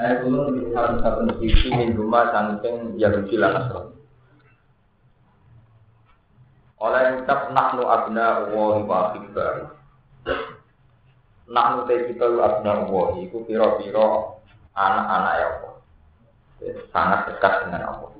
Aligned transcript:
Saya 0.00 0.24
dulu 0.24 0.56
di 0.56 0.72
satu-satu 0.72 1.44
sisi 1.44 1.68
min 1.76 1.92
rumah 1.92 2.32
saking 2.32 2.96
Yahudi 2.96 3.36
lan 3.36 3.52
Nasrani. 3.52 4.00
Oleh 6.80 7.20
ucap 7.20 7.52
nahnu 7.52 7.84
abna 7.84 8.48
wa 8.48 8.80
wa 8.80 9.12
akbar. 9.12 9.76
Nahnu 11.52 11.84
te 11.84 12.08
kita 12.08 12.32
abna 12.32 12.88
wa 12.88 13.12
iku 13.20 13.44
pira-pira 13.44 14.40
anak-anak 14.72 15.34
ya 15.36 15.46
Allah. 15.52 15.74
Sangat 16.88 17.20
dekat 17.28 17.68
dengan 17.68 17.82
Allah. 17.92 18.10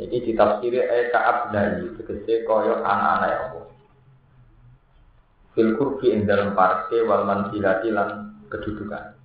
Jadi 0.00 0.16
ditafsiri 0.32 0.80
eka 0.80 1.20
abnai, 1.20 1.92
tegese 2.00 2.48
kaya 2.48 2.80
anak-anak 2.80 3.28
ya 3.28 3.40
Allah. 3.52 3.64
Fil 5.52 5.76
kurbi 5.76 6.08
ing 6.08 6.24
dalam 6.24 6.56
parke 6.56 7.04
wal 7.04 7.28
manzilati 7.28 7.92
lan 7.92 8.40
kedudukan. 8.48 9.15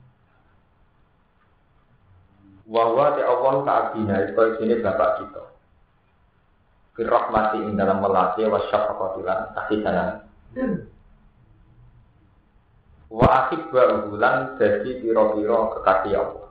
Wahwa 2.71 3.19
te 3.19 3.21
Allah 3.27 3.53
ta'abina 3.67 4.15
itu 4.31 4.43
sini 4.55 4.79
bapak 4.79 5.19
kita. 5.19 5.43
Fil 6.95 7.11
rahmati 7.11 7.59
ing 7.67 7.75
dalam 7.75 7.99
melatih 7.99 8.47
wa 8.47 8.63
syafaqatilan 8.71 9.51
kasih 9.59 9.79
sayang. 9.83 10.11
Wa 13.11 13.27
akhib 13.27 13.67
wa 13.75 14.07
ulan 14.07 14.55
jadi 14.55 15.03
piro-piro 15.03 15.75
kekasih 15.75 16.15
Allah. 16.15 16.47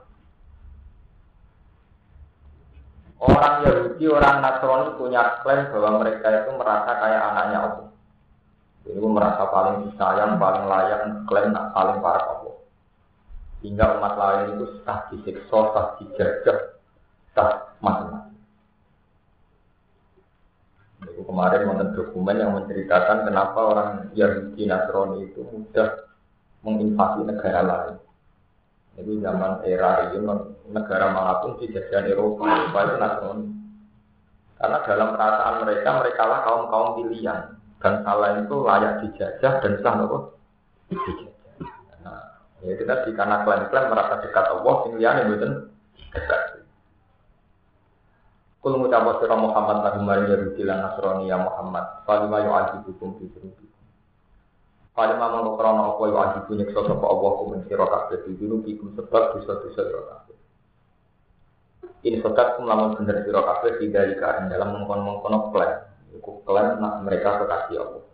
Orang 3.21 3.55
Yahudi, 3.65 4.05
orang 4.09 4.41
Nasrani 4.41 4.97
punya 4.97 5.41
klaim 5.41 5.69
bahwa 5.73 6.05
mereka 6.05 6.25
itu 6.41 6.49
merasa 6.57 6.91
kayak 7.01 7.21
anaknya 7.33 7.57
Allah. 7.65 7.89
Jadi 8.81 8.97
merasa 8.97 9.43
paling 9.45 9.89
disayang, 9.89 10.41
paling 10.41 10.65
layak, 10.65 11.01
klaim 11.29 11.53
paling 11.53 11.97
parah. 12.01 12.40
Hingga 13.61 14.01
umat 14.01 14.13
lain 14.17 14.57
itu 14.57 14.65
sah 14.81 15.05
disiksa, 15.13 15.59
sah 15.69 15.87
dijajah, 16.01 16.57
sah 17.37 17.77
macam-macam. 17.77 18.33
Itu 21.05 21.21
kemarin 21.25 21.69
menonton 21.69 21.93
dokumen 21.93 22.41
yang 22.41 22.57
menceritakan 22.57 23.29
kenapa 23.29 23.59
orang 23.61 23.89
Yahudi 24.17 24.65
Nasrani 24.65 25.29
itu 25.29 25.45
mudah 25.45 26.09
menginvasi 26.65 27.21
negara 27.25 27.61
lain. 27.61 27.95
Itu 28.97 29.21
zaman 29.21 29.61
era 29.65 30.09
itu 30.09 30.17
negara 30.69 31.13
mana 31.13 31.41
pun 31.41 31.61
di 31.61 31.69
jajahan 31.69 32.09
Eropa, 32.09 32.45
Eropa 32.49 32.79
itu 32.81 32.95
Nasrani. 32.97 33.47
Karena 34.61 34.77
dalam 34.85 35.09
perasaan 35.17 35.55
mereka, 35.65 35.89
mereka 36.05 36.23
lah 36.29 36.39
kaum 36.45 36.63
kaum 36.69 36.89
pilihan 37.01 37.57
dan 37.81 38.05
salah 38.05 38.37
itu 38.37 38.55
layak 38.61 38.93
dijajah 39.01 39.53
dan 39.57 39.73
sah 39.81 39.93
nopo 39.97 40.37
dijajah. 40.93 41.40
Ya 42.61 42.77
itu 42.77 42.83
tadi 42.85 43.09
karena 43.17 43.41
klaim-klaim 43.41 43.89
merasa 43.89 44.21
dekat 44.21 44.45
Allah, 44.53 44.73
sing 44.85 44.91
liyane 45.01 45.21
mboten 45.25 45.51
dekat. 46.13 46.41
Kul 48.61 48.77
ngucap 48.77 49.17
sira 49.17 49.33
Muhammad 49.33 49.81
lagu 49.81 50.05
mari 50.05 50.29
Yahudi 50.29 50.61
lan 50.61 50.85
Nasrani 50.85 51.25
ya 51.25 51.41
Muhammad, 51.41 52.05
falima 52.05 52.45
yu'adzibukum 52.45 53.17
fi 53.17 53.25
dzunubikum. 53.33 53.81
Falima 54.93 55.33
mongko 55.33 55.57
krana 55.57 55.97
apa 55.97 56.03
yu'adzibu 56.05 56.51
nyiksa 56.61 56.85
sapa 56.85 57.05
Allah 57.09 57.31
kum 57.41 57.57
sira 57.65 57.89
kabeh 57.89 58.21
di 58.21 58.37
dzunubikum 58.37 58.93
sebab 58.93 59.33
dosa-dosa 59.33 59.81
sira 59.81 60.01
kabeh. 60.05 60.37
Ini 62.05 62.21
sokat 62.21 62.61
kum 62.61 62.69
lamun 62.69 63.01
bener 63.01 63.25
sira 63.25 63.41
kabeh 63.41 63.81
tidak 63.81 64.13
ing 64.13 64.53
dalam 64.53 64.77
mengkon-mengkon 64.77 65.49
klaim. 65.49 65.81
Iku 66.13 66.45
klaim 66.45 66.77
nak 66.77 67.01
mereka 67.01 67.41
kekasih 67.41 67.81
Allah. 67.81 68.10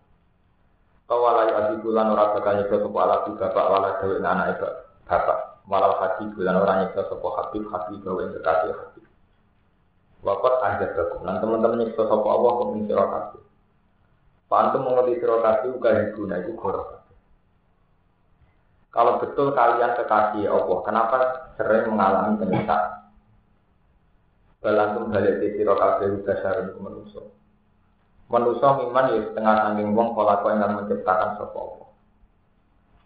Kawalai 1.08 1.56
adiku 1.56 1.96
lan 1.96 2.12
ora 2.12 2.36
bakal 2.36 2.60
nyiksa 2.60 2.84
sapa 2.84 3.00
ala 3.00 3.24
bapak 3.24 3.66
wala 3.72 3.90
dewe 4.04 4.20
anak 4.20 4.60
bapak. 5.08 5.64
Malah 5.64 5.96
hati 6.04 6.28
bulan 6.36 6.60
orang 6.60 6.78
nyiksa 6.84 7.08
sapa 7.08 7.28
habib 7.32 7.64
habib 7.72 8.04
gawe 8.04 8.24
kekasih 8.36 8.76
habib. 8.76 9.06
Wakat 10.20 10.54
ajat 10.68 10.90
bakum. 11.00 11.24
Lan 11.24 11.40
teman-teman 11.40 11.80
nyiksa 11.80 12.04
sapa 12.12 12.28
Allah 12.28 12.52
kum 12.60 12.76
sira 12.84 13.06
kabeh. 13.08 13.44
Pantu 14.52 14.78
mengerti 14.84 15.24
sira 15.24 15.36
kabeh 15.40 15.70
uga 15.80 15.90
hibuna 15.96 16.36
iku 16.44 16.52
goro 16.60 16.84
Kalau 18.92 19.22
betul 19.24 19.56
kalian 19.56 19.94
kekasih 19.96 20.50
Allah, 20.50 20.78
kenapa 20.84 21.16
sering 21.56 21.88
mengalami 21.88 22.36
penyiksaan? 22.42 23.14
Balantum 24.60 25.08
balik 25.14 25.40
di 25.40 25.56
sira 25.56 25.72
kabeh 25.72 26.20
uga 26.20 26.34
sareng 26.44 26.76
manusia. 26.84 27.37
Manusia 28.28 28.76
miman 28.76 29.16
ya 29.16 29.24
setengah 29.24 29.56
sangking 29.64 29.96
wong 29.96 30.12
pola 30.12 30.44
kau 30.44 30.52
yang 30.52 30.76
menciptakan 30.76 31.40
Allah. 31.40 31.88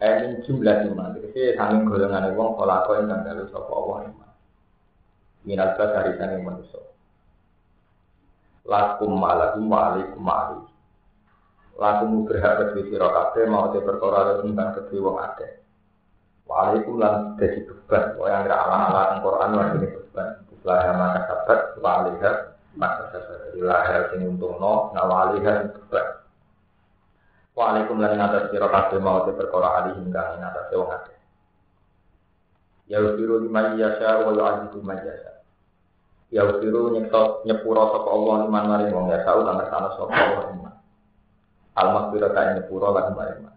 Eh 0.02 0.14
min 0.18 0.32
jumlah 0.42 0.76
iman, 0.90 1.14
jadi 1.14 1.54
sangking 1.54 1.86
golongan 1.86 2.34
wong 2.34 2.58
pola 2.58 2.82
kau 2.82 2.98
yang 2.98 3.22
galu 3.22 3.46
sapa 3.54 3.70
Allah 3.70 3.98
iman. 4.10 4.30
Minal 5.46 5.78
dari 5.78 6.18
sangking 6.18 6.42
manusia. 6.42 6.82
Lakum 8.66 9.14
ma'alakum 9.14 9.66
wa'alikum 9.70 10.22
ma'ali. 10.22 10.58
Lakum 11.78 12.26
berhak 12.26 12.62
kedua 12.62 12.82
sira 12.90 13.08
kabeh 13.10 13.46
mau 13.46 13.70
te 13.70 13.78
perkara 13.82 14.42
tentang 14.42 14.70
kedua 14.74 15.02
wong 15.06 15.16
akeh. 15.22 15.50
Wa'alaikum 16.50 16.98
lan 16.98 17.38
dadi 17.38 17.62
beban, 17.62 18.18
kok 18.18 18.26
yang 18.26 18.46
ala-ala 18.50 19.18
Al-Qur'an 19.18 19.50
lan 19.54 19.78
beban. 19.78 20.28
Lah 20.62 20.94
maka 20.94 21.20
sabat 21.26 21.60
maka 22.76 23.12
sabat 23.12 23.52
ilaha 23.56 24.12
sing 24.12 24.24
untungno 24.24 24.92
nawaliha 24.96 25.72
beban. 25.72 26.06
Waalaikum 27.52 28.00
lan 28.00 28.16
ngatas 28.16 28.48
sira 28.48 28.68
kabeh 28.72 28.96
mau 28.96 29.28
te 29.28 29.36
perkara 29.36 29.84
alih 29.84 29.94
hingga 30.00 30.40
ngatas 30.40 30.72
wong 30.72 30.88
akeh. 30.88 31.18
Ya 32.88 32.98
usiru 33.04 33.44
lima 33.44 33.76
yasha 33.76 34.24
wa 34.24 34.32
yu'adzibu 34.32 34.80
man 34.80 35.04
yasha. 35.04 35.44
Ya 36.32 36.48
usiru 36.48 36.96
nyekso 36.96 37.44
nyepuro 37.44 37.92
sapa 37.92 38.08
Allah 38.08 38.34
liman 38.48 38.64
maring 38.72 38.90
wong 38.96 39.06
ya 39.12 39.20
tau 39.24 39.44
kang 39.44 39.60
ngersano 39.60 39.88
sapa 40.00 40.12
Allah 40.16 40.44
iman. 40.56 40.74
Al-maghfirah 41.76 42.30
ta 42.32 42.56
nyepuro 42.56 42.88
lan 42.96 43.12
maring 43.12 43.52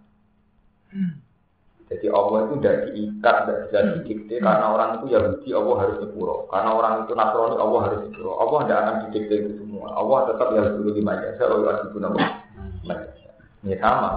Jadi 1.85 2.09
Allah 2.09 2.49
itu 2.49 2.53
tidak 2.57 2.77
diikat, 2.89 3.35
tidak 3.45 3.57
bisa 3.69 3.77
didikte 3.93 4.35
karena 4.41 4.65
orang 4.73 4.89
itu 4.97 5.05
Yahudi 5.13 5.49
Allah 5.53 5.75
harus 5.85 5.97
nyepuro. 6.01 6.35
Karena 6.49 6.69
orang 6.73 6.93
itu 7.05 7.13
Nasrani 7.13 7.55
Allah 7.61 7.79
harus 7.85 7.99
nyepuro. 8.09 8.31
Allah 8.41 8.59
tidak 8.65 8.79
akan 8.81 8.95
didikte 9.05 9.35
itu 9.37 9.51
semua. 9.61 9.87
Allah 9.93 10.17
tetap 10.33 10.47
Yahudi 10.49 10.91
lima 10.97 11.13
jasa, 11.21 11.43
wa 11.45 11.57
yu'adzibu 11.61 11.97
nama 12.01 12.17
Ini 13.61 13.75
sama. 13.77 14.11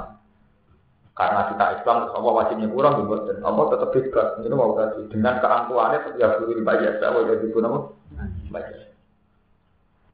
Karena 1.12 1.40
kita 1.52 1.64
Islam, 1.76 1.96
terus 2.08 2.14
Allah 2.16 2.32
wajib 2.40 2.56
nyepuro, 2.56 2.88
dan 3.28 3.38
Allah 3.44 3.64
tetap 3.68 3.88
bebas. 3.92 4.28
Ini 4.40 4.54
mau 4.56 4.72
tadi 4.72 5.00
dengan 5.12 5.34
keangkuhannya 5.36 5.98
tetap 6.08 6.16
Yahudi 6.24 6.52
lima 6.56 6.72
jasa, 6.80 7.04
wa 7.12 7.20
yu'adzibu 7.20 7.58
nama 7.60 7.78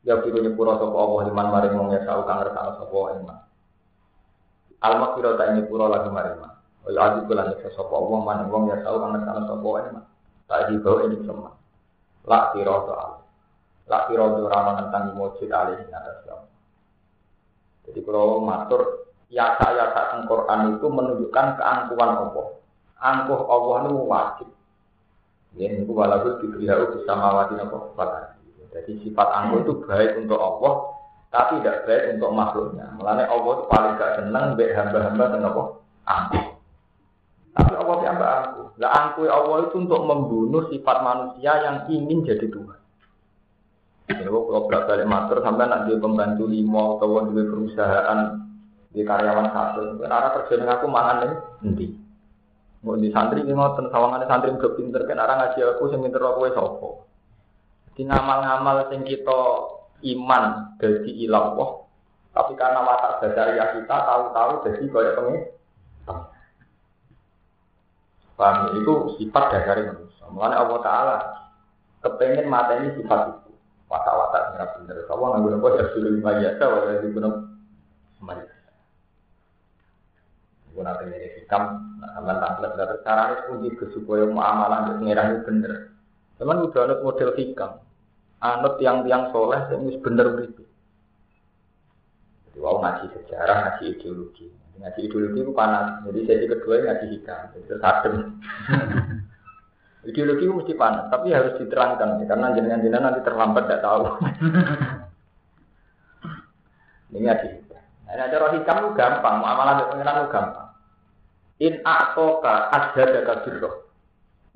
Ya 0.04 0.20
biru 0.20 0.42
nyepuro 0.42 0.74
sapa 0.74 0.96
Allah 1.00 1.20
liman 1.30 1.48
maring 1.48 1.74
wong 1.80 1.88
ya 1.96 2.02
tau 2.04 2.26
kang 2.26 2.42
ngertano 2.42 2.76
sapa 2.76 2.98
iman. 3.24 3.38
Al-maghfirah 4.84 5.32
ta 5.38 5.54
nyepuro 5.56 5.88
lagi 5.88 6.12
maring 6.12 6.53
ya 6.88 7.00
adi 7.00 7.18
kula 7.24 7.48
nyeksa 7.48 7.72
sapa 7.72 7.94
Allah 7.96 8.18
maring 8.20 8.48
wong 8.52 8.64
ya 8.68 8.76
tau 8.84 9.00
kang 9.00 9.12
ngertano 9.16 9.40
sapa 9.48 9.68
iman. 9.88 10.04
Tak 10.44 10.60
di 10.68 10.74
bawah 10.80 11.02
ini 11.08 11.16
semua. 11.24 11.50
La 12.28 12.52
tiro 12.52 12.76
soal. 12.84 13.12
La 13.88 13.98
tiro 14.08 14.24
ora 14.44 14.76
tentang 14.80 15.16
mujid 15.16 15.48
alih 15.48 15.80
atas 15.88 16.24
Allah. 16.28 16.48
Jadi 17.88 18.00
kalau 18.04 18.40
matur 18.44 19.12
ya 19.32 19.56
saya 19.60 19.92
saat 19.92 20.24
Quran 20.28 20.76
itu 20.76 20.86
menunjukkan 20.88 21.46
keangkuhan 21.56 22.12
Allah. 22.28 22.46
Angkuh 23.00 23.40
Allah 23.48 23.76
itu 23.88 23.98
wajib. 24.04 24.48
Ya, 25.54 25.70
ini 25.70 25.86
walaupun 25.86 26.42
diberi 26.42 26.66
bersama 26.66 27.44
wajib 27.44 27.62
apa 27.62 28.34
jadi 28.74 28.90
sifat 29.06 29.28
angkuh 29.30 29.62
itu 29.62 29.72
baik 29.86 30.18
untuk 30.18 30.42
Allah, 30.42 30.98
tapi 31.30 31.62
tidak 31.62 31.86
baik 31.86 32.18
untuk 32.18 32.30
makhluknya. 32.34 32.90
Mulanya 32.98 33.30
Allah 33.30 33.52
itu 33.54 33.64
paling 33.70 33.92
gak 33.94 34.12
senang 34.18 34.58
baik 34.58 34.74
hamba-hamba 34.74 35.24
dan 35.30 35.46
apa? 35.46 35.62
Angkuh. 36.10 36.44
Tapi 37.54 37.72
Allah 37.78 37.96
hamba 38.02 38.26
angkuh. 38.42 38.66
Lah 38.82 38.90
angkuh 38.90 39.30
Allah 39.30 39.70
itu 39.70 39.76
untuk 39.78 40.02
membunuh 40.02 40.66
sifat 40.74 40.96
manusia 41.06 41.52
yang 41.62 41.76
ingin 41.86 42.26
jadi 42.26 42.50
Tuhan. 42.50 42.78
Jadi 44.04 44.20
kalau 44.26 44.66
berat 44.68 44.84
balik 44.84 45.08
matur 45.08 45.40
sampai 45.40 45.64
nak 45.64 45.88
dia 45.88 45.96
pembantu 45.96 46.44
limo 46.44 47.00
atau 47.00 47.24
dia 47.32 47.42
perusahaan 47.48 48.20
di 48.94 49.02
karyawan 49.02 49.48
satu, 49.50 49.98
karena 49.98 50.30
kerja 50.38 50.54
dengan 50.54 50.74
aku 50.78 50.86
mangan 50.86 51.16
nih, 51.18 51.32
nanti. 51.66 51.86
Mau 52.84 53.00
di 53.00 53.08
santri 53.10 53.42
ini 53.42 53.56
mau 53.56 53.74
sawangan 53.74 54.28
santri 54.28 54.54
gak 54.54 54.76
pinter 54.76 55.02
kan 55.08 55.18
orang 55.18 55.40
ngaji 55.40 55.58
aku 55.66 55.88
sing 55.88 56.04
pinter 56.04 56.20
aku 56.20 56.52
sopo. 56.52 57.08
Di 57.96 58.04
ngamal-ngamal 58.04 58.92
sing 58.92 59.02
kita 59.08 59.40
iman 60.14 60.76
dari 60.76 61.10
ilallah, 61.26 61.70
tapi 62.36 62.52
karena 62.54 62.84
watak 62.84 63.24
ya 63.34 63.72
kita 63.72 63.96
tahu-tahu 64.04 64.52
jadi 64.68 64.84
kayak 64.84 65.14
pengen. 65.16 65.42
Paham 68.34 68.54
ya? 68.74 68.82
Itu 68.82 68.92
sifat 69.18 69.44
dasar 69.54 69.76
manusia. 69.78 70.24
Mulanya 70.30 70.56
Allah 70.66 70.78
Taala 70.82 71.16
kepengen 72.02 72.50
mata 72.50 72.78
ini 72.82 72.98
sifat 72.98 73.20
itu. 73.30 73.52
Watak-watak 73.86 74.42
benar. 74.58 74.98
Kamu 75.06 75.22
nggak 75.22 75.40
guna 75.44 75.56
kok 75.62 75.72
ya 75.78 75.84
sudah 75.94 76.10
lima 76.10 76.32
jasa, 76.42 76.64
wajar 76.66 76.98
di 77.04 77.08
guna 77.14 77.28
Gue 80.74 80.82
nanti 80.82 81.06
ini 81.06 81.38
hikam, 81.38 81.62
nah 82.02 82.10
sampean 82.18 82.42
tampil 82.42 82.66
terus 82.74 82.98
caranya 83.06 83.46
kunci 83.46 83.70
ke 83.78 83.86
supaya 83.94 84.26
muamalah 84.26 84.90
untuk 84.90 85.06
pengiran 85.06 85.30
itu 85.30 85.40
bener. 85.46 85.72
Cuman 86.34 86.66
udah 86.66 86.80
anut 86.82 87.00
model 87.06 87.30
hikam, 87.38 87.72
anut 88.42 88.74
yang 88.82 89.06
soleh 89.30 89.62
yang 89.70 89.86
bener 90.02 90.26
begitu. 90.34 90.66
Jadi 92.50 92.58
wow 92.58 92.82
ngaji 92.82 93.06
sejarah, 93.06 93.56
ngaji 93.62 93.84
ideologi. 93.94 94.46
Ngaji 94.74 95.00
ideologi 95.06 95.40
itu 95.46 95.52
panas. 95.54 96.02
Jadi 96.02 96.18
sesi 96.26 96.46
kedua 96.50 96.74
ngaji 96.82 97.06
hikam, 97.14 97.40
itu 97.54 97.74
adem. 97.78 98.14
ideologi 100.10 100.44
itu 100.44 100.54
mesti 100.54 100.74
panas, 100.74 101.08
tapi 101.08 101.30
harus 101.30 101.54
diterangkan 101.62 102.20
karena 102.26 102.52
jenengan-jenengan 102.52 103.04
nanti 103.12 103.20
terlambat 103.22 103.64
tidak 103.70 103.82
tahu. 103.86 104.02
Ini 107.14 107.18
ngaji 107.30 107.46
hikam. 107.46 107.82
Nah, 108.10 108.26
cara 108.26 108.46
hikam 108.58 108.76
itu 108.82 108.90
gampang, 108.98 109.34
muamalah 109.38 109.74
dengan 109.78 109.90
pengiran 109.94 110.18
itu 110.18 110.30
gampang. 110.34 110.68
In 111.62 111.74
a'toka 111.86 112.54
asjadaka 112.74 113.46
birro. 113.46 113.70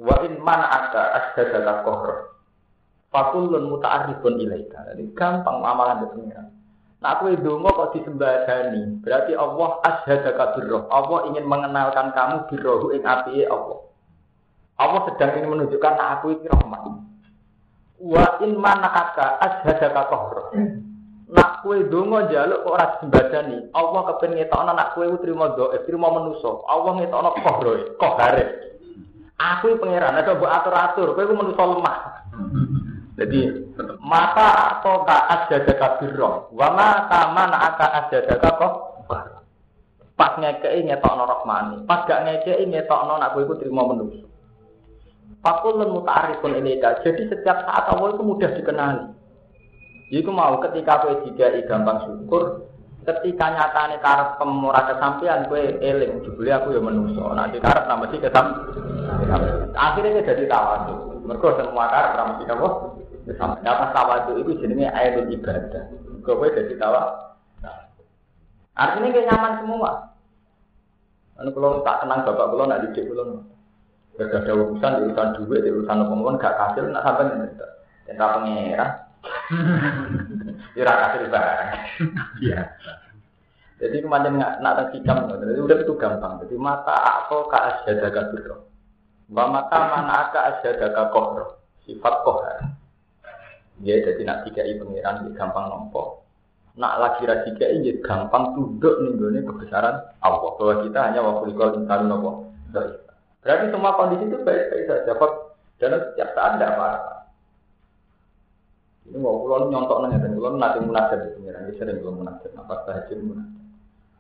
Wa 0.03 0.15
in 0.27 0.43
man'aka 0.43 1.03
asjadaka 1.15 1.87
kohro. 1.87 2.17
Fakulun 3.15 3.71
muta'arifun 3.71 4.43
ilaika. 4.43 4.91
Jadi 4.91 5.15
gampang 5.15 5.63
muamalah 5.63 6.03
dengan 6.03 6.11
pengiran. 6.13 6.47
Nah 6.99 7.15
aku 7.15 7.31
dongo 7.39 7.71
kok 7.71 7.95
disembadani, 7.95 8.99
berarti 9.07 9.31
Allah 9.39 9.79
ashadaka 9.87 10.59
birroh. 10.59 10.91
Allah 10.91 11.31
ingin 11.31 11.47
mengenalkan 11.47 12.11
kamu 12.11 12.51
birrohu 12.51 12.91
ing 12.91 13.07
api 13.07 13.47
Allah. 13.47 13.87
Allah 14.83 15.01
sedang 15.07 15.31
ingin 15.39 15.51
menunjukkan 15.55 15.95
aku 15.95 16.35
ini 16.35 16.51
rahmat. 16.51 16.83
Wa 18.03 18.43
in 18.43 18.59
manaka 18.59 19.39
ashadaka 19.39 20.11
kohro. 20.11 20.43
Nak 21.29 21.63
kue 21.63 21.87
dongo 21.87 22.27
jaluk 22.35 22.67
kok 22.67 22.75
ora 22.75 22.87
disembadani. 22.99 23.71
Allah 23.79 24.01
kepen 24.15 24.35
ngetokno 24.35 24.73
nak 24.75 24.99
kue 24.99 25.07
trimo 25.23 25.47
doa, 25.55 25.79
trimo 25.87 26.09
menuso. 26.11 26.67
Allah 26.67 26.99
ngetokno 26.99 27.31
kohro, 27.47 27.73
kohare. 27.95 28.45
Aku 29.39 29.79
pangeran, 29.79 30.19
ada 30.19 30.35
buat 30.35 30.51
atur-atur, 30.51 31.15
kowe 31.15 31.31
menuso 31.31 31.63
lemah. 31.63 31.99
Jadi 33.19 33.51
mata 33.99 34.79
atau 34.79 35.03
ka 35.03 35.27
asjadaka 35.27 35.99
birro, 35.99 36.55
wa 36.55 36.71
mata 36.71 37.35
mana 37.35 37.75
aka 37.75 37.87
asjadaka 38.07 38.49
kok 38.55 38.75
pas 40.15 40.35
ngekei 40.39 40.87
ngetokno 40.87 41.27
rahmani, 41.27 41.83
pas 41.87 42.07
gak 42.07 42.27
ngekei 42.27 42.67
ngetokno 42.67 43.19
nak 43.19 43.35
kowe 43.35 43.43
iku 43.43 43.59
trimo 43.59 43.83
menungso. 43.91 44.27
Fakulun 45.43 45.95
muta'arifun 45.95 46.59
ilaika. 46.59 47.03
Jadi 47.07 47.31
setiap 47.31 47.63
saat 47.63 47.87
Allah 47.95 48.11
itu 48.11 48.23
mudah 48.27 48.51
dikenali. 48.59 49.07
Iku 50.15 50.31
mau 50.31 50.59
ketika 50.63 51.03
kowe 51.03 51.23
dikai 51.23 51.63
gampang 51.67 52.03
syukur, 52.07 52.68
ketika 53.09 53.49
nyatane 53.49 53.97
karep 54.05 54.37
pemurah 54.37 54.85
kesampean 54.85 55.49
kowe 55.49 55.57
eling 55.57 56.21
jebule 56.21 56.53
aku 56.53 56.77
ya 56.77 56.81
menungso. 56.85 57.25
Nah 57.33 57.49
di 57.49 57.57
karep 57.57 57.89
nambah 57.89 58.13
sih 58.13 58.21
kesam. 58.21 58.47
Akhirnya 59.73 60.21
jadi 60.21 60.45
tawadhu. 60.45 61.25
Mergo 61.25 61.57
semua 61.57 61.89
karep 61.89 62.13
nambah 62.21 62.35
sih 62.37 62.47
apa? 62.53 62.69
Sampai 63.37 63.65
apa 63.65 63.85
tawadu 63.97 64.41
itu 64.41 64.61
jenenge 64.61 64.93
air 64.93 65.25
ibadah. 65.25 65.85
Kowe 66.21 66.49
jadi 66.53 66.75
tawa. 66.77 67.33
Nah. 67.65 67.89
Artinya 68.77 69.09
kayak 69.17 69.29
nyaman 69.33 69.53
semua. 69.65 69.91
Anu 71.41 71.55
kalau 71.55 71.81
tak 71.87 72.05
kenang 72.05 72.27
bapak 72.27 72.47
kalau 72.51 72.67
nak 72.67 72.83
didik 72.83 73.09
kalau 73.09 73.47
gak 74.19 74.35
ada 74.43 74.53
urusan, 74.59 74.93
urusan 75.07 75.29
duit, 75.39 75.63
urusan 75.63 76.03
apa 76.03 76.31
gak 76.43 76.57
kasih, 76.59 76.91
nak 76.91 77.07
sampai 77.07 77.31
nih. 77.39 77.55
Cinta 78.05 78.27
pengira. 78.35 78.87
Ira 80.79 80.95
kasih 80.95 81.27
barang. 81.27 81.71
Iya. 82.39 82.61
Jadi 83.79 83.97
kemarin 84.03 84.39
nggak 84.39 84.55
nak 84.63 84.75
tersikam, 84.79 85.27
jadi 85.27 85.59
udah 85.59 85.79
itu 85.83 85.95
gampang. 85.99 86.39
Jadi 86.43 86.55
mata 86.59 86.95
aku 87.23 87.47
ke 87.51 87.59
asyadaga 87.59 88.31
biro. 88.35 88.67
Wa 89.31 89.47
mata 89.51 89.79
mana 89.91 90.31
aka 90.31 90.41
asyadaga 90.55 91.11
kohro. 91.11 91.63
Sifat 91.87 92.15
kohar. 92.23 92.59
Ya, 93.83 94.03
jadi 94.03 94.23
nak 94.27 94.43
tiga 94.47 94.67
i 94.67 94.75
pengiran 94.79 95.27
ya 95.27 95.31
gampang 95.35 95.71
nompo. 95.71 96.27
Nak 96.75 96.95
lagi 96.99 97.23
ra 97.27 97.47
tiga 97.47 97.71
i 97.71 97.87
ya 97.87 97.95
gampang 98.03 98.55
tunduk 98.55 98.99
nih 99.03 99.47
kebesaran 99.47 99.99
Allah. 100.23 100.51
Bahwa 100.59 100.75
kita 100.83 100.99
hanya 100.99 101.23
waktu 101.23 101.55
ikut 101.55 101.79
insan 101.79 102.11
nopo. 102.11 102.51
Berarti 103.43 103.67
semua 103.71 103.95
kondisi 103.95 104.27
itu 104.27 104.43
baik-baik 104.43 104.91
saja. 104.91 105.15
Dan 105.79 105.95
setiap 106.03 106.35
saat 106.35 106.59
tidak 106.59 106.75
apa-apa. 106.75 107.18
Ini 109.09 109.17
mau 109.17 109.41
pulau 109.41 109.73
nyontok 109.73 110.05
nanya 110.05 110.21
dan 110.21 110.37
pulau 110.37 110.53
nanti 110.61 110.85
munajat 110.85 111.19
di 111.25 111.31
pengiran. 111.41 111.65
Ini 111.65 111.73
sering 111.81 111.97
pulau 112.05 112.15
munajat. 112.21 112.51
Apa 112.61 112.75
saja 112.85 113.13
munajat. 113.17 113.65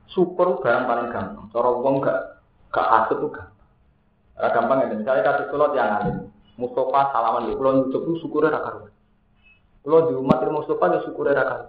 Syukur 0.09 0.65
barang 0.65 0.85
paling 0.89 1.09
gampang. 1.13 1.47
Cara 1.53 1.69
uang 1.77 1.95
gak 2.01 2.19
gak 2.73 2.89
hasut 2.89 3.21
tuh 3.21 3.29
gampang. 3.29 3.69
Gampang 4.41 4.79
ya. 4.81 4.87
Misalnya 4.97 5.23
kasih 5.29 5.47
pulau 5.53 5.77
yang 5.77 5.93
alim. 5.93 6.17
Mustafa 6.57 7.13
salaman 7.13 7.53
di 7.53 7.55
pulau 7.55 7.73
nyucuk 7.77 8.03
itu 8.03 8.25
syukurnya 8.25 8.57
rakaruan. 8.57 8.91
Kalau 9.85 10.09
di 10.11 10.15
umat 10.19 10.43
ilmu 10.43 10.67
sopan 10.67 10.97
ya 10.97 11.05
syukur 11.05 11.31
era 11.31 11.45
kan. 11.45 11.61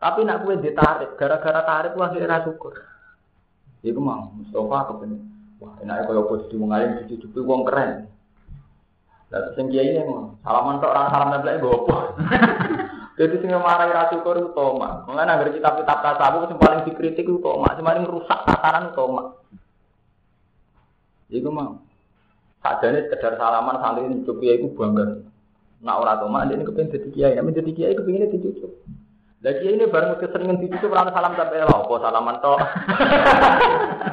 Tapi 0.00 0.24
nak 0.24 0.48
kue 0.48 0.56
ditarik, 0.56 1.12
gara-gara 1.20 1.60
tarik 1.60 1.92
wah 1.92 2.08
akhirnya 2.08 2.40
syukur. 2.40 2.72
Iku 3.84 4.00
mau 4.00 4.32
Mustafa 4.32 4.96
kepen. 4.96 5.20
Wah, 5.60 5.76
enaknya 5.84 6.08
kalau 6.08 6.24
posisi 6.24 6.56
mengalir 6.56 7.04
di 7.04 7.20
situ 7.20 7.44
wong 7.44 7.68
keren. 7.68 8.08
Lah 9.30 9.54
sing 9.54 9.70
kiai 9.70 9.94
ini 9.94 10.02
salaman 10.42 10.82
tok 10.82 10.90
orang 10.90 11.10
salam 11.14 11.30
neblek 11.30 11.62
gopo. 11.62 11.94
Jadi 13.20 13.36
sing 13.38 13.52
marahi 13.52 13.94
ra 13.94 14.10
syukur 14.10 14.34
itu 14.42 14.50
toma. 14.56 15.06
Anggere 15.06 15.54
kitab-kitab 15.54 15.98
tasawuf 16.02 16.50
sing 16.50 16.58
paling 16.58 16.82
dikritik 16.88 17.28
itu 17.28 17.38
toma, 17.38 17.70
sing 17.78 17.86
paling 17.86 18.08
rusak 18.10 18.42
tatanan 18.48 18.90
toma. 18.96 19.38
Iku 21.30 21.46
mau. 21.52 21.78
Sajane 22.64 23.06
sekedar 23.06 23.38
salaman 23.38 23.78
santri 23.78 24.10
nyucuk 24.10 24.42
kiai 24.42 24.58
iku 24.58 24.74
bangga. 24.74 25.22
Nak 25.80 26.00
ora 26.00 26.18
toma 26.18 26.44
ini 26.44 26.66
kepengen 26.66 26.92
jadi 26.92 27.08
kiai, 27.14 27.32
namun 27.38 27.54
jadi 27.54 27.70
kiai 27.70 27.94
kepengen 27.94 28.34
dicucuk. 28.34 28.72
Lah 29.46 29.52
kiai 29.62 29.78
ini 29.78 29.86
bareng 29.86 30.18
keseringan 30.18 30.58
dicucuk 30.58 30.90
ora 30.90 31.12
salam 31.14 31.38
sampai 31.38 31.62
lah, 31.62 31.76
apa 31.86 31.94
salaman 32.02 32.36
tok. 32.42 32.58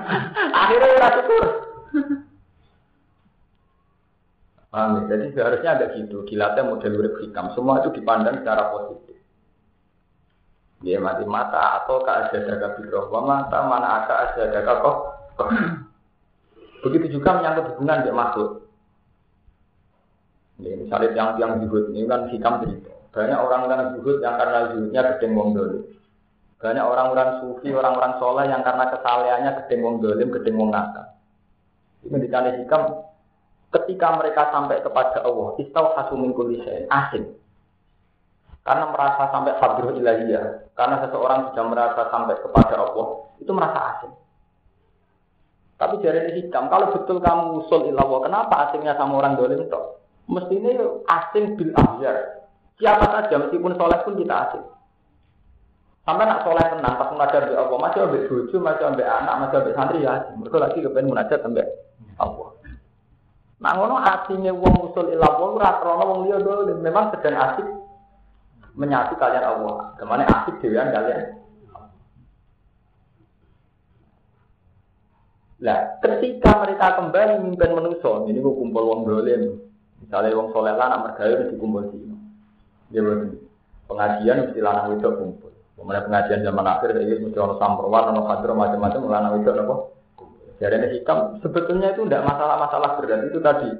Akhirnya 0.61 0.95
ora 0.99 1.09
syukur. 1.15 1.66
Paham 4.67 4.99
ya? 4.99 5.01
Jadi 5.15 5.25
seharusnya 5.31 5.69
ada 5.79 5.85
gitu, 5.95 6.27
dilatih 6.27 6.63
model 6.67 6.93
urip 6.99 7.15
hikam. 7.23 7.55
Semua 7.55 7.79
itu 7.79 7.95
dipandang 7.95 8.43
secara 8.43 8.69
positif. 8.71 9.15
Dia 10.83 11.01
mati 11.01 11.25
mata 11.25 11.81
atau 11.81 12.03
ke 12.05 12.11
asyadaka 12.11 12.77
birroh. 12.77 13.09
Wa 13.09 13.21
mata 13.25 13.57
mana 13.65 14.03
aka 14.03 14.13
asyadaka 14.29 14.73
kok. 14.83 14.97
Begitu 16.85 17.17
juga 17.17 17.41
menyangkut 17.41 17.73
hubungan 17.73 18.05
dia 18.05 18.13
makhluk. 18.13 18.51
Ya, 20.57 20.73
misalnya 20.73 21.09
yang 21.13 21.29
yang 21.37 21.51
zuhud 21.61 21.93
ini 21.93 22.05
kan 22.09 22.29
hikam 22.29 22.65
cerita. 22.65 22.93
Banyak 23.13 23.37
orang-orang 23.37 23.97
zuhud 23.97 24.21
yang 24.21 24.35
karena 24.37 24.59
zuhudnya 24.73 25.01
gedeng 25.15 25.33
wong. 25.33 25.49
Banyak 26.57 26.85
orang-orang 26.85 27.29
sufi, 27.37 27.69
orang-orang 27.69 28.17
soleh 28.17 28.49
yang 28.49 28.65
karena 28.65 28.89
kesalehannya 28.89 29.51
gedeng 29.61 29.81
wong 29.85 29.95
dolim, 30.01 30.33
gedeng 30.33 30.57
wong 30.57 30.69
nakal. 30.73 31.05
Ini 32.01 32.17
dicari 32.17 32.49
hikam. 32.61 32.81
Ketika 33.67 34.15
mereka 34.15 34.47
sampai 34.49 34.79
kepada 34.79 35.23
Allah, 35.27 35.59
istau 35.59 35.91
hasumin 35.95 36.31
kulisen, 36.31 36.87
asing. 36.87 37.35
Karena 38.63 38.91
merasa 38.91 39.27
sampai 39.31 39.59
fadruh 39.59 39.91
ilahiyah. 39.95 40.71
Karena 40.75 41.03
seseorang 41.03 41.51
sudah 41.51 41.65
merasa 41.67 42.01
sampai 42.07 42.35
kepada 42.39 42.79
Allah, 42.79 43.07
itu 43.39 43.51
merasa 43.51 43.79
asing. 43.95 44.13
Tapi 45.77 46.01
jari 46.01 46.33
hikam, 46.41 46.71
kalau 46.71 46.89
betul 46.95 47.21
kamu 47.21 47.61
usul 47.61 47.85
ilah 47.85 48.07
kenapa 48.23 48.71
asingnya 48.71 48.97
sama 48.97 49.21
orang 49.21 49.37
dolim 49.37 49.61
itu? 49.61 49.81
mestinya 50.27 50.71
asing 51.07 51.55
bil 51.55 51.71
ahyar. 51.73 52.43
Siapa 52.77 53.09
saja 53.09 53.35
meskipun 53.41 53.73
soleh 53.73 53.99
pun 54.05 54.19
kita 54.19 54.35
asing. 54.47 54.63
Sampai 56.03 56.23
nak 56.23 56.45
soleh 56.47 56.63
tenang 56.71 56.95
pas 56.95 57.11
munajat 57.11 57.51
di 57.51 57.55
Allah, 57.57 57.79
masih 57.83 57.99
ambil 58.07 58.23
bojo, 58.31 58.57
masih 58.63 58.83
ambil 58.87 59.07
anak, 59.11 59.35
masih 59.43 59.55
ambil 59.59 59.73
santri 59.75 59.99
ya. 60.07 60.13
Mereka 60.39 60.57
lagi 60.59 60.77
kepengen 60.79 61.11
munajat 61.11 61.39
sampai. 61.43 61.67
Nah 63.57 63.73
ngono 63.73 63.97
asingnya 63.97 64.53
wong 64.53 64.93
usul 64.93 65.09
ilah 65.09 65.33
wong 65.41 65.57
ora 65.57 65.81
krana 65.81 66.03
wong 66.05 66.19
liya 66.29 66.37
memang 66.77 67.09
sedang 67.09 67.37
asik 67.41 67.67
menyatu 68.77 69.17
kalian 69.17 69.43
Allah. 69.43 69.97
Ke 69.97 70.05
mana 70.05 70.29
asik 70.29 70.61
dewan 70.61 70.93
kalian? 70.93 71.37
Nah, 75.57 75.97
ketika 76.05 76.61
mereka 76.61 77.01
kembali 77.01 77.41
mimpin 77.41 77.73
manusia, 77.73 78.29
ini 78.29 78.37
gue 78.37 78.53
kumpul 78.61 78.83
wong 78.93 79.09
dolim, 79.09 79.57
Misalnya 79.97 80.37
wong 80.37 80.53
soleh 80.53 80.77
lah, 80.77 80.93
anak 80.93 81.17
mergawe 81.17 81.33
mesti 81.41 81.55
kumpul 81.57 81.89
di 81.89 81.97
Dia 82.93 83.01
berarti 83.01 83.27
pengajian 83.89 84.37
mesti 84.45 84.59
lanang 84.61 84.93
itu 84.93 85.09
kumpul. 85.09 85.51
Kemudian 85.73 86.05
pengajian 86.05 86.45
zaman 86.45 86.65
akhir 86.69 86.89
ini 87.01 87.25
mesti 87.25 87.37
orang 87.41 87.57
samperwan, 87.57 88.13
orang 88.13 88.27
hadro 88.29 88.53
macam-macam 88.53 89.01
lanang 89.09 89.33
itu 89.41 89.49
apa? 89.49 89.75
Jadi 90.57 90.73
ini 90.73 90.87
hikam 90.97 91.37
sebetulnya 91.45 91.93
itu 91.93 92.01
tidak 92.09 92.25
masalah-masalah 92.25 92.97
berat 92.97 93.29
itu 93.29 93.39
tadi. 93.41 93.71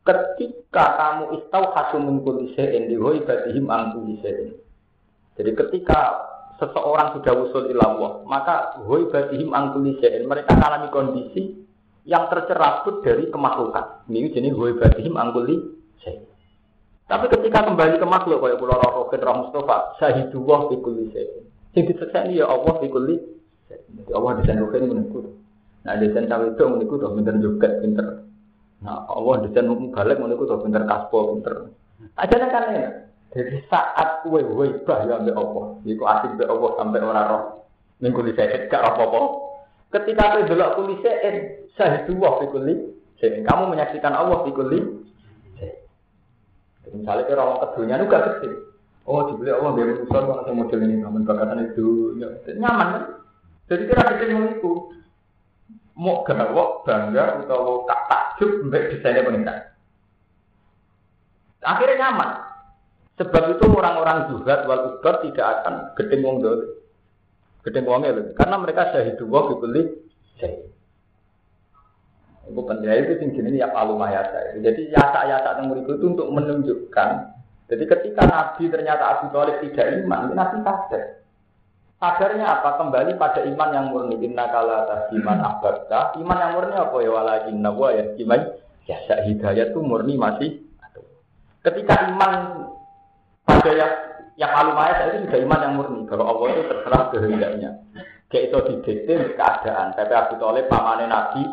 Ketika 0.00 0.84
kamu 0.98 1.24
istau 1.38 1.70
hasumun 1.70 2.26
kulisein 2.26 2.90
diwoi 2.90 3.22
batihim 3.22 3.70
angku 3.70 4.02
Jadi 5.38 5.50
ketika 5.54 6.00
seseorang 6.60 7.16
sudah 7.16 7.32
usul 7.46 7.72
ilallah, 7.72 8.26
maka 8.28 8.76
hoi 8.84 9.08
batihim 9.08 9.54
angkuli 9.54 9.96
mereka 10.28 10.52
mengalami 10.52 10.88
kondisi 10.92 11.64
yang 12.04 12.28
tercerabut 12.28 13.00
dari 13.00 13.30
kemaklukan. 13.32 14.04
Ini 14.10 14.34
jenis 14.34 14.52
hoi 14.58 14.76
batihim 14.76 15.16
angkuli 15.16 15.80
Tapi 17.10 17.26
ketika 17.26 17.66
kembali 17.66 17.98
ke 17.98 18.06
makhluk, 18.06 18.38
kayak 18.38 18.62
pulau 18.62 18.78
Roh 18.78 19.10
Roh 19.10 19.36
Mustafa, 19.42 19.98
syahidullah 19.98 20.70
fi 20.70 20.74
kulli 20.78 21.10
syai'in. 21.10 21.42
Sing 21.74 21.82
disekseni 21.90 22.38
ya 22.38 22.46
Allah 22.46 22.78
kulli 22.78 23.18
Jadi 23.66 24.14
Allah 24.14 24.38
desain 24.38 24.62
rohin 24.62 24.86
menurutku. 24.86 25.39
Nah 25.80 25.96
desain 25.96 26.28
cawe 26.28 26.44
itu 26.44 26.60
menurutku 26.60 27.00
tuh 27.00 27.12
pinter 27.16 27.34
juga 27.40 27.68
pinter. 27.80 28.06
Nah 28.84 29.08
Allah 29.08 29.48
desain 29.48 29.68
balik 29.92 30.20
menurutku 30.20 30.44
tuh 30.48 30.60
pinter 30.60 30.84
kaspo 30.84 31.36
pinter. 31.36 31.72
Aja 32.16 32.36
kan 32.36 32.72
ya. 32.76 32.90
Jadi 33.30 33.62
saat 33.70 34.26
kue 34.26 34.42
bah 34.82 35.06
ya 35.06 35.22
ambil 35.22 35.38
Allah, 35.38 35.64
itu 35.86 36.02
asik 36.02 36.34
be 36.34 36.44
Allah 36.50 36.70
sampai 36.74 36.98
orang 36.98 37.26
roh. 37.30 37.42
Minggu 38.02 38.26
di 38.26 38.34
saya 38.34 38.66
gak 38.66 38.82
apa-apa. 38.82 39.20
Ketika 39.94 40.34
kue 40.34 40.48
delok 40.50 40.74
kulisein, 40.74 41.36
syahidullah 41.78 42.42
fi 42.42 42.46
kulli 42.50 42.74
Kamu 43.20 43.70
menyaksikan 43.70 44.16
Allah 44.16 44.42
fi 44.42 44.50
kulli 44.50 44.80
Misalnya 46.90 47.22
kira 47.28 47.42
orang 47.46 47.60
kedunya 47.70 47.94
itu 48.02 48.06
gak 48.10 48.24
gede. 48.26 48.50
Oh, 49.06 49.22
dibeli 49.30 49.50
Allah 49.54 49.70
biar 49.78 49.88
urusan 49.94 50.22
kalau 50.26 50.42
saya 50.42 50.54
model 50.54 50.80
ini 50.86 50.96
namun 51.02 51.22
bakatan 51.22 51.70
itu 51.70 52.18
ya, 52.18 52.28
nyaman 52.58 52.88
kan? 52.94 53.04
Jadi 53.70 53.82
kira 53.86 54.02
mau 54.34 54.46
itu 54.50 54.72
mau 56.00 56.24
gawok 56.24 56.88
bangga 56.88 57.44
atau 57.44 57.84
tak 57.84 58.00
takjub 58.08 58.72
mbak 58.72 58.88
desainnya 58.88 59.28
pengikat. 59.28 59.58
Akhirnya 61.60 62.08
nyaman. 62.08 62.30
Sebab 63.20 63.52
itu 63.52 63.68
orang-orang 63.68 64.32
zuhad 64.32 64.64
wal 64.64 64.96
ubar 64.96 65.20
tidak 65.20 65.60
akan 65.60 65.92
gede 66.00 66.16
wong 66.24 66.40
dole. 66.40 66.80
Gede 67.68 67.84
wongnya 67.84 68.32
karena 68.32 68.56
mereka 68.56 68.96
syahidullah 68.96 69.42
dibeli 69.52 69.82
syahid. 70.40 70.72
Itu 72.48 72.60
penting 72.64 72.88
itu 72.88 73.12
sing 73.20 73.28
jenis 73.36 73.60
ya 73.60 73.68
palu 73.68 74.00
mayasa. 74.00 74.56
Jadi 74.56 74.88
yasa-yasa 74.88 75.60
yang 75.60 75.76
itu 75.84 76.00
untuk 76.00 76.32
menunjukkan. 76.32 77.08
Jadi 77.68 77.84
ketika 77.86 78.24
Nabi 78.24 78.72
ternyata 78.72 79.04
Abu 79.04 79.30
Thalib 79.30 79.62
tidak 79.62 80.00
iman, 80.02 80.32
Nabi 80.32 80.64
sadar. 80.64 81.19
Sadarnya 82.00 82.48
apa? 82.48 82.80
Kembali 82.80 83.12
pada 83.20 83.44
iman 83.44 83.70
yang 83.76 83.86
murni. 83.92 84.16
Inna 84.24 84.48
kala 84.48 84.88
iman 85.12 85.38
abadta. 85.44 86.16
Iman 86.16 86.40
yang 86.40 86.52
murni 86.56 86.74
apa 86.80 86.96
ya? 87.04 87.10
Walakin 87.12 87.60
nawa 87.60 87.92
ya. 87.92 88.04
Iman 88.16 88.40
ya 88.88 88.96
hidayah 89.28 89.68
itu 89.68 89.78
murni 89.84 90.16
masih. 90.16 90.64
Ketika 91.60 92.08
iman 92.08 92.64
pada 93.44 93.70
yang 93.76 93.92
yang 94.40 94.48
palu 94.56 94.72
mayasa 94.72 95.12
itu 95.12 95.28
sudah 95.28 95.40
iman 95.44 95.60
yang 95.60 95.74
murni. 95.76 96.00
Kalau 96.08 96.24
Allah 96.24 96.46
itu 96.56 96.62
terserah 96.72 97.02
kehendaknya. 97.12 97.70
Kayak 98.32 98.44
itu 98.48 98.56
didikte 98.64 99.14
keadaan. 99.36 99.92
Tapi 99.92 100.12
Abu 100.16 100.40
Thalib 100.40 100.72
pamane 100.72 101.04
Nabi 101.04 101.44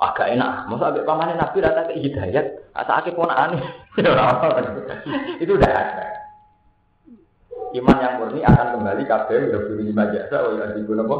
agak 0.00 0.32
enak. 0.32 0.64
Masa 0.72 0.96
agak 0.96 1.04
pamannya 1.04 1.36
Nabi 1.36 1.56
rata 1.60 1.82
ke 1.92 2.00
hidayat, 2.00 2.46
asa 2.72 2.92
akeh 3.04 3.12
aneh. 3.12 3.60
itu 5.44 5.52
udah 5.52 5.68
ada. 5.68 6.19
Iman 7.70 8.02
yang 8.02 8.18
murni 8.18 8.42
akan 8.42 8.66
kembali 8.78 9.02
kabeh 9.06 9.36
udah 9.50 9.60
beri 9.70 9.82
lima 9.94 10.10
jasa, 10.10 10.36
oh 10.42 10.58
ya 10.58 10.74
di 10.74 10.82
apa? 10.82 11.16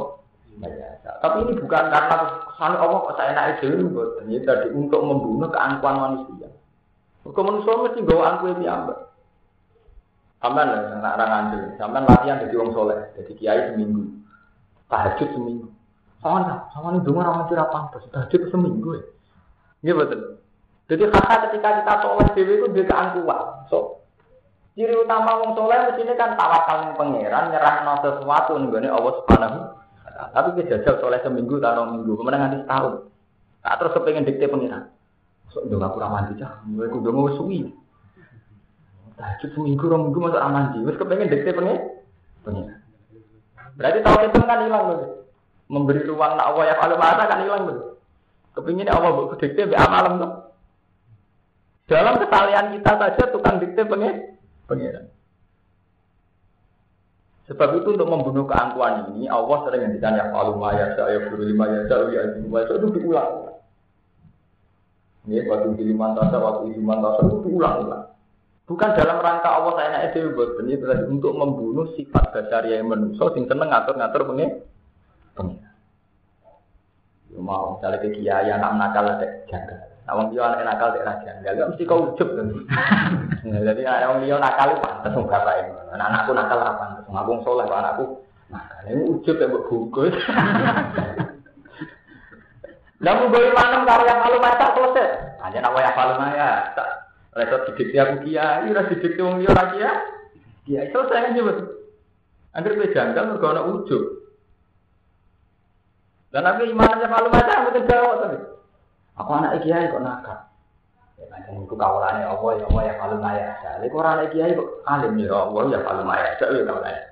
Tapi 1.20 1.36
ini 1.48 1.52
bukan 1.56 1.84
karena 1.88 2.16
kesan 2.48 2.72
Allah 2.76 2.98
kok 3.04 3.16
saya 3.16 3.32
naik 3.32 3.60
dulu, 3.64 3.84
buat 3.92 4.10
ini 4.24 4.44
tadi 4.44 4.68
untuk 4.72 5.00
membunuh 5.04 5.48
keangkuhan 5.48 5.96
manusia. 5.96 6.48
Kok 7.24 7.44
manusia 7.44 7.72
mesti 7.76 8.00
bawa 8.04 8.22
angkuh 8.36 8.48
ini 8.56 8.66
ambek. 8.68 8.98
Sampai 10.40 10.64
lah, 10.64 10.80
anak 10.96 11.12
orang 11.20 11.32
andil. 11.36 11.62
Sampai 11.76 12.00
latihan 12.00 12.40
jadi 12.40 12.54
orang 12.56 12.72
soleh, 12.72 13.00
jadi 13.12 13.32
kiai 13.36 13.60
seminggu, 13.72 14.02
tahajud 14.88 15.28
seminggu. 15.36 15.68
Sama 16.20 16.68
sama 16.72 16.96
nih 16.96 17.04
dengar 17.04 17.28
orang 17.28 17.48
tidak 17.52 17.68
pantas. 17.72 18.04
Tahajud 18.08 18.42
seminggu 18.48 18.90
ya. 18.96 19.04
Iya 19.84 19.92
betul. 19.96 20.20
Jadi 20.92 21.02
kata 21.08 21.34
ketika 21.48 21.68
kita 21.80 21.94
soleh 22.04 22.26
dewi 22.36 22.52
itu 22.60 22.66
dia 22.72 22.84
keangkuhan. 22.88 23.44
So, 23.68 23.89
ciri 24.80 24.96
utama 24.96 25.44
wong 25.44 25.52
soleh 25.52 25.92
di 25.92 26.00
sini 26.00 26.16
kan 26.16 26.40
tawakal 26.40 26.88
yang 26.88 26.96
pangeran 26.96 27.52
nyerah 27.52 27.84
no 27.84 28.00
sesuatu 28.00 28.56
nih 28.56 28.72
gue 28.72 28.88
Allah 28.88 29.12
subhanahu. 29.20 29.58
Tapi 30.32 30.48
kita 30.56 30.80
jajal 30.80 31.04
soleh 31.04 31.20
seminggu 31.20 31.60
taruh 31.60 31.92
minggu, 31.92 32.16
kemudian 32.16 32.40
nanti 32.40 32.64
setahun. 32.64 33.04
Tak 33.60 33.76
terus 33.76 33.92
kepengen 33.92 34.24
dikte 34.24 34.48
pangeran. 34.48 34.88
So, 35.52 35.60
dong 35.68 35.84
aku 35.84 36.00
ramadhan 36.00 36.40
cah, 36.40 36.64
gue 36.64 36.88
kudu 36.88 37.12
mau 37.12 37.28
suwi. 37.36 37.68
Tahajud 39.20 39.50
seminggu, 39.52 39.84
orang 39.84 40.08
minggu 40.08 40.18
masuk 40.24 40.40
ramadhan. 40.40 40.80
Wes 40.88 40.96
kepengen 40.96 41.28
dikte 41.28 41.50
pangeran. 41.52 42.80
Berarti 43.76 43.98
tahun 44.00 44.28
itu 44.32 44.38
kan 44.48 44.60
hilang 44.64 44.84
loh 44.88 45.00
memberi 45.70 46.02
ruang 46.02 46.34
nak 46.34 46.50
Allah 46.50 46.64
ya 46.66 46.74
kalau 46.82 46.96
mata 46.98 47.24
kan 47.30 47.40
hilang 47.46 47.62
tuh. 47.68 47.78
Kepinginnya 48.58 48.96
Allah 48.96 49.14
buat 49.14 49.38
dikte 49.38 49.70
be 49.70 49.76
amalam 49.78 50.18
tuh. 50.18 50.32
Dalam 51.86 52.18
kesalahan 52.18 52.74
kita 52.74 52.92
saja 52.98 53.22
tukang 53.30 53.62
dikte 53.62 53.86
pengen 53.86 54.39
pengiran. 54.70 55.10
Sebab 57.50 57.82
itu 57.82 57.98
untuk 57.98 58.06
membunuh 58.06 58.46
keangkuhan 58.46 59.10
ini 59.10 59.26
Allah 59.26 59.66
sering 59.66 59.82
ngendikan 59.82 60.14
ya 60.14 60.30
kalau 60.30 60.54
maya 60.54 60.94
saya 60.94 61.26
guru 61.26 61.50
lima 61.50 61.66
ya 61.66 61.82
saya 61.90 62.06
ya 62.14 62.22
itu 62.38 62.86
diulang. 62.94 63.58
Ini 65.26 65.44
waktu 65.50 65.74
di 65.74 65.84
lima 65.90 66.14
tasa, 66.14 66.38
waktu 66.38 66.70
di 66.70 66.78
lima 66.78 67.02
tasa 67.02 67.26
itu 67.26 67.36
diulang-ulang. 67.50 68.06
Bukan 68.70 68.90
dalam 68.94 69.18
rangka 69.18 69.50
Allah 69.50 69.72
saya 69.74 69.88
naik 69.90 70.14
itu 70.14 70.30
buat 70.30 70.62
ini 70.62 70.78
untuk 71.10 71.34
membunuh 71.34 71.90
sifat 71.98 72.30
dasar 72.30 72.62
yang 72.70 72.86
manusia 72.86 73.26
sing 73.34 73.50
seneng 73.50 73.66
ngatur-ngatur 73.66 74.30
pengen 74.30 74.50
pengiran. 75.34 75.74
Mau 77.34 77.82
misalnya 77.82 77.98
ke 77.98 78.08
kiai 78.14 78.46
anak 78.46 78.72
nakal 78.78 79.10
ada 79.10 79.26
janggal. 79.50 79.78
Nah, 80.10 80.18
wong 80.18 80.34
dia 80.34 80.42
anak 80.42 80.66
nakal 80.66 80.90
tidak 80.90 81.22
janggal, 81.22 81.54
gak 81.54 81.68
mesti 81.70 81.86
kau 81.86 82.10
ujuk 82.10 82.34
kan. 82.34 82.50
Jadi 83.70 83.86
anak 83.86 84.10
wong 84.10 84.26
dia 84.26 84.42
nakal 84.42 84.74
pantas 84.82 85.14
wong 85.14 85.30
bapak 85.30 85.54
ini. 85.62 85.70
Anak 85.94 86.06
anakku 86.10 86.34
nakal 86.34 86.58
apa 86.58 86.72
pantas, 86.82 87.06
aku 87.06 87.30
soleh 87.46 87.66
anakku 87.70 88.04
nakal. 88.50 88.82
Ini 88.90 89.06
ujuk 89.06 89.38
ya 89.38 89.46
buat 89.46 89.70
bungkus. 89.70 90.10
Namun 93.06 93.30
bagaimana 93.30 93.86
kalau 93.86 94.02
yang 94.02 94.18
malu 94.18 94.38
mata 94.42 94.66
selesai? 94.74 95.08
Hanya 95.46 95.58
nama 95.62 95.78
yang 95.78 95.94
malu 95.94 96.14
maya. 96.18 96.50
Tak 96.74 96.88
repot 97.30 97.70
didikti 97.70 97.96
aku 98.02 98.14
kiai, 98.26 98.66
udah 98.66 98.90
didikti 98.90 99.20
wong 99.22 99.38
dia 99.38 99.54
lagi 99.54 99.78
ya. 99.78 99.92
Kiai 100.66 100.90
selesai 100.90 101.22
kan 101.22 101.38
coba. 101.38 101.52
Angger 102.58 102.74
kowe 102.74 102.90
janggal 102.90 103.30
mergo 103.30 103.46
ana 103.46 103.62
ujug. 103.62 104.04
Dan 106.34 106.42
Nabi 106.42 106.66
imannya 106.66 107.06
malu 107.06 107.30
macam 107.30 107.70
mungkin 107.70 107.86
jawab 107.86 108.26
tadi. 108.26 108.38
Aku 109.18 109.30
anak 109.34 109.62
kiai 109.64 109.90
kok 109.90 110.02
nakal. 110.04 110.38
Ya 111.18 111.24
macam 111.28 111.66
itu 111.66 111.74
kawalannya 111.74 112.24
Allah 112.30 112.50
ya 112.56 112.64
Allah 112.70 112.82
ya 112.84 112.94
kalau 113.00 113.16
maya. 113.18 113.48
Jadi 113.58 113.86
orang 113.90 114.12
anak 114.18 114.28
kiai 114.32 114.52
kok 114.54 114.68
alim 114.86 115.12
ya 115.18 115.28
Allah 115.34 115.62
ya 115.68 115.78
kalau 115.82 116.02
maya. 116.06 116.28
Saya 116.38 116.52
ya 116.54 116.62
kawalannya. 116.68 117.04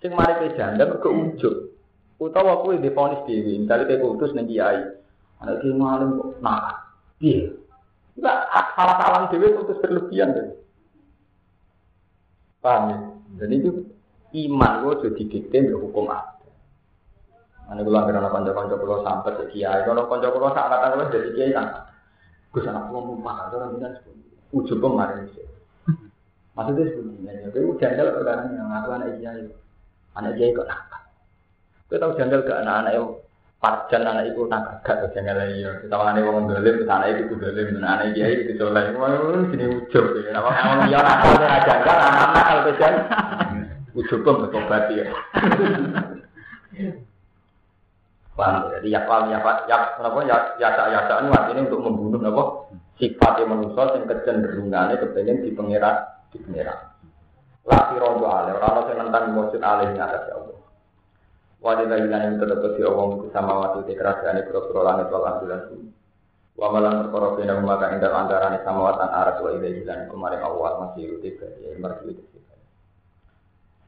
Sing 0.00 0.10
mari 0.12 0.32
ke 0.40 0.56
janda 0.56 0.84
ke 0.88 1.08
ujung. 1.08 1.58
Utawa 2.22 2.62
aku 2.62 2.78
di 2.78 2.90
ponis 2.94 3.20
dewi. 3.26 3.60
Misalnya 3.60 3.88
kayak 3.90 4.02
kutus 4.02 4.32
nih 4.32 4.46
kiai. 4.48 4.80
Anak 5.44 5.56
kiai 5.60 5.74
alim 5.76 6.10
kok 6.20 6.30
nakal. 6.40 6.76
Iya. 7.20 7.44
Enggak 8.14 8.38
salah 8.78 8.96
salah 9.02 9.20
dewi 9.30 9.56
kutus 9.58 9.80
berlebihan 9.82 10.34
deh. 10.34 10.48
Paham 12.64 12.82
ya? 12.88 12.96
Dan 13.44 13.50
itu 13.52 13.70
iman 14.34 14.72
gue 14.82 14.94
jadi 15.04 15.22
dikte 15.30 15.58
hukum 15.76 16.08
Allah. 16.08 16.33
Ane 17.64 17.80
kula 17.80 18.04
anggere 18.04 18.20
ana 18.20 18.28
kanca-kanca 18.28 18.76
kula 18.76 19.00
sampai 19.00 19.36
ke 19.40 19.44
kiai, 19.56 19.88
kalau 19.88 20.04
kanca 20.04 20.28
kula 20.28 20.52
sak 20.52 20.68
kata 20.68 20.86
kula 20.92 21.04
dadi 21.08 21.30
kiai 21.32 21.56
kan. 21.56 21.66
Gus 22.52 22.68
anak 22.68 22.92
kula 22.92 23.00
mumpah 23.08 23.48
ora 23.56 23.72
binan 23.72 23.92
ujug 24.52 24.78
kemarin 24.78 25.24
sih. 25.32 25.48
Maksudnya 26.54 26.86
ini, 26.86 27.50
jadi 27.50 27.66
jandal 27.82 28.14
perkara 28.14 28.46
yang 28.52 28.68
ngaku 28.68 28.90
anak 28.94 29.08
kiai, 29.18 29.42
anak 30.14 30.32
kiai 30.36 30.54
kok 30.54 30.68
nakal. 30.68 31.02
Kita 31.88 31.96
tahu 31.98 32.12
jandal 32.20 32.40
ke 32.46 32.52
anak-anak 32.52 32.92
yang 32.94 33.08
parjan 33.58 34.02
anak 34.04 34.24
itu 34.28 34.44
nakal 34.46 34.76
gak 34.84 35.10
jandal 35.16 35.40
ya. 35.50 35.72
Kita 35.82 35.96
wani 35.96 36.20
wong 36.22 36.46
dolim, 36.52 36.76
anak 36.84 37.26
itu 37.26 37.34
dolim, 37.34 37.80
anak 37.80 38.12
kiai 38.12 38.44
itu 38.44 38.52
soleh. 38.60 38.92
Wah 38.94 39.40
sini 39.50 39.64
ujug 39.66 40.06
ya. 40.20 40.36
Nama 40.36 40.50
orang 40.52 40.92
yang 40.92 41.02
nakal 41.02 41.32
jandal, 41.64 41.96
anak 41.96 42.28
nakal 42.28 42.56
tuh 42.60 42.74
jan. 42.76 42.94
Ujug 43.96 44.20
pun 44.22 44.46
bertobat 44.46 44.84
ya. 44.92 45.06
Paham 48.34 48.66
ya? 48.66 48.82
Jadi 48.82 48.88
ya 48.90 49.00
paham 49.06 49.30
ya 49.30 49.38
pak 49.38 49.56
ya 49.70 49.76
kenapa 49.94 50.18
ya 50.26 50.36
ya 50.58 50.68
ya 50.74 50.84
ya 50.90 51.14
ini 51.22 51.30
artinya 51.30 51.62
untuk 51.70 51.80
membunuh 51.86 52.18
apa 52.18 52.42
sifat 52.98 53.32
yang 53.42 53.50
manusia 53.54 53.82
yang 53.94 54.04
kecenderungannya 54.10 54.94
kepengen 54.98 55.42
di 55.46 55.50
pengirat 55.54 55.96
di 56.34 56.38
pengirat. 56.42 56.78
Laki 57.64 57.96
rondo 57.96 58.26
ale 58.28 58.58
orang 58.58 58.90
yang 58.90 59.08
tentang 59.08 59.32
mujud 59.32 59.62
ale 59.62 59.94
yang 59.94 60.02
atas 60.02 60.26
ya 60.26 60.34
Allah. 60.36 60.58
Lagi 61.64 61.88
yang 61.88 62.36
tetap 62.36 62.60
di 62.76 62.82
Allah 62.84 63.06
itu 63.16 63.26
sama 63.32 63.52
waktu 63.56 63.88
di 63.88 63.94
kerajaan 63.96 64.36
itu 64.36 64.50
pura 64.52 64.82
langit 64.84 65.08
wal 65.08 65.24
ambulan 65.24 65.60
bumi. 65.70 65.90
Wa 66.54 66.70
malan 66.70 67.08
perkara 67.08 67.34
bina 67.34 67.54
maka 67.58 67.86
indah 67.98 68.14
antara 68.14 68.54
sama 68.62 68.92
watan 68.92 69.10
arat 69.10 69.42
wa 69.42 69.50
ilaihi 69.50 69.82
lan 69.82 70.06
kemarin 70.06 70.38
awal 70.44 70.86
masih 70.86 71.18
tiga 71.18 71.50
ya 71.58 71.74
mergi 71.78 72.14
itu. 72.14 72.33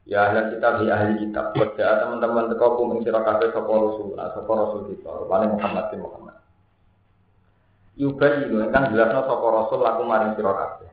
Ya 0.07 0.31
ahli 0.31 0.55
kitab 0.55 0.87
ya 0.87 0.95
ahli 0.95 1.19
kitab. 1.19 1.51
Kerja 1.51 1.99
teman-teman 1.99 2.47
teko 2.47 2.79
kum 2.79 2.95
ing 2.95 3.03
sira 3.03 3.27
kabeh 3.27 3.51
sapa 3.51 3.67
rasul, 3.67 4.15
sapa 4.15 4.51
rasul 4.55 4.81
kita, 4.87 5.11
rupane 5.11 5.51
Muhammad 5.51 5.85
bin 5.91 5.99
Muhammad. 5.99 6.35
Yubayi 7.99 8.47
ingkang 8.47 8.95
jelasno 8.95 9.27
sapa 9.27 9.45
rasul 9.51 9.83
laku 9.83 10.07
maring 10.07 10.39
sira 10.39 10.51
kabeh. 10.55 10.91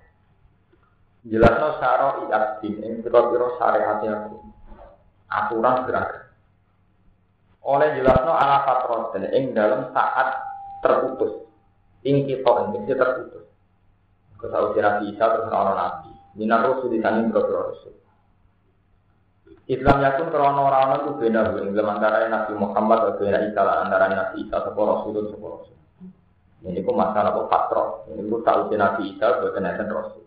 Jelasno 1.31 1.69
syara 1.79 2.09
iatin 2.27 2.75
ing 2.83 2.95
pira-pira 3.07 3.55
syariat 3.55 4.03
aku. 4.03 4.37
Aturan 5.31 5.87
gerakan. 5.87 6.25
Oleh 7.65 7.95
jelasno 7.95 8.35
ala 8.35 8.67
fatroten 8.67 9.31
ing 9.31 9.55
dalam 9.55 9.95
saat 9.95 10.43
terputus. 10.83 11.47
Ing 12.03 12.27
kita 12.27 12.51
ing 12.75 12.83
terputus. 12.91 13.47
Kesau 14.43 14.75
Nabi 14.75 15.15
Isa 15.15 15.25
terus 15.25 15.49
orang 15.55 15.79
Nabi. 15.79 16.13
Minar 16.35 16.67
Rasul 16.67 16.93
di 16.93 16.99
sana 16.99 17.25
Rasul. 17.31 18.04
Islam 19.65 20.05
yakun 20.05 20.29
krono 20.29 20.69
orang 20.69 21.09
itu 21.09 21.11
beda 21.25 21.57
ing 21.65 21.73
dalam 21.73 21.97
antara 21.97 22.29
Nabi 22.29 22.53
Muhammad 22.53 22.99
dan 23.01 23.13
beda 23.17 23.39
Isa 23.49 23.61
antara 23.65 24.05
Nabi 24.13 24.45
Isa 24.45 24.61
atau 24.61 24.77
Rasul 24.77 25.17
dan 25.17 25.41
Rasul. 25.41 25.77
Ini 26.65 26.81
pun 26.85 26.97
masalah 27.01 27.33
apa 27.33 27.49
patro. 27.49 27.85
Ini 28.13 28.29
pun 28.29 28.45
tahu 28.45 28.77
Nabi 28.77 29.17
Isa 29.17 29.41
bukan 29.41 29.65
Nabi 29.65 29.89
Rasul. 29.89 30.25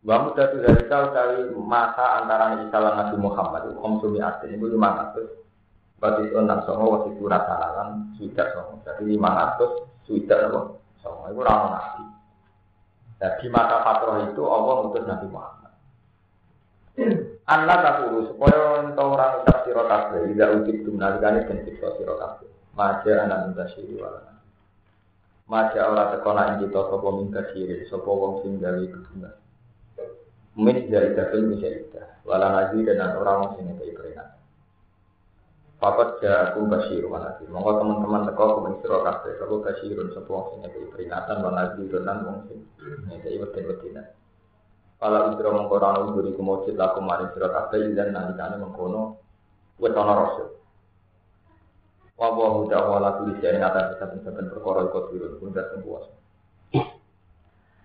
Bahwa 0.00 0.32
muda 0.32 0.48
itu 0.48 0.56
dari 0.64 1.52
masa 1.60 2.24
antara 2.24 2.56
Isa 2.64 2.72
dan 2.72 2.96
Nabi 2.96 3.16
Muhammad 3.20 3.68
asli 3.68 4.48
itu 4.56 4.64
lima 4.64 4.88
ratus. 4.96 5.28
Berarti 5.98 6.30
itu 6.30 6.36
enam 6.38 6.62
songo 6.64 7.10
itu 7.10 7.26
rasa 7.28 7.52
alam 7.52 8.16
sudah 8.16 8.46
songo. 8.56 8.80
Jadi 8.86 9.12
lima 9.12 9.28
ratus 9.34 9.84
sudah 10.08 10.38
apa? 10.48 10.60
Songo 11.04 11.24
itu 11.28 11.40
orang 11.44 11.76
Nabi. 11.76 12.02
Nah, 13.18 13.32
di 13.42 13.46
masa 13.50 13.76
patro 13.82 14.24
itu 14.24 14.42
Allah 14.46 14.72
mengutus 14.78 15.04
Nabi 15.04 15.26
Muhammad. 15.28 15.57
Anak 17.48 17.80
aku 17.80 18.28
supaya 18.28 18.84
entah 18.84 19.08
orang 19.08 19.40
ucap 19.40 19.64
siro 19.64 19.88
kabeh, 19.88 20.20
tidak 20.36 20.52
ujib 20.60 20.84
dum 20.84 21.00
nalikane 21.00 21.48
dan 21.48 21.64
siksa 21.64 21.96
siro 21.96 22.20
kabeh. 22.20 22.44
Maja 22.76 23.24
anak 23.24 23.48
minta 23.48 23.64
siri 23.72 23.96
wala. 23.96 24.36
Maja 25.48 25.88
ora 25.88 26.12
tekona 26.12 26.52
ing 26.52 26.68
kita 26.68 26.76
sapa 26.92 27.08
minta 27.08 27.40
siri, 27.56 27.88
sapa 27.88 28.04
wong 28.04 28.44
sing 28.44 28.60
gawe 28.60 28.84
kebenar. 28.84 29.40
Min 30.60 30.92
dari 30.92 31.16
dafil 31.16 31.48
bisa 31.48 31.72
ida, 31.72 32.20
wala 32.28 32.52
nazi 32.52 32.84
dan 32.84 33.16
orang 33.16 33.56
sing 33.56 33.64
ngekei 33.64 33.96
peringatan. 33.96 34.44
Papat 35.80 36.20
ja 36.20 36.52
aku 36.52 36.68
kasir 36.68 37.08
mana 37.08 37.32
Monggo 37.48 37.80
teman-teman 37.80 38.28
teko 38.28 38.44
aku 38.44 38.60
sira 38.84 38.98
kabeh, 39.08 39.40
aku 39.40 39.56
kasirun 39.64 40.12
sapa 40.12 40.28
wong 40.28 40.46
sing 40.52 40.58
ngekei 40.68 40.92
peringatan, 40.92 41.40
nazi 41.40 41.80
dan 41.88 42.28
wong 42.28 42.44
sing 42.44 42.60
ngekei 43.08 43.40
wedi-wedine. 43.40 44.17
Kalau 44.98 45.30
udra 45.30 45.54
mengkoran 45.54 46.10
uduri 46.10 46.34
kumujud 46.34 46.74
laku 46.74 46.98
maring 46.98 47.30
surat 47.30 47.54
kabeh 47.54 47.94
dan 47.94 48.10
nalikane 48.10 48.58
mengkono 48.58 49.22
wis 49.78 49.94
ana 49.94 50.26
rasul. 50.26 50.58
Wa 52.18 52.34
wa 52.34 52.58
huda 52.58 52.78
wa 52.82 52.98
la 52.98 53.14
tulis 53.14 53.38
yang 53.38 53.62
atas 53.62 53.94
saben-saben 54.02 54.50
perkara 54.50 54.90
iku 54.90 55.06
turun 55.06 55.38
pun 55.38 55.54
dateng 55.54 55.86
puas. 55.86 56.02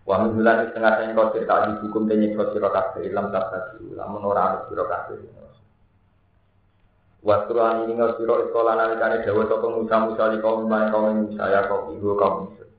Wa 0.09 0.25
min 0.25 0.41
bulan 0.41 0.73
setengah 0.73 0.93
sen 0.97 1.13
kau 1.13 1.29
cerita 1.29 1.69
di 1.69 1.85
hukum 1.85 2.09
tenye 2.09 2.33
kau 2.33 2.49
sira 2.49 2.73
kabeh 2.73 3.05
ilam 3.05 3.29
tak 3.29 3.45
tadi 3.53 3.93
lamun 3.93 4.25
ora 4.25 4.41
ana 4.49 4.59
sira 4.65 4.83
kabeh. 4.89 5.21
Wa 7.21 7.45
Qur'an 7.45 7.85
ini 7.85 7.93
ngau 7.93 8.17
sira 8.17 8.41
sekolah 8.41 8.73
nalikane 8.73 9.21
dawa 9.21 9.45
sapa 9.45 9.67
Musa 9.69 9.95
Musa 10.01 10.23
li 10.33 10.37
kaum 10.41 10.65
kaum 10.65 11.29
Musa 11.29 11.43
ya 11.45 11.61
kaum 11.69 11.93
ibu 11.93 12.17
kaum 12.17 12.49
Musa. 12.49 12.72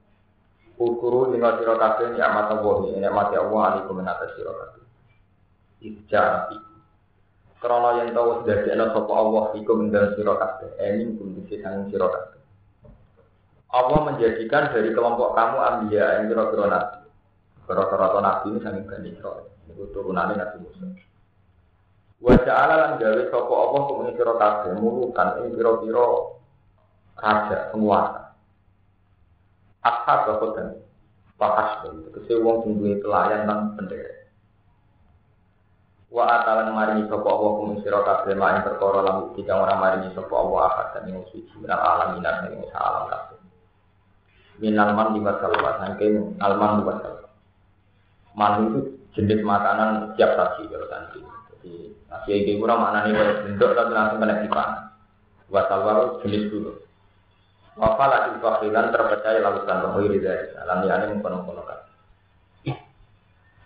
Ukuru 0.75 1.31
lima 1.31 1.55
siro 1.63 1.79
kabeh 1.79 2.19
nikmat 2.19 2.51
Allah 2.51 2.77
ini 2.91 3.07
mati 3.07 3.39
Allah 3.39 3.61
alaikum 3.71 3.95
min 3.95 4.11
atas 4.11 4.35
siro 4.35 4.51
kabeh. 4.59 4.83
Ija 5.87 6.23
api. 6.43 6.57
Krono 7.63 8.03
yang 8.03 8.11
tahu 8.11 8.43
sudah 8.43 8.59
diana 8.67 8.91
sopo 8.91 9.13
Allah 9.15 9.55
iku 9.55 9.73
mendalam 9.79 10.19
siro 10.19 10.35
kabeh. 10.35 10.75
Emin 10.83 11.15
kum 11.15 11.39
disi 11.39 11.63
sanging 11.63 11.95
siro 11.95 12.11
kabeh. 12.11 12.43
Allah 13.71 13.99
menjadikan 14.03 14.75
dari 14.75 14.91
kelompok 14.91 15.39
kamu 15.39 15.57
ambia 15.63 16.05
yang 16.19 16.27
kira-kira 16.27 16.67
nabi. 16.67 16.99
Kira-kira 17.71 18.07
ini 18.51 18.59
sanging 18.59 18.85
Bani 18.91 19.09
Israel. 19.15 19.47
Itu 19.71 19.87
turunannya 19.95 20.43
Nabi 20.43 20.57
Musa. 20.59 20.87
Wajah 22.19 22.55
Allah 22.57 22.77
lan 22.83 22.93
gawe 22.99 23.23
sopo 23.31 23.53
Allah 23.55 23.81
kum 23.87 23.99
ing 24.11 24.19
siro 24.19 24.35
kabeh. 24.35 24.75
Mulukan 24.75 25.39
ing 25.39 25.55
kira-kira 25.55 26.07
raja, 27.15 27.59
penguasa. 27.71 28.24
Ashab 29.85 30.21
apa 30.33 30.47
dan 30.57 30.69
Pakas 31.35 31.83
dari 31.83 31.99
Kese 32.15 32.39
wong 32.41 32.63
sing 32.63 32.73
duwe 32.79 33.03
pelayan 33.03 33.45
nang 33.45 33.75
bendera. 33.75 34.23
Wa 36.15 36.31
atalan 36.31 36.71
maringi 36.71 37.11
sapa 37.11 37.27
Allah 37.27 37.51
kum 37.59 37.75
sira 37.83 38.07
kabeh 38.07 38.39
maing 38.39 38.63
perkara 38.63 39.03
lan 39.03 39.35
orang 39.35 39.79
maringi 39.83 40.15
sapa 40.15 40.31
Allah 40.31 40.61
akad 40.71 40.87
dan 40.95 41.11
yang 41.11 41.27
suci 41.35 41.51
minal 41.59 41.83
alam 41.83 42.15
minal 42.15 42.47
ing 42.55 42.63
alam 42.71 43.05
kabeh. 43.11 43.39
Minal 44.63 44.95
man 44.95 45.11
di 45.11 45.21
masalah 45.27 45.75
saking 45.83 46.39
alman 46.39 46.79
di 46.79 46.83
masalah. 46.87 47.27
Man 48.39 48.53
itu 48.71 48.79
jenis 49.19 49.43
makanan 49.43 50.15
siap 50.15 50.39
saji 50.39 50.71
kalau 50.71 50.87
tadi. 50.87 51.19
Jadi 51.51 51.73
nasi 52.07 52.31
iki 52.31 52.63
ora 52.63 52.79
maknane 52.79 53.11
bentuk 53.51 53.75
tapi 53.75 53.91
langsung 53.91 54.23
kena 54.23 54.39
dipangan. 54.39 54.95
Wasal 55.51 56.23
jenis 56.23 56.47
dulu. 56.47 56.84
Wafala 57.75 58.31
ilfahilan 58.31 58.95
terpercaya 58.95 59.43
lautan 59.43 59.83
pemiri 59.83 60.23
dari 60.23 60.55
alam 60.63 60.87
yang 60.87 61.11
ini 61.11 61.19
mengkono-kono. 61.19 61.63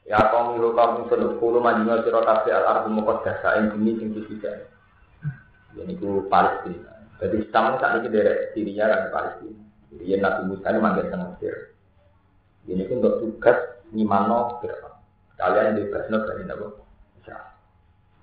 Ya 0.09 0.17
kaum 0.33 0.57
milu 0.57 0.73
kaum 0.73 1.05
sing 1.05 1.21
sepuluh 1.21 1.61
majinga 1.61 2.01
sira 2.01 2.25
kabeh 2.25 2.57
al 2.57 2.65
ardu 2.65 2.89
muqaddasa 2.89 3.61
ing 3.61 3.77
bumi 3.77 4.01
sing 4.01 4.17
disidak. 4.17 4.73
Ini 5.77 6.01
ku 6.01 6.25
Palestina. 6.33 7.05
Jadi 7.21 7.45
Islam 7.45 7.77
saat 7.77 8.01
ini 8.01 8.09
dari 8.09 8.49
Syria 8.57 8.89
dan 8.89 9.13
Palestina. 9.13 9.61
Jadi 9.93 10.17
Nabi 10.17 10.41
Musa 10.49 10.67
ini 10.73 10.81
manggil 10.81 11.05
tengah 11.13 11.29
Mesir. 11.37 11.77
Ini 12.65 12.89
pun 12.89 13.05
untuk 13.05 13.15
tugas 13.21 13.59
Nimano 13.93 14.57
Fir'aun. 14.65 14.97
Kalian 15.37 15.77
di 15.77 15.93
Basno 15.93 16.25
dari 16.25 16.49
Nabi 16.49 16.65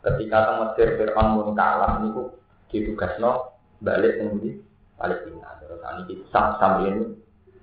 Ketika 0.01 0.37
tengah 0.41 0.73
Mesir 0.73 0.87
Fir'aun 0.97 1.37
pun 1.37 1.53
kalah, 1.53 2.01
ini 2.01 2.09
ku 2.09 2.33
ditugasno 2.73 3.53
balik 3.77 4.17
kemudian 4.17 4.64
Palestina. 4.95 5.60
Terus 5.60 5.81
ini 6.08 6.15
sam 6.31 6.84
ini 6.84 7.03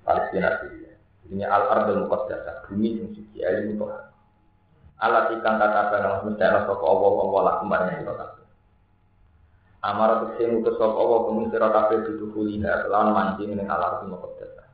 Palestina 0.05 0.49
Syria. 0.61 0.93
Ini 1.31 1.43
al 1.47 1.63
ardul 1.71 2.05
muqaddasah 2.05 2.67
bumi 2.67 2.99
yang 2.99 3.09
suci 3.15 3.39
ilmu 3.41 3.81
Tuhan. 3.81 4.03
Allah 5.03 5.27
ikan 5.35 5.55
kata 5.59 5.81
kata 5.91 6.23
mesti 6.23 6.43
ana 6.45 6.63
sapa 6.63 6.83
Allah 6.83 7.11
Allah 7.27 7.41
lakum 7.49 7.67
maring 7.67 7.97
sira 7.99 8.13
kabeh. 8.15 8.45
Amar 9.83 10.09
tekse 10.23 10.43
ngutus 10.47 10.75
sapa 10.77 10.95
Allah 10.95 11.19
kuwi 11.27 11.49
sira 11.49 11.67
kabeh 11.71 11.97
dudu 12.05 12.25
kulina 12.31 12.87
lan 12.87 13.11
mancing 13.11 13.55
ning 13.55 13.67
al 13.67 13.81
ardul 13.81 14.15
muqaddasah. 14.15 14.67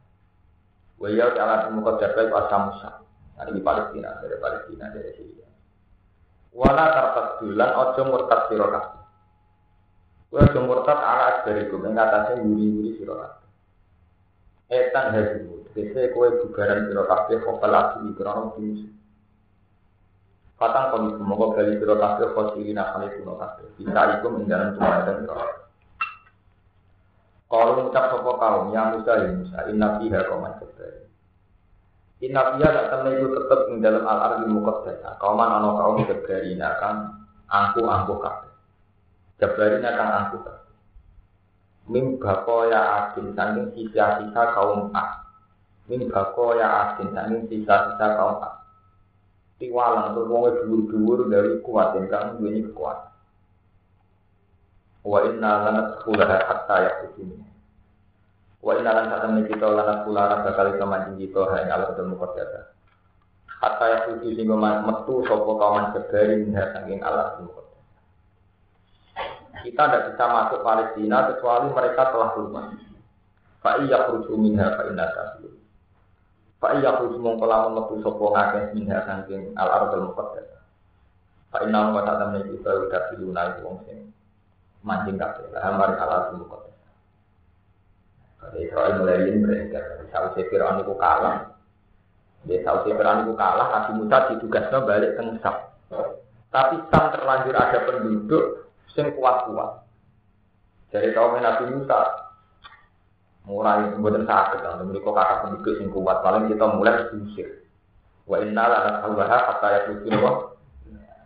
Wa 1.00 1.08
ya 1.10 1.32
al 1.32 1.50
ardul 1.50 1.76
muqaddasah 1.80 2.22
iku 2.28 2.36
asamusa. 2.46 2.92
Nah, 3.40 3.48
ini 3.48 3.64
Palestina 3.64 4.20
dari 4.20 4.36
Palestina 4.36 4.86
dari 4.92 5.16
Syria. 5.16 5.48
Wala 6.52 6.86
tartadulan 6.92 7.72
ojo 7.72 8.02
murtad 8.10 8.42
sira. 8.52 8.99
Kue 10.30 10.38
aja 10.38 10.62
murtad 10.62 11.00
ala 11.02 11.42
asbariku 11.42 11.82
mengatasi 11.82 12.38
wuri-wuri 12.46 13.02
sira 13.02 13.18
kabeh. 13.18 13.50
Etan 14.70 15.10
hazimu, 15.18 15.66
tegese 15.74 16.14
kue 16.14 16.30
bubaran 16.46 16.86
sira 16.86 17.04
kabeh 17.10 17.42
kopal 17.42 17.74
asli 17.74 18.14
krono 18.14 18.54
musuh. 18.54 18.94
Fatang 20.62 20.94
komis 20.94 21.18
semoga 21.18 21.58
bali 21.58 21.82
sira 21.82 21.96
kabeh 21.98 22.28
khosiri 22.38 22.78
nakali 22.78 23.10
kuno 23.18 23.42
kabeh. 23.42 23.74
Bisa 23.74 24.02
iku 24.22 24.28
mendalam 24.30 24.78
cuma 24.78 25.02
dan 25.02 25.18
sira 25.26 25.46
Kalau 27.50 27.82
mengucap 27.82 28.14
sopo 28.14 28.38
kaum 28.38 28.70
yang 28.70 28.94
Musa 28.94 29.26
ya 29.26 29.34
Musa, 29.34 29.66
inna 29.74 29.98
fiha 29.98 30.22
kauman 30.30 30.54
kebari. 30.62 31.10
Inna 32.22 32.54
fiha 32.54 32.70
tak 32.70 32.88
temen 32.94 33.18
itu 33.18 33.28
tetap 33.34 33.60
di 33.66 33.82
dalam 33.82 34.06
al-ardi 34.06 34.46
muqaddasa. 34.54 35.18
Kauman 35.18 35.58
ana 35.58 35.74
kaum 35.74 35.98
kebari 36.06 36.54
akan 36.62 37.26
angku-angku 37.50 38.22
kabeh. 38.22 38.49
Jabarin 39.40 39.88
akan 39.88 40.10
aku 40.28 40.38
Mim 41.90 42.22
bako 42.22 42.70
ya 42.70 43.10
adin 43.10 43.34
saking 43.34 43.74
sisa-sisa 43.74 44.54
kaum 44.54 44.94
A. 44.94 45.26
Mim 45.90 46.06
bako 46.12 46.60
ya 46.60 46.68
adin 46.94 47.10
saking 47.16 47.50
sisa-sisa 47.50 48.20
kaum 48.20 48.44
A. 48.46 48.62
Tiwalang 49.58 50.16
tuh 50.16 50.24
mau 50.28 50.48
dhuwur-dhuwur 50.48 51.28
dari 51.28 51.60
kuat 51.66 51.92
yang 51.98 52.40
duweni 52.40 52.64
kekuatan. 52.68 53.12
Wa 55.04 55.20
inna 55.28 55.52
lanat 55.68 55.88
kulaha 56.04 56.38
hatta 56.48 56.76
yakutini. 56.84 57.44
Wa 58.60 58.76
inna 58.76 58.92
lan 58.92 59.08
saat 59.12 59.24
temen 59.24 59.48
kita 59.48 59.68
lanat 59.68 60.04
kulaha 60.04 60.44
bakal 60.44 60.76
iso 60.76 60.84
mancing 60.84 61.16
kita 61.20 61.42
hai 61.56 61.68
Allah 61.72 61.96
dan 61.96 62.12
mukodata. 62.12 62.76
Hatta 63.60 63.86
yakuti 63.92 64.36
sehingga 64.36 64.56
metu 64.56 65.24
sopo 65.28 65.60
kawan 65.60 65.92
segari 65.92 66.44
minha 66.44 66.64
saking 66.72 67.04
Allah 67.04 67.40
dan. 67.40 67.69
Kita 69.66 69.84
tidak 69.88 70.04
bisa 70.14 70.26
masuk 70.30 70.60
Palestina 70.64 71.18
kecuali 71.32 71.68
mereka 71.74 72.12
telah 72.12 72.30
berubah. 72.36 72.66
Pak 73.60 73.76
iya 73.84 74.08
kursu 74.08 74.40
minha 74.40 74.72
pak 74.72 74.88
indah 74.88 75.10
kafir. 75.12 75.52
Pak 76.64 76.80
iya 76.80 76.96
kursu 76.96 77.20
mengkolamun 77.20 77.76
metu 77.76 78.00
sopo 78.00 78.32
ngakeh 78.32 78.72
minha 78.72 79.04
saking 79.04 79.52
al 79.60 79.68
ardul 79.68 80.12
muqaddas. 80.12 80.48
Pak 81.50 81.66
wa 81.66 82.02
ta'ala 82.06 82.30
menika 82.30 82.56
Israel 82.56 82.88
dari 82.94 83.20
Yunani 83.20 83.60
wong 83.66 83.78
sing 83.90 84.14
mancing 84.86 85.18
kabeh. 85.18 85.50
Lah 85.52 85.74
amar 85.74 85.98
kalah 85.98 86.30
semua 86.32 86.46
kota. 86.46 86.72
Kalau 88.40 88.56
Israel 88.62 88.94
mulai 89.02 89.28
ini 89.28 89.44
beredar, 89.44 89.84
saat 90.14 90.38
Fir'aun 90.38 90.80
itu 90.80 90.94
kalah, 90.96 91.52
dia 92.48 92.64
tahu 92.64 92.88
Fir'aun 92.88 93.28
itu 93.28 93.34
kalah, 93.36 93.68
Nabi 93.68 93.92
Musa 94.00 94.18
ditugasnya 94.32 94.78
balik 94.88 95.20
ke 95.20 95.22
Sam. 95.44 95.56
Tapi 96.50 96.76
Sam 96.88 97.04
terlanjur 97.12 97.56
ada 97.58 97.80
penduduk 97.84 98.69
sing 98.94 99.14
kuat-kuat. 99.16 99.86
Jadi 100.90 101.14
kaum 101.14 101.38
Nabi 101.38 101.70
Musa 101.70 102.02
mulai 103.46 103.90
buatan 103.98 104.30
sakit, 104.30 104.62
dan 104.62 104.86
mereka 104.86 105.10
kata 105.10 105.36
penduduk 105.46 105.74
sing 105.78 105.88
kuat, 105.90 106.22
paling 106.22 106.50
kita 106.50 106.66
mulai 106.70 107.10
diusir. 107.10 107.66
Wa 108.30 108.38
inna 108.42 108.64
la 108.70 108.78
nasawwaha 108.86 109.38
hatta 109.50 109.68
yakutu 109.74 110.14
wa 110.22 110.54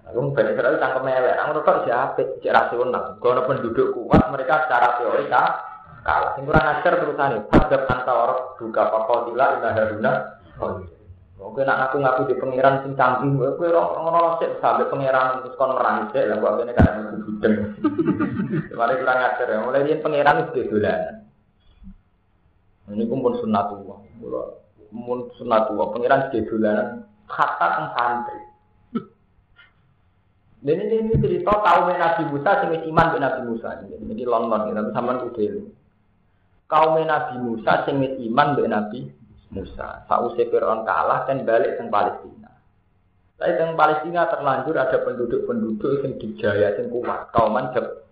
Lalu 0.04 0.36
Bani 0.36 0.52
Israel 0.52 0.80
cangkem 0.84 1.08
elek, 1.08 1.39
aku 1.39 1.52
tetap 1.63 1.78
siapa, 1.88 2.21
cek 2.43 2.52
rasional. 2.52 3.04
Kalau 3.23 3.47
penduduk 3.47 3.95
kuat, 3.95 4.23
mereka 4.36 4.67
secara 4.67 4.99
teori 4.99 5.32
kalah. 5.32 6.36
Sing 6.36 6.43
kurang 6.43 6.67
ajar 6.67 6.93
terusane, 6.99 7.38
padha 7.47 7.88
antara 7.88 8.36
buka 8.60 8.84
pakotila 8.91 9.45
inna 9.58 9.69
haruna. 9.71 10.12
Oke, 11.54 11.62
nak 11.70 11.94
aku 11.94 12.02
ngaku 12.02 12.34
di 12.34 12.42
pangeran 12.42 12.82
sing 12.82 12.98
canggih, 12.98 13.38
kowe 13.38 13.70
ngono 13.70 14.42
sik 14.42 14.58
sampai 14.58 14.89
pangeran 14.89 15.46
terus 15.46 15.54
kon 15.54 15.78
merangi 15.78 16.10
sik, 16.10 16.26
lah 16.26 16.42
kok 16.42 16.54
kene 16.58 16.74
aku 16.74 17.18
budeng. 17.30 17.56
Mari 18.82 18.98
kurang 18.98 19.22
ajar 19.22 19.46
ya, 19.46 19.62
mulai 19.62 19.86
yen 19.86 20.02
pangeran 20.02 20.50
wis 20.50 20.66
dolanan. 20.66 21.16
Ini 22.89 23.06
pun 23.06 23.38
sunnatullah. 23.38 23.98
Mun 24.98 25.30
sunnatullah, 25.38 25.94
pangeran 25.94 26.34
dolanan 26.34 27.06
kata 27.30 27.68
teng 27.70 27.88
santri. 27.94 28.39
Ini, 30.66 30.84
ini 30.89 31.13
cerita 31.22 31.54
tahu 31.54 31.86
Nabi 31.86 32.24
Musa, 32.34 32.66
sing 32.66 32.74
iman 32.74 33.13
dengan 33.13 33.30
Nabi 33.30 33.42
Musa. 33.46 33.78
Ini 33.78 34.26
London, 34.26 34.74
tapi 34.74 34.89
sampean 34.89 35.22
kudu 35.22 35.70
kaum 36.66 36.98
Nabi 36.98 37.36
Musa 37.38 37.86
sing 37.86 38.02
iman 38.02 38.58
mbek 38.58 38.66
Nabi 38.74 39.00
Musa. 39.54 40.04
Sausé 40.10 40.50
Firaun 40.50 40.84
kalah 40.84 41.30
dan 41.30 41.46
balik 41.46 41.78
ke 41.78 41.86
Palestina. 41.88 42.52
Tapi 43.38 43.52
teng 43.56 43.78
Palestina 43.78 44.26
terlanjur 44.28 44.76
ada 44.76 44.98
penduduk-penduduk 45.06 46.02
yang 46.02 46.13
dijaya 46.18 46.74
sing 46.76 46.89
kuat, 46.89 47.30
kauman 47.32 47.70
jeb. 47.78 48.04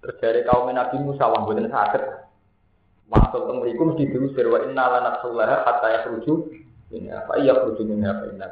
Terjadi 0.00 0.48
kaum 0.48 0.72
Nabi 0.72 0.96
Musa 1.04 1.28
wah 1.28 1.44
boten 1.44 1.68
saged. 1.68 2.00
Masuk 3.12 3.42
ke 3.44 3.52
mriku 3.52 3.82
mesti 3.92 4.08
diusir 4.08 4.48
wa 4.48 4.64
inna 4.64 4.84
lanatsullaha 4.86 5.66
hatta 5.66 5.88
yakhruju 5.98 6.46
ini 6.90 7.10
apa 7.10 7.38
iya 7.38 7.54
khruju 7.54 7.82
min 7.86 8.02
apa 8.02 8.26
inna 8.30 8.46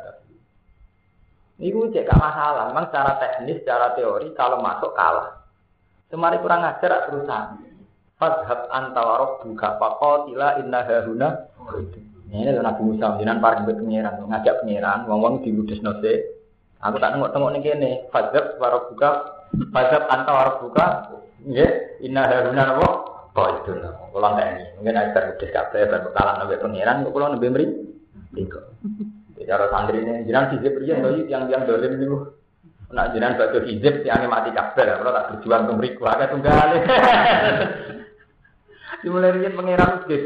Ini 1.58 1.74
cek 1.74 2.06
gak 2.06 2.22
masalah, 2.22 2.70
memang 2.70 2.86
secara 2.86 3.18
teknis, 3.18 3.58
secara 3.66 3.98
teori 3.98 4.30
kalau 4.38 4.62
masuk 4.62 4.94
kalah. 4.94 5.42
Semari 6.06 6.38
kurang 6.38 6.62
ajar 6.62 7.10
terusan. 7.10 7.67
Fadhab 8.18 8.66
antawarok 8.74 9.46
buka 9.46 9.78
tila 10.26 10.58
inna 10.58 10.82
hahuna. 10.82 11.28
Ini 12.28 12.50
adalah 12.50 12.74
Nabi 12.74 12.82
Musa, 12.92 13.14
jinan 13.14 13.38
paling 13.38 13.64
buat 13.64 13.78
pengiran, 13.78 14.20
ngajak 14.26 14.60
pengiran, 14.60 15.06
ngomong 15.06 15.40
di 15.40 15.54
ludes 15.54 15.80
nose. 15.80 16.36
Aku 16.82 16.98
tak 16.98 17.14
nengok 17.14 17.30
tengok 17.30 17.50
nih 17.54 17.62
kene. 17.62 17.90
Fadhab 18.10 18.58
warok 18.58 18.90
buka, 18.92 19.10
fadhab 19.70 20.10
antawarok 20.10 20.56
buka. 20.66 20.86
Ya, 21.46 21.70
inna 22.02 22.26
hahuna 22.26 22.74
nopo. 22.74 22.88
Oh 23.38 23.48
itu 23.54 23.78
nopo. 23.78 24.10
Kalau 24.10 24.34
nggak 24.34 24.48
ini, 24.50 24.64
mungkin 24.82 24.98
ada 24.98 25.20
ludes 25.30 25.50
kafe, 25.54 25.78
baru 25.86 26.10
kalah 26.10 26.34
nabi 26.42 26.58
pengiran, 26.58 27.06
kalau 27.06 27.28
nabi 27.30 27.48
beri. 27.54 27.66
Tiga. 28.34 28.60
Cara 29.46 29.70
santri 29.70 30.02
ini, 30.02 30.26
jinan 30.26 30.50
sih 30.50 30.58
beri 30.58 30.90
yang 31.30 31.46
yang 31.46 31.62
dolim 31.64 32.02
ini. 32.02 32.06
Nak 32.90 33.14
jinan 33.14 33.38
batu 33.38 33.62
hijab, 33.62 34.02
yang 34.02 34.26
mati 34.26 34.50
kabel, 34.50 34.90
kalau 34.90 35.12
tak 35.14 35.26
berjuang 35.32 35.70
kemriku, 35.70 36.02
agak 36.08 36.34
tunggal. 36.34 36.68
Dimulai 39.02 39.34
riyen 39.34 39.54
pangeran 39.54 40.04
wis. 40.10 40.24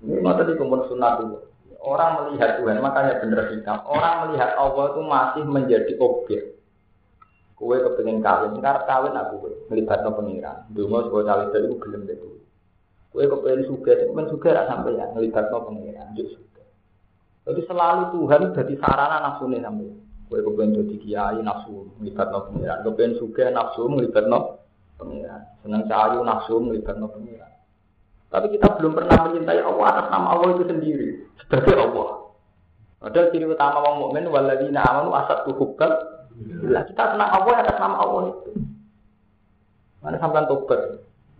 Ini 0.00 0.16
mata 0.24 0.48
di 0.48 0.56
kumpul 0.56 0.88
sunat 0.88 1.28
itu. 1.28 1.36
Orang 1.80 2.28
melihat 2.28 2.60
Tuhan, 2.60 2.84
makanya 2.84 3.24
bener 3.24 3.56
kita. 3.56 3.84
Orang 3.88 4.28
melihat 4.28 4.52
Allah 4.56 4.92
itu 4.92 5.00
masih 5.00 5.44
menjadi 5.48 5.92
objek. 5.96 6.60
Kue 7.56 7.76
kepengen 7.76 8.24
kawin, 8.24 8.56
sekarang 8.56 8.84
kawin 8.88 9.16
aku 9.16 9.34
kue 9.44 9.52
melibat 9.68 10.00
no 10.00 10.16
pengiran. 10.16 10.64
Dulu 10.72 11.08
sebuah 11.08 11.24
cawe 11.24 11.44
itu 11.52 11.76
belum 11.76 12.08
itu. 12.08 12.28
Kue 13.12 13.28
kepengen 13.28 13.68
suka, 13.68 13.92
kepengen 14.00 14.32
suka 14.32 14.48
rak 14.56 14.68
sampai 14.68 14.96
ya 14.96 15.08
melibat 15.12 15.48
no 15.52 15.68
pengiran. 15.68 16.08
Jadi 16.16 17.60
selalu 17.64 18.02
Tuhan 18.16 18.56
jadi 18.56 18.74
sarana 18.80 19.16
nafsu 19.24 19.44
nih 19.48 19.60
sampai. 19.60 19.92
Kue 20.28 20.40
kepengen 20.40 20.84
jadi 20.84 20.96
kiai 21.00 21.40
nafsu 21.40 21.88
melibat 22.00 22.28
no 22.28 22.48
pengiran. 22.48 22.80
Kepengen 22.84 23.12
suka 23.20 23.44
nafsu 23.52 23.88
melibat 23.88 24.24
no 24.28 24.59
pengiran. 25.00 25.40
Senang 25.64 25.88
cahayu 25.88 26.20
nafsu 26.20 26.60
melibatkan 26.60 27.08
pengiran. 27.08 27.52
Tapi 28.30 28.46
kita 28.54 28.78
belum 28.78 28.94
pernah 28.94 29.16
mencintai 29.26 29.58
Allah 29.58 29.86
atas 29.90 30.06
nama 30.12 30.26
Allah 30.38 30.48
itu 30.54 30.64
sendiri 30.68 31.08
sebagai 31.42 31.74
Allah. 31.74 32.30
Padahal 33.00 33.32
ciri 33.32 33.46
utama 33.48 33.80
orang 33.80 33.96
mukmin 33.98 34.28
waladina 34.28 34.84
amanu 34.86 35.16
asat 35.16 35.48
tuhukal. 35.48 35.90
Lah 36.68 36.84
kita 36.86 37.16
senang 37.16 37.30
Allah 37.32 37.54
atas 37.64 37.76
nama 37.80 37.96
Allah 37.98 38.22
itu. 38.30 38.50
Mana 40.04 40.16
sampai 40.20 40.46
tobat. 40.46 40.80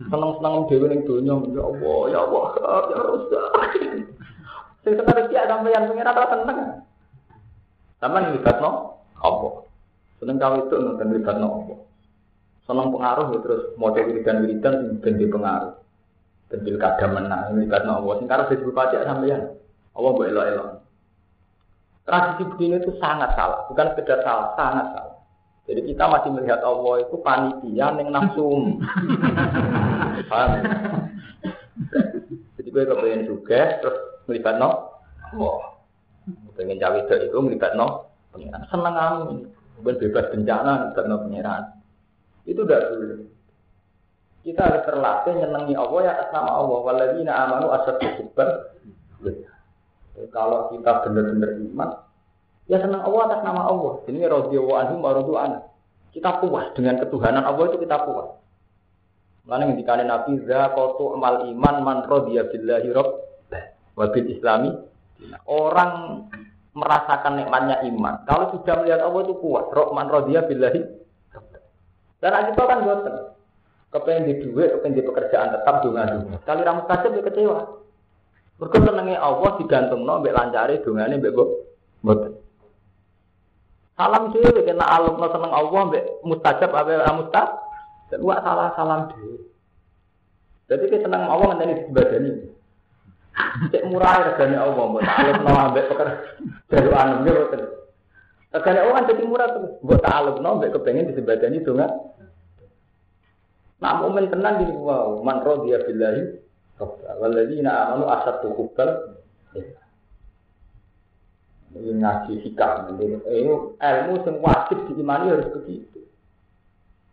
Senang-senang 0.01 0.65
dewi 0.65 0.89
ning 0.89 1.05
dunia, 1.05 1.37
ya 1.53 1.61
Allah, 1.61 1.99
ya 2.09 2.19
Allah, 2.25 2.45
ya 2.57 2.97
Rasul. 3.05 3.41
Sing 4.81 4.97
sampai 4.97 5.69
yang 5.69 5.85
pengiran 5.93 6.09
apa 6.09 6.25
seneng. 6.33 6.59
Sama 8.01 8.17
no 8.25 8.97
Allah. 9.21 9.53
Seneng 10.17 10.41
kau 10.41 10.57
itu 10.57 10.75
nonton 10.81 11.37
no 11.37 11.47
Allah. 11.61 11.79
Senang 12.71 12.87
pengaruh 12.95 13.35
ya 13.35 13.39
terus 13.43 13.63
mau 13.75 13.91
wiridan 13.91 14.47
wiridan 14.47 15.03
ganti 15.03 15.27
pengaruh. 15.27 15.75
Dan 16.47 16.63
pilkada 16.63 17.03
menang 17.11 17.51
ini 17.51 17.67
karena 17.67 17.99
Allah. 17.99 18.15
Sing 18.15 18.31
karena 18.31 18.47
disebut 18.47 18.71
pajak 18.71 19.03
sampeyan. 19.03 19.59
Allah 19.91 20.11
buat 20.15 20.31
elok 20.31 20.45
elok. 20.55 20.69
Tradisi 22.07 22.43
begini 22.47 22.79
itu 22.79 22.95
sangat 22.97 23.35
salah, 23.35 23.67
bukan 23.67 23.91
sekedar 23.91 24.23
salah, 24.23 24.55
sangat 24.55 24.87
salah. 24.95 25.15
Jadi 25.67 25.81
kita 25.91 26.03
masih 26.07 26.31
melihat 26.31 26.63
Allah 26.63 26.95
itu 27.03 27.15
panitia 27.19 27.87
yang 27.91 28.07
nafsu. 28.07 28.47
Paham? 30.31 30.51
Jadi 32.55 32.67
gue 32.71 32.83
kepengen 32.87 33.27
juga 33.27 33.83
terus 33.83 33.97
melibat 34.31 34.55
no, 34.57 34.95
Allah. 35.31 35.75
Pengen 36.55 36.79
cawe 36.79 36.99
itu 37.03 37.37
melibat 37.39 37.75
no, 37.75 38.07
pengiran. 38.31 38.63
Seneng 38.71 38.95
kamu, 38.95 39.23
bukan 39.79 39.95
bebas 39.99 40.25
bencana 40.31 40.71
melibat 40.87 41.05
no 41.05 41.15
pengiran. 41.27 41.63
Itu 42.45 42.65
tidak 42.65 42.93
boleh. 42.93 43.29
Kita 44.41 44.61
harus 44.65 44.83
terlatih 44.89 45.33
nyenangi 45.37 45.77
Allah 45.77 45.99
ya 46.01 46.11
atas 46.17 46.29
nama 46.33 46.51
Allah. 46.57 46.77
Waladina 46.81 47.31
amanu 47.45 47.67
asad 47.77 48.01
hubban. 48.17 48.49
Kalau 50.33 50.69
kita 50.73 51.05
benar-benar 51.05 51.51
iman, 51.61 51.89
ya 52.65 52.77
senang 52.81 53.05
Allah 53.05 53.21
atas 53.29 53.41
nama 53.45 53.61
Allah. 53.69 53.93
Ini 54.09 54.21
radhiyallahu 54.25 54.79
anhu 54.81 54.95
wa. 55.01 55.61
Kita 56.11 56.41
puas 56.43 56.67
dengan 56.75 56.99
ketuhanan 56.99 57.45
Allah 57.45 57.63
itu 57.71 57.77
kita 57.85 57.97
puas. 58.03 58.35
Mana 59.45 59.65
dikali 59.73 60.05
Nabi 60.05 60.41
zakotu 60.45 61.17
amal 61.17 61.49
iman 61.49 61.75
man 61.81 61.97
rodiya 62.05 62.45
billahi 62.51 62.89
rabb 62.93 63.09
wa 63.97 64.05
bil 64.09 64.27
islami. 64.29 64.69
Orang 65.45 66.25
merasakan 66.73 67.41
nikmatnya 67.41 67.81
iman. 67.93 68.25
Kalau 68.25 68.53
sudah 68.57 68.73
melihat 68.81 69.01
Allah 69.05 69.21
itu 69.25 69.33
puas. 69.37 69.65
Man 69.93 70.09
rodiya 70.09 70.45
billahi 70.45 71.00
dan 72.21 72.53
kita 72.53 72.63
kan 72.69 72.85
boten. 72.85 73.15
Kepengen 73.91 74.29
di 74.29 74.33
duit, 74.45 74.71
kepengen 74.71 74.95
di 74.95 75.03
pekerjaan 75.03 75.51
tetap 75.51 75.83
dunga 75.83 76.23
Kali 76.47 76.61
ramu 76.63 76.87
kasih 76.87 77.11
dia 77.11 77.25
kecewa. 77.27 77.59
Mereka 78.61 78.77
senengnya 78.87 79.19
Allah 79.19 79.57
digantung 79.57 80.05
no, 80.05 80.21
mbak 80.21 80.37
lancari 80.37 80.79
dungane 80.85 81.17
mbak 81.17 81.33
boten. 82.05 82.37
Salam 83.97 84.31
sih, 84.31 84.39
kena 84.63 84.85
alum 84.85 85.17
no 85.17 85.27
seneng 85.33 85.51
Allah 85.51 85.81
mbak 85.89 86.05
mustajab 86.23 86.71
apa 86.71 87.09
mustajab. 87.17 87.49
Dan 88.13 88.27
salah 88.27 88.75
salam 88.75 89.07
dhewe. 89.11 89.39
Jadi 90.67 90.83
kita 90.87 91.07
seneng 91.09 91.25
Allah 91.25 91.45
ngenteni 91.51 91.73
ini. 92.21 92.31
Cek 93.71 93.87
murah 93.89 94.29
regane 94.29 94.55
Allah, 94.61 94.85
mbak 94.87 95.03
alum 95.09 95.37
no 95.41 95.51
mbak 95.73 95.85
pekerjaan 95.89 96.85
anu 97.01 97.27
boten. 97.27 97.80
Allah 98.51 98.93
kan 98.99 99.07
jadi 99.07 99.23
murah 99.23 99.47
tuh. 99.55 99.79
Mbok 99.79 100.03
alum 100.03 100.43
no 100.43 100.59
mbak 100.59 100.75
kepengen 100.75 101.07
disebadani 101.07 101.63
donga. 101.63 101.87
Nak 103.79 103.97
mukmin 104.03 104.27
tenan 104.27 104.59
gini 104.61 104.75
wow, 104.75 105.23
man 105.23 105.41
radiya 105.41 105.81
billahi 105.87 106.41
walladzina 107.21 107.89
amanu 107.89 108.05
asatu 108.09 108.53
hubbal 108.57 109.17
ini 111.71 111.91
ngaji 112.03 112.33
sikap 112.43 112.89
ini 112.91 113.21
ilmu 113.21 113.77
yang 114.27 114.37
wajib 114.43 114.77
diimani 114.91 115.31
harus 115.31 115.47
begitu 115.55 116.03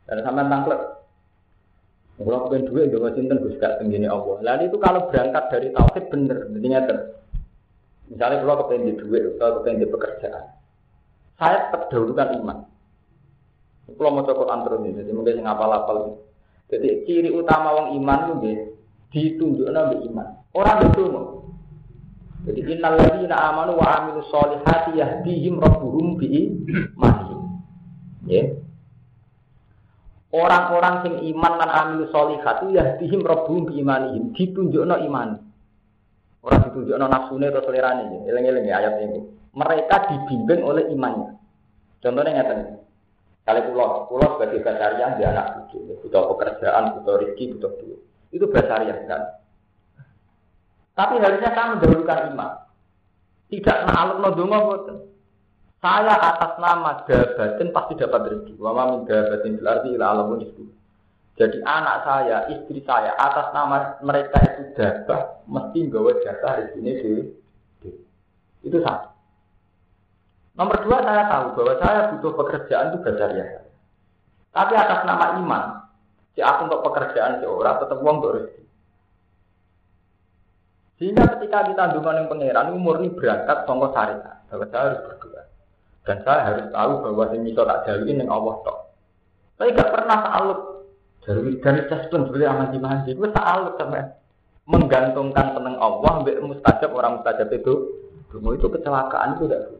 dan 0.09 0.24
sama 0.24 0.48
tangklek 0.48 0.81
kalau 2.18 2.51
pengen 2.51 2.66
duit 2.66 2.90
nggak 2.90 3.14
cinta 3.14 3.38
gus 3.38 3.55
gak 3.62 3.79
tenggini 3.79 4.11
Allah 4.11 4.42
lalu 4.42 4.66
itu 4.66 4.77
kalau 4.83 5.07
berangkat 5.07 5.44
dari 5.55 5.68
tauhid 5.70 6.05
bener 6.11 6.38
nyata 6.51 6.96
Misalnya 8.09 8.40
kalau 8.40 8.64
kepengen 8.64 8.88
di 8.88 8.94
duit, 9.05 9.37
kalau 9.37 9.61
kepengen 9.61 9.85
di 9.85 9.88
pekerjaan, 9.92 10.44
saya 11.38 11.70
tetap 11.70 11.87
dahulukan 11.88 12.35
iman. 12.42 12.59
Kalau 13.88 14.11
mau 14.12 14.27
cokot 14.27 14.53
antara 14.53 14.77
ini, 14.85 15.01
jadi 15.01 15.11
mungkin 15.16 15.46
ngapal-apal. 15.46 16.20
Jadi 16.68 17.09
ciri 17.09 17.33
utama 17.33 17.72
wong 17.72 17.96
iman 17.96 18.37
itu 18.37 18.68
ditunjukkan 19.09 19.72
oleh 19.72 19.98
iman. 20.12 20.27
Orang 20.53 20.79
itu 20.92 21.03
mau. 21.09 21.27
Jadi 22.44 22.61
innal 22.68 23.01
ladzina 23.01 23.37
amanu 23.48 23.81
wa 23.81 23.87
amilus 23.88 24.29
solihati 24.29 25.01
yahdihim 25.01 25.57
rabbuhum 25.57 26.20
bi 26.20 26.27
imanihim. 26.29 27.40
Ya. 28.29 28.44
Orang-orang 30.29 31.09
sing 31.09 31.14
iman 31.33 31.57
lan 31.57 31.70
amil 31.72 32.12
solihat 32.12 32.61
yahdihim 32.68 33.24
rabbuhum 33.24 33.72
bi 33.72 33.81
imanihim. 33.81 34.37
Ditunjukno 34.37 35.01
iman. 35.09 35.48
Orang 36.42 36.70
ditunjukno 36.70 37.07
nafsune 37.11 37.51
atau 37.51 37.64
selerane. 37.66 38.24
Eling-eling 38.31 38.64
ya 38.70 38.79
ayat 38.79 39.03
ini. 39.03 39.20
Mereka 39.57 39.96
dibimbing 40.07 40.62
oleh 40.62 40.87
imannya. 40.94 41.35
Contohnya 41.98 42.31
ngeten. 42.31 42.79
Kali 43.42 43.61
pulau, 43.64 44.05
pulau 44.12 44.37
sebagai 44.37 44.61
basariah 44.61 45.16
dia 45.16 45.33
anak 45.33 45.72
cucu, 45.72 45.81
butuh 46.05 46.37
pekerjaan, 46.37 47.01
butuh 47.01 47.16
rezeki, 47.16 47.57
butuh 47.57 47.72
duit. 47.81 48.01
Itu 48.29 48.44
basariah 48.53 49.09
kan. 49.09 49.40
Tapi 50.92 51.16
harusnya 51.16 51.57
saya 51.57 51.72
mendahulukan 51.72 52.37
iman. 52.37 52.53
Tidak 53.48 53.79
naluk 53.88 54.18
nodonga 54.20 54.59
boten. 54.61 54.96
Saya 55.81 56.12
atas 56.20 56.61
nama 56.61 57.07
dabatin 57.09 57.72
pasti 57.72 57.94
dapat 57.96 58.20
rezeki. 58.29 58.53
Wa 58.61 58.77
ma 58.77 58.83
min 58.92 59.09
dabatin 59.09 59.57
fil 59.57 59.68
ardi 59.70 59.88
ila 59.96 60.07
alamun 60.12 60.44
itu. 60.44 60.68
Jadi 61.38 61.62
anak 61.62 62.03
saya, 62.03 62.51
istri 62.51 62.83
saya 62.83 63.14
atas 63.14 63.55
nama 63.55 63.94
mereka 64.03 64.42
itu 64.42 64.74
dabah 64.74 65.46
mesti 65.46 65.87
bawa 65.87 66.11
jatah 66.18 66.74
di, 66.74 66.83
di. 66.83 67.90
Itu 68.66 68.83
satu. 68.83 69.14
Nomor 70.59 70.83
dua 70.83 70.98
saya 71.07 71.31
tahu 71.31 71.55
bahwa 71.55 71.74
saya 71.79 72.01
butuh 72.11 72.33
pekerjaan 72.35 72.90
itu 72.90 72.98
ya. 73.38 73.62
Tapi 74.51 74.74
atas 74.74 75.07
nama 75.07 75.38
iman, 75.38 75.64
si 76.35 76.42
aku 76.42 76.66
untuk 76.66 76.83
pekerjaan 76.90 77.38
seorang 77.38 77.79
tetap 77.79 78.03
uang 78.03 78.18
untuk. 78.18 78.59
Sehingga 80.98 81.38
ketika 81.38 81.70
kita 81.70 81.94
dungan 81.94 82.18
yang 82.18 82.27
pangeran, 82.27 82.74
umur 82.74 82.98
ini 82.98 83.14
berangkat 83.14 83.62
songko 83.70 83.94
syariat. 83.94 84.42
Bahwa 84.51 84.66
saya 84.66 84.83
harus 84.90 85.01
berdoa. 85.07 85.42
Dan 86.03 86.16
saya 86.27 86.40
harus 86.42 86.66
tahu 86.74 86.92
bahwa 87.07 87.24
yang 87.31 87.46
bisa 87.46 87.62
tak 87.62 87.81
jalin 87.87 88.18
yang 88.18 88.31
Allah 88.35 88.55
tok. 88.66 88.79
Saya 89.62 89.70
tidak 89.70 89.90
pernah 89.94 90.18
salut. 90.27 90.78
Dari 91.29 91.61
dari 91.61 91.81
pun 92.09 92.25
sebenarnya 92.25 92.73
di 92.73 92.81
manji. 92.81 93.12
Gue 93.12 93.29
salut 93.37 93.77
sama 93.77 94.01
menggantungkan 94.64 95.53
tenang 95.53 95.77
Allah 95.77 96.25
ambil 96.25 96.41
mustajab 96.41 96.88
orang 96.97 97.21
mustajab 97.21 97.53
itu. 97.53 97.75
Dulu 98.33 98.57
itu 98.57 98.64
kecelakaan 98.73 99.37
itu 99.37 99.45
tidak. 99.45 99.77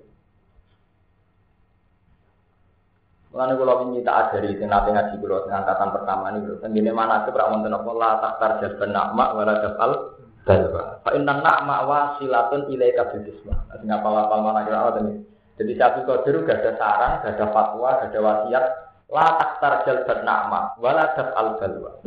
Mulane 3.33 3.53
kula 3.61 3.75
wingi 3.85 4.01
tak 4.05 4.33
ajari 4.33 4.57
sing 4.57 4.69
nate 4.73 4.89
ngaji 4.93 5.15
kula 5.21 5.45
sing 5.49 5.53
angkatan 5.57 5.89
pertama 5.93 6.33
niku. 6.37 6.61
Tendine 6.61 6.93
mana 6.93 7.25
ke 7.25 7.33
prak 7.33 7.49
wonten 7.49 7.73
apa 7.73 7.91
la 7.97 8.11
taktar 8.21 8.51
jalban 8.61 8.91
nama 8.93 9.25
wala 9.37 9.55
dafal 9.61 9.93
dalwa. 10.45 11.01
Fa 11.05 11.11
inna 11.17 11.33
na'ma 11.41 11.77
wasilatun 11.89 12.73
ilaika 12.73 13.09
bil 13.13 13.25
jisma. 13.25 13.57
Sing 13.77 13.89
apal-apal 13.89 14.41
mana 14.45 14.65
kira 14.69 14.85
awat 14.85 15.01
ini. 15.05 15.25
Jadi 15.61 15.73
Syafi'i 15.75 16.07
Qadir 16.07 16.47
gak 16.47 16.61
ada 16.63 16.73
saran, 16.79 17.13
gak 17.21 17.35
ada 17.35 17.47
fatwa, 17.51 17.91
gak 17.99 18.09
ada 18.15 18.21
wasiat. 18.23 18.65
La 19.09 19.40
taktar 19.40 19.88
jalban 19.88 20.21
na'ma 20.21 20.77
wala 20.77 21.16
dafal 21.16 21.57
dalwa. 21.57 22.05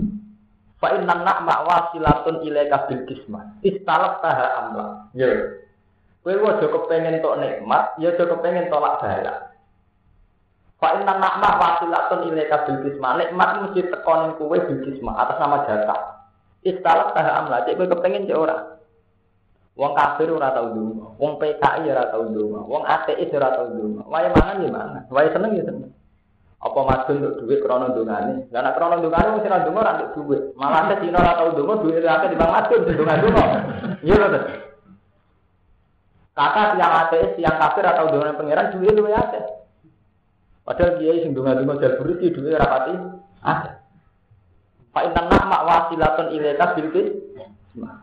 Fa 0.77 0.93
inna 0.97 1.17
na'ma 1.17 1.65
wasilatun 1.65 2.45
ilaika 2.45 2.85
bil 2.85 3.05
jisma. 3.09 3.57
Istalak 3.65 4.21
taha 4.21 4.47
amla. 4.61 4.85
Ya. 5.17 5.29
Kowe 6.21 6.37
aja 6.37 6.69
kepengin 6.69 7.17
tok 7.25 7.41
nikmat, 7.41 7.97
ya 7.97 8.13
aja 8.13 8.23
kepengin 8.29 8.69
tolak 8.69 9.01
bala. 9.01 9.33
Fa 10.77 10.87
inna 11.01 11.13
na'ma 11.17 11.49
wasilatun 11.57 12.29
ilaika 12.29 12.69
bil 12.69 12.85
jisma. 12.85 13.17
Nikmat 13.17 13.49
mesti 13.65 13.81
tekonin 13.89 14.37
kowe 14.37 14.57
bil 14.57 14.79
jisma 14.85 15.17
atas 15.17 15.41
nama 15.41 15.65
jatah. 15.65 16.01
Istalak 16.61 17.17
tah 17.17 17.25
amla, 17.41 17.65
cek 17.65 17.81
kowe 17.81 17.89
kepengin 17.89 18.29
cek 18.29 18.37
ora. 18.37 18.77
Wong 19.73 19.97
kafir 19.97 20.29
ora 20.29 20.53
tau 20.53 20.69
ndonga, 20.69 21.15
wong 21.15 21.39
PKI 21.39 21.89
ora 21.89 22.11
tau 22.11 22.27
ndonga, 22.27 22.59
wong 22.67 22.83
ateis 22.85 23.31
ora 23.33 23.49
tau 23.55 23.71
ndonga. 23.71 24.03
Wae 24.05 24.27
mangan 24.29 24.61
ya 24.61 24.69
mangan, 24.69 25.03
wae 25.09 25.31
seneng 25.31 25.57
ya 25.57 25.63
seneng. 25.63 25.89
Apa 26.61 26.79
madun 26.85 27.25
untuk 27.25 27.49
duit 27.49 27.59
krono 27.65 27.89
ndongane? 27.89 28.53
Lah 28.53 28.61
nek 28.61 28.77
krono 28.77 29.01
sing 29.01 29.09
ora 29.09 29.65
ndonga 29.65 29.81
ora 29.81 29.91
untuk 29.97 30.13
duit. 30.29 30.41
Malah 30.53 30.79
ate 30.85 31.01
dina 31.01 31.17
ora 31.17 31.33
tau 31.33 31.49
ndonga 31.57 31.73
duit 31.81 32.05
ate 32.05 32.29
di 32.29 32.37
Bang 32.37 32.53
Madun 32.53 32.79
ndonga-ndonga. 32.85 33.45
Iya 34.05 34.15
lho. 34.21 34.39
Kata 36.31 36.61
yang 36.79 36.93
ateis, 37.05 37.33
yang 37.41 37.57
kafir 37.57 37.83
atau 37.83 38.13
dengan 38.13 38.37
pangeran 38.37 38.77
duit 38.77 38.93
luwe 38.93 39.09
akeh. 39.09 39.43
Padahal 40.61 41.01
kiai 41.01 41.25
sing 41.25 41.33
ndonga-ndonga 41.33 41.81
jalbur 41.81 42.07
iki 42.13 42.29
duit 42.29 42.53
ora 42.53 42.69
pati 42.69 42.93
akeh. 43.41 43.73
Pak 44.93 45.03
intan 45.09 45.25
nak 45.33 45.49
mak 45.49 45.65
wasilatun 45.65 46.29
ilaika 46.29 46.77
bilkis. 46.77 47.09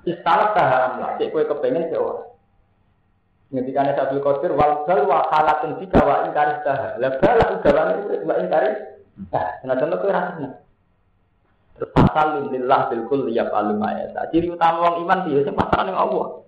Istalah 0.03 0.57
haram 0.57 0.93
lah. 0.99 1.11
Cek 1.21 1.31
kue 1.31 1.47
kepengen 1.47 1.93
ke 1.93 1.97
orang. 2.01 2.28
Ngendikane 3.49 3.97
Sabtu 3.97 4.21
Qadir 4.21 4.53
wal 4.53 4.85
bal 4.85 5.09
wa 5.09 5.25
halatun 5.33 5.81
bika 5.81 6.05
wa 6.05 6.29
ingkaris 6.29 6.61
taha. 6.69 7.01
Lah 7.01 7.17
bala 7.17 7.45
ugawane 7.57 7.95
wa 8.29 8.35
ingkaris. 8.45 8.77
Nah, 9.33 9.47
senajan 9.65 9.97
kowe 9.97 10.13
ra 10.13 10.37
seneng. 10.37 10.55
Terus 11.79 11.91
pasal 11.95 12.51
lillah 12.51 12.91
bil 12.91 13.07
kulli 13.07 13.39
yaf'alu 13.39 13.79
ma 13.79 13.95
Ciri 14.35 14.51
utama 14.51 14.85
wong 14.85 14.97
iman 15.07 15.19
dia 15.31 15.47
sing 15.47 15.55
pasrah 15.55 15.83
ning 15.87 15.97
Allah. 15.97 16.43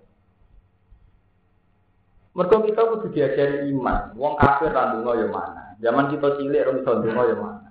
Mergo 2.31 2.63
kita 2.63 2.81
kudu 2.85 3.07
diajari 3.11 3.71
iman. 3.71 4.15
Wong 4.15 4.35
kafir 4.39 4.71
ra 4.71 4.91
ndonga 4.91 5.19
ya 5.19 5.27
mana. 5.27 5.63
Zaman 5.81 6.11
kita 6.11 6.37
cilik 6.37 6.63
ora 6.67 6.79
iso 6.79 6.91
ndonga 6.99 7.23
ya 7.27 7.35
mana. 7.35 7.69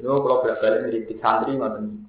Yo 0.00 0.18
kalau 0.22 0.42
bolak 0.42 0.58
balik 0.58 0.80
ngiritik 0.88 1.18
santri 1.20 1.54
ngoten. 1.54 2.02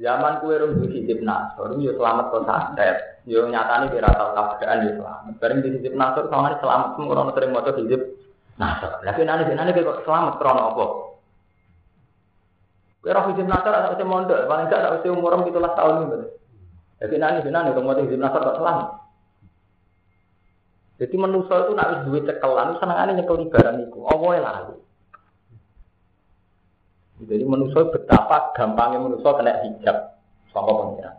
Zaman 0.00 0.40
kue 0.40 0.56
rum 0.56 0.80
di 0.80 0.96
hizib 0.96 1.20
nasor, 1.20 1.76
yo 1.76 1.92
selamat 1.92 2.32
kok 2.32 2.48
santet. 2.48 3.20
Yo 3.28 3.44
nyatane 3.44 3.92
kira 3.92 4.08
tau 4.16 4.32
kabaran 4.32 4.88
yo 4.88 4.96
selamat. 4.96 5.36
Bareng 5.36 5.60
di 5.60 5.76
hizib 5.76 5.92
nasor 5.92 6.32
sama 6.32 6.56
selamat 6.56 6.96
semua 6.96 7.12
orang 7.20 7.36
sering 7.36 7.52
mau 7.52 7.60
hizib 7.60 8.00
nasor. 8.56 9.04
Tapi 9.04 9.20
nanti 9.28 9.52
nanti 9.52 9.76
kok 9.84 10.00
selamat 10.08 10.40
krono 10.40 10.62
apa? 10.72 10.84
Kue 13.04 13.12
roh 13.12 13.24
hizib 13.28 13.44
nasor 13.44 13.72
atau 13.76 13.92
usia 13.92 14.08
mondok, 14.08 14.48
paling 14.48 14.72
gak 14.72 14.80
tak 14.80 14.94
usia 15.04 15.12
umur 15.12 15.36
gitu 15.44 15.60
lah 15.60 15.72
tahun 15.76 15.96
ini. 16.08 16.18
Tapi 17.04 17.14
nanti 17.20 17.48
nanti 17.52 17.76
kalau 17.76 17.84
mau 17.84 18.00
hizib 18.00 18.16
nasor 18.16 18.40
kok 18.40 18.56
selamat. 18.56 18.88
Jadi 20.96 21.16
manusia 21.16 21.56
itu 21.60 21.72
nak 21.76 22.08
duit 22.08 22.24
cekelan, 22.24 22.76
senengane 22.80 23.20
nyekel 23.20 23.48
barang 23.52 23.76
iku. 23.88 24.04
Apa 24.08 24.24
lalu? 24.36 24.74
Jadi 27.20 27.44
manusia 27.44 27.84
betapa 27.88 28.56
gampangnya 28.56 29.04
manusia 29.04 29.30
kena 29.36 29.60
hijab 29.66 29.96
sama 30.52 30.72
pengiran. 30.72 31.16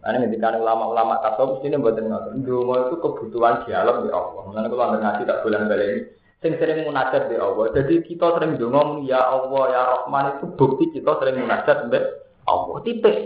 Ini 0.00 0.32
ketika 0.32 0.56
ulama-ulama 0.56 1.20
tasawuf 1.20 1.60
ini 1.60 1.76
buat 1.76 2.00
ngotot. 2.00 2.40
Dungo 2.40 2.74
itu 2.88 2.96
kebutuhan 3.04 3.68
di 3.68 3.76
alam 3.76 4.08
ya 4.08 4.16
Allah. 4.16 4.42
Mengenai 4.48 4.70
kalau 4.72 4.84
anda 4.88 4.98
ngaji 5.04 5.22
tak 5.28 5.40
bulan 5.44 5.68
balik 5.68 6.16
sing 6.40 6.56
sering 6.56 6.88
munajat 6.88 7.28
di 7.28 7.36
Allah. 7.36 7.68
Jadi 7.76 7.94
kita 8.08 8.32
sering 8.32 8.56
dungo 8.56 9.04
ya 9.04 9.20
Allah 9.20 9.62
ya 9.68 9.80
Rahman 9.84 10.40
itu 10.40 10.46
bukti 10.56 10.88
kita 10.88 11.20
sering 11.20 11.44
munajat 11.44 11.76
mbak 11.92 12.04
Allah. 12.48 12.76
Titik. 12.80 13.16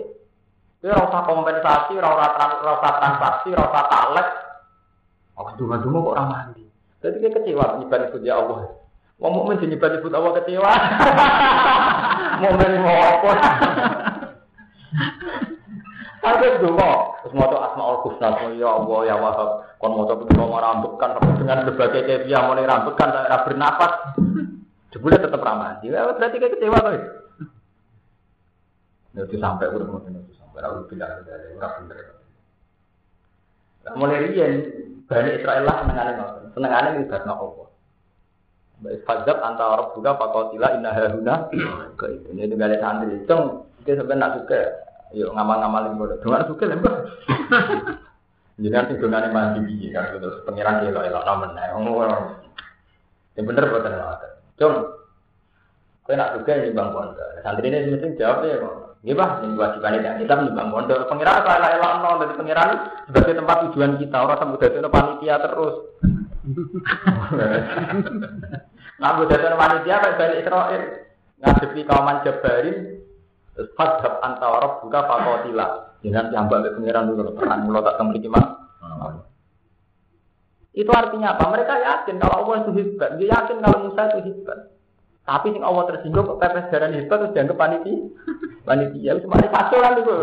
Ini 0.83 0.93
rasa 0.93 1.19
kompensasi, 1.25 1.95
rasa 1.97 2.27
rasa 2.61 2.89
transaksi, 3.01 3.49
rasa 3.57 3.81
talek. 3.89 4.29
Oh, 5.39 5.49
dungo-dungo 5.57 6.13
kok 6.13 6.17
ramah. 6.19 6.41
Jadi 7.01 7.17
kita 7.23 7.41
kecewa 7.41 7.81
ibadah 7.81 8.11
ya 8.21 8.35
Allah. 8.37 8.84
Wong 9.23 9.33
mukmin 9.33 9.63
nyebut 9.63 9.91
nyebut 9.95 10.13
Allah 10.15 10.33
kecewa. 10.43 10.73
Mukmin 12.43 12.83
mau 12.83 12.99
apa? 12.99 13.31
Tapi 16.25 16.57
donga, 16.57 17.21
terus 17.21 17.37
maca 17.37 17.57
Asmaul 17.69 18.01
Husna, 18.01 18.33
ya 18.57 18.69
Allah 18.81 18.99
ya 19.05 19.15
Wahab, 19.21 19.77
kon 19.77 19.93
maca 19.93 20.17
pitulung 20.17 20.57
merambutkan 20.57 21.21
dengan 21.37 21.69
berbagai 21.69 22.01
kefiah 22.01 22.49
mulai 22.49 22.65
rambutkan 22.65 23.13
tak 23.13 23.45
bernapas. 23.45 23.93
Jebule 24.89 25.21
tetap 25.21 25.43
ramah. 25.43 25.83
Ya 25.85 26.07
berarti 26.07 26.39
kayak 26.41 26.55
kecewa 26.57 26.79
tuh. 26.81 27.03
Ya 29.15 29.21
itu 29.27 29.37
sampai 29.43 29.69
udah 29.69 29.87
mau 29.91 30.01
itu 30.07 30.33
sampai 30.39 30.63
aku 30.63 30.87
bilang 30.91 31.23
dari 31.27 31.51
orang 31.55 31.75
bener. 31.83 31.99
Mulai 33.99 34.23
riyen 34.31 34.53
Bani 35.05 35.31
Israel 35.35 35.67
lah 35.67 35.77
senengane 35.85 36.13
ngoten. 36.17 36.45
Senengane 36.57 36.89
ngibatno 36.97 37.33
Allah. 37.37 37.67
Fadzab 38.83 39.39
antara 39.41 39.81
orang 39.81 39.95
juga 39.97 40.19
pakotila 40.19 40.75
inna 40.77 40.91
haruna 40.93 41.47
ke 41.97 42.07
itu. 42.11 42.27
Ini 42.35 42.51
juga 42.51 42.69
ada 42.69 42.77
santri. 42.83 43.23
Cung, 43.25 43.65
kita 43.81 44.03
sebenarnya 44.03 44.21
nak 44.21 44.33
suka. 44.43 44.61
Yuk 45.15 45.31
ngamal-ngamalin 45.31 45.95
bodoh. 45.95 46.19
Dengar 46.21 46.43
suka 46.51 46.65
lembah. 46.67 46.95
Jadi 48.55 48.71
nanti 48.71 48.93
dengan 48.99 49.27
yang 49.27 49.35
masih 49.35 49.63
biji 49.67 49.91
kan 49.91 50.15
terus 50.15 50.39
pengiran 50.47 50.79
dia 50.79 50.95
kalau 50.95 51.07
elok 51.11 51.27
namen 51.27 51.51
Yang 53.35 53.45
bener 53.51 53.65
buatan 53.67 53.95
ngoten. 53.99 54.31
Cung, 54.55 54.75
kau 56.07 56.15
nak 56.15 56.33
suka 56.39 56.53
ini 56.63 56.71
bang 56.71 56.89
Pondok. 56.95 57.29
Santri 57.43 57.67
ini 57.71 57.91
mesti 57.91 58.19
jawab 58.19 58.47
ya 58.47 58.63
kok. 58.63 58.75
Nggih 59.05 59.21
Pak, 59.21 59.31
ning 59.45 59.53
kewajiban 59.53 60.01
yang 60.01 60.17
kita 60.17 60.33
nyumbang 60.33 60.69
pondok. 60.73 61.05
Pengiran 61.13 61.45
ora 61.45 61.77
elok 61.77 61.93
nol 62.01 62.15
dari 62.25 62.35
pengiran 62.41 62.71
sebagai 63.05 63.37
tempat 63.37 63.57
tujuan 63.69 64.01
kita, 64.01 64.17
ora 64.17 64.41
sampe 64.41 64.57
dadi 64.57 64.81
panitia 64.81 65.37
terus. 65.45 65.77
Nah, 69.01 69.17
dadi 69.27 69.47
panitia 69.49 69.97
kayak 69.97 70.17
balik 70.21 70.41
Israel 70.45 70.83
ngadepi 71.41 71.81
kauman 71.89 72.21
Jabarin 72.23 73.01
terus 73.57 73.71
fadhab 73.75 74.21
antara 74.21 74.79
buka 74.83 75.01
fakotila 75.09 75.97
dengan 76.05 76.29
yang 76.31 76.47
balik 76.53 76.77
pengiran 76.77 77.09
dulu 77.09 77.33
perang 77.33 77.65
mulo 77.65 77.81
tak 77.81 77.97
mah. 78.01 78.47
Itu 80.75 80.91
artinya 80.91 81.39
apa? 81.39 81.45
Mereka 81.55 81.75
yakin 81.81 82.19
kalau 82.19 82.35
Allah 82.45 82.67
itu 82.67 82.71
hebat. 82.75 83.11
Dia 83.17 83.31
yakin 83.31 83.63
kalau 83.63 83.79
Musa 83.87 84.11
itu 84.11 84.21
hebat. 84.27 84.59
Tapi 85.25 85.55
sing 85.55 85.63
Allah 85.65 85.87
tersinggung 85.89 86.27
kok 86.29 86.43
pepes 86.43 86.69
darah 86.69 86.91
hebat 86.91 87.17
terus 87.25 87.33
dianggap 87.33 87.57
panitia. 87.57 88.11
Panitia 88.67 89.11
itu 89.17 89.27
mari 89.31 89.49
kan 89.49 89.95
itu. 89.97 90.17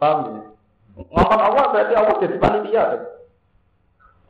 Paham 0.00 0.18
ya? 0.26 0.40
Ngomong 0.96 1.40
Allah 1.44 1.64
berarti 1.70 1.94
Allah 1.94 2.14
jadi 2.24 2.36
panitia. 2.40 2.84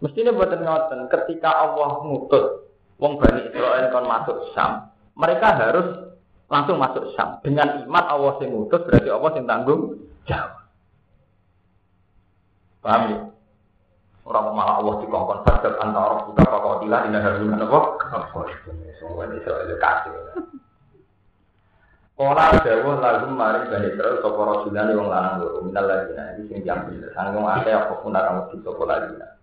Mestinya 0.04 0.36
buat 0.36 0.52
ngoten 0.52 1.08
ketika 1.08 1.48
Allah 1.48 2.04
ngutus 2.04 2.68
wong 3.00 3.16
Bani 3.16 3.48
Israel 3.48 3.88
kon 3.88 4.04
masuk 4.04 4.36
Sam, 4.52 4.92
mereka 5.16 5.56
harus 5.56 6.12
langsung 6.52 6.76
masuk 6.76 7.16
Sam. 7.16 7.40
Dengan 7.40 7.84
iman 7.88 8.04
Allah 8.04 8.32
sing 8.36 8.52
ngutus 8.52 8.84
berarti 8.84 9.08
Allah 9.08 9.30
sing 9.32 9.44
tanggung 9.48 9.82
jawab. 10.28 10.68
Paham 12.84 13.02
ya? 13.08 13.18
Orang 14.26 14.58
malah 14.58 14.82
Allah 14.82 14.94
dikongkon 15.06 15.46
fadab 15.46 15.74
antara 15.78 16.26
kita 16.26 16.42
apa 16.50 16.56
kau 16.58 16.78
tilah 16.82 17.00
ini 17.06 17.18
harus 17.22 17.46
kok? 17.46 17.86
Semua 18.98 19.26
soal 19.46 19.70
kasih. 19.78 20.12
Kala 22.16 22.48
dawuh 22.64 22.96
lagu 22.96 23.28
mari 23.28 23.68
bani 23.68 23.92
Israel 23.92 24.24
sapa 24.24 24.40
rasulane 24.40 24.96
wong 24.96 25.12
lanang 25.12 25.36
loro 25.36 25.68
minal 25.68 25.84
ladina 25.84 26.32
iki 26.32 26.48
sing 26.48 26.58
diambil 26.64 27.12
sanggung 27.12 27.44
ate 27.44 27.68
apa 27.68 27.92
pun 28.00 28.16
akan 28.16 28.40
mesti 28.40 28.56
sapa 28.64 28.82
ladina. 28.88 29.35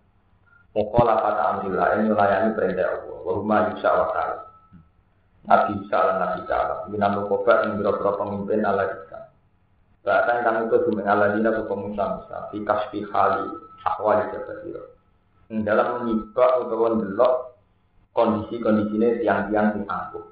Mukola 0.73 1.21
kata 1.21 1.43
amrillah 1.53 1.88
ini 2.01 2.09
melayani 2.09 2.57
perintah 2.57 2.89
Allah. 2.89 3.17
Huma 3.29 3.57
yusa 3.69 3.89
wa 3.93 4.07
ta'ala. 4.09 4.38
Nabi 5.43 5.71
Isa 5.83 5.97
lan 5.99 6.17
Nabi 6.17 6.41
Ta'ala. 6.49 6.75
Minam 6.89 7.19
lukobat 7.19 7.67
yang 7.67 7.77
biro-biro 7.77 8.15
pemimpin 8.17 8.65
Allah 8.65 8.89
Isa. 8.89 9.19
Bahkan 10.03 10.38
kami 10.43 10.59
itu 10.67 10.77
dumeng 10.88 11.07
Allah 11.07 11.38
dina 11.38 11.53
ke 11.53 11.63
Musa 11.67 12.03
Musa. 12.19 12.38
Fi 12.49 12.57
kasfi 12.63 12.99
hali 13.12 13.53
akwali 13.86 14.23
jabasiro. 14.33 14.83
Yang 15.51 15.62
dalam 15.67 15.88
menyibak 16.03 16.51
utawa 16.63 16.88
ndelok 16.97 17.33
kondisi-kondisinya 18.15 19.09
tiang-tiang 19.21 19.67
sing 19.77 19.83
angkuh. 19.86 20.25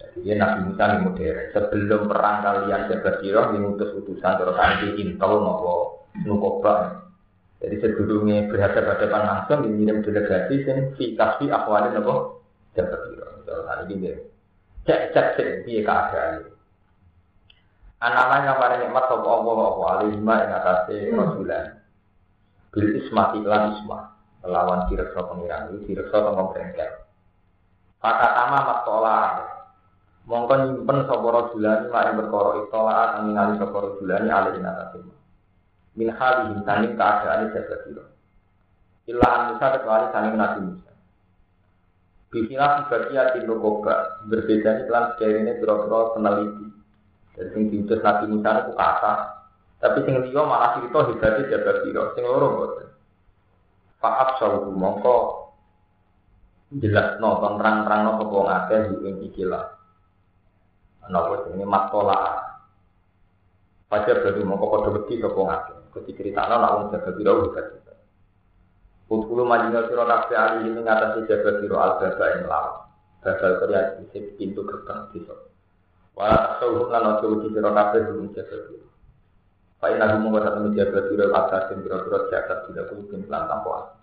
Jadi 0.00 0.32
Nabi 0.38 0.58
Musa 0.70 0.82
ini 0.86 0.98
modern. 1.04 1.46
Sebelum 1.52 2.02
perang 2.08 2.36
kalian 2.40 2.82
jabasiro, 2.88 3.40
mengutus 3.52 3.90
utusan 4.00 4.32
terus 4.38 4.56
nanti 4.56 4.86
intel 4.96 5.32
nopo. 5.44 6.08
Jadi 7.60 7.76
sebelumnya 7.76 8.48
berhadapan-hadapan 8.48 9.22
langsung 9.28 9.68
dikirim 9.68 10.00
delegasi 10.00 10.54
sing 10.64 10.76
fi 10.96 11.12
kasfi 11.12 11.52
akwali 11.52 11.92
nopo 11.92 12.40
jabasiro. 12.72 13.44
Terus 13.44 13.64
nanti 13.68 13.94
dia 14.00 14.14
cek 14.88 15.00
cek 15.12 15.26
cek 15.36 15.48
dia 15.68 15.84
keadaan. 15.84 16.48
Anak-anak 18.00 18.40
yang 18.48 18.56
paling 18.56 18.80
nikmat 18.80 19.04
sapa 19.12 19.28
Allah? 19.28 19.56
Apa 19.60 19.82
alihima 19.92 20.34
ing 20.40 20.50
atase 20.56 20.96
rasulan. 21.12 21.66
Bil 22.72 22.88
ismati 22.96 23.38
lan 23.44 23.76
isma. 23.76 24.08
Melawan 24.40 24.88
direksa 24.88 25.20
pengiran 25.20 25.68
itu 25.68 25.76
direksa 25.84 26.16
tengok 26.16 26.56
brengkel. 26.56 26.90
Kata 28.00 28.28
tama 28.32 28.58
maktola 28.64 29.16
mongko 30.24 30.54
nyimpen 30.64 31.04
sapa 31.04 31.28
rajulani 31.28 31.92
mak 31.92 32.16
perkara 32.16 32.50
itola 32.64 32.96
kang 33.12 33.22
ningali 33.28 33.54
sapa 33.60 33.76
rajulani 33.76 34.28
alih 34.32 34.52
ing 34.56 34.64
atase 34.64 35.19
min 35.98 36.08
halihi 36.12 36.62
saning 36.62 36.94
keadaane 36.94 37.50
jaga 37.54 37.76
sira 37.86 38.04
illa 39.10 39.26
an 39.26 39.40
Musa 39.54 39.66
kecuali 39.74 40.06
saning 40.14 40.34
Nabi 40.38 40.60
Musa 40.70 40.90
Bihila 42.30 42.86
sebagai 42.86 43.34
tim 43.34 43.50
rokoba 43.50 44.22
berbeda 44.30 44.70
nih 44.78 44.84
kelan 44.86 45.18
ini 45.18 45.52
biro-biro 45.58 46.14
peneliti. 46.14 46.66
Dari 47.34 47.50
sing 47.50 47.62
diutus 47.74 47.98
Nabi 48.06 48.30
Musa 48.30 48.50
itu 48.62 48.72
kata, 48.78 49.14
tapi 49.82 49.98
sing 50.06 50.14
liya 50.22 50.42
malah 50.46 50.78
cerita 50.78 51.10
hebate 51.10 51.50
jaga 51.50 51.82
piro, 51.82 52.14
sing 52.14 52.22
loro 52.22 52.46
mboten. 52.54 52.88
Fa'ab 53.98 54.38
sawu 54.38 54.70
mongko 54.70 55.16
jelas 56.78 57.18
no 57.18 57.42
terang-terang 57.42 58.00
no 58.06 58.12
sapa 58.22 58.36
ngakeh 58.46 58.80
ing 59.10 59.16
iki 59.26 59.42
lah. 59.42 59.66
Napa 61.10 61.50
jenenge 61.50 61.66
matola. 61.66 62.46
Fajar 63.90 64.22
berarti 64.22 64.46
mongko 64.46 64.66
padha 64.70 64.88
wedi 64.94 65.18
sapa 65.18 65.40
ngakeh. 65.42 65.79
Ketika 65.90 66.22
critakno 66.22 66.54
nek 66.62 66.72
wong 66.74 66.86
jaga 66.94 67.10
piro 67.18 67.32
hebat. 67.50 67.98
Kulo 69.10 69.42
majina 69.42 69.90
sira 69.90 70.06
kabeh 70.06 70.38
ali 70.38 70.70
ini 70.70 70.80
ngatasi 70.86 71.26
jaga 71.26 71.50
piro 71.58 71.76
al-baba 71.82 72.26
ing 72.38 72.42
lawan. 72.46 72.76
Gagal 73.20 73.52
kerja 73.58 73.80
di 73.98 74.20
pintu 74.38 74.62
gerbang 74.62 75.10
desa. 75.10 75.34
Wala 76.14 76.36
tasawuf 76.54 76.88
lan 76.94 77.18
ojo 77.18 77.24
wedi 77.34 77.48
sira 77.58 77.70
kabeh 77.74 78.00
jaga 78.30 78.56
piro. 78.70 78.86
Pak 79.80 79.96
Ina 79.96 80.12
hukum 80.12 80.36
kata 80.36 81.00
siro 81.08 81.24
atas 81.32 81.72
yang 81.72 81.80
kira-kira 81.80 82.18
jagat 82.28 82.58
tidak 82.68 82.92
mungkin 82.92 83.24
pelan 83.24 83.48
tanpa 83.48 83.96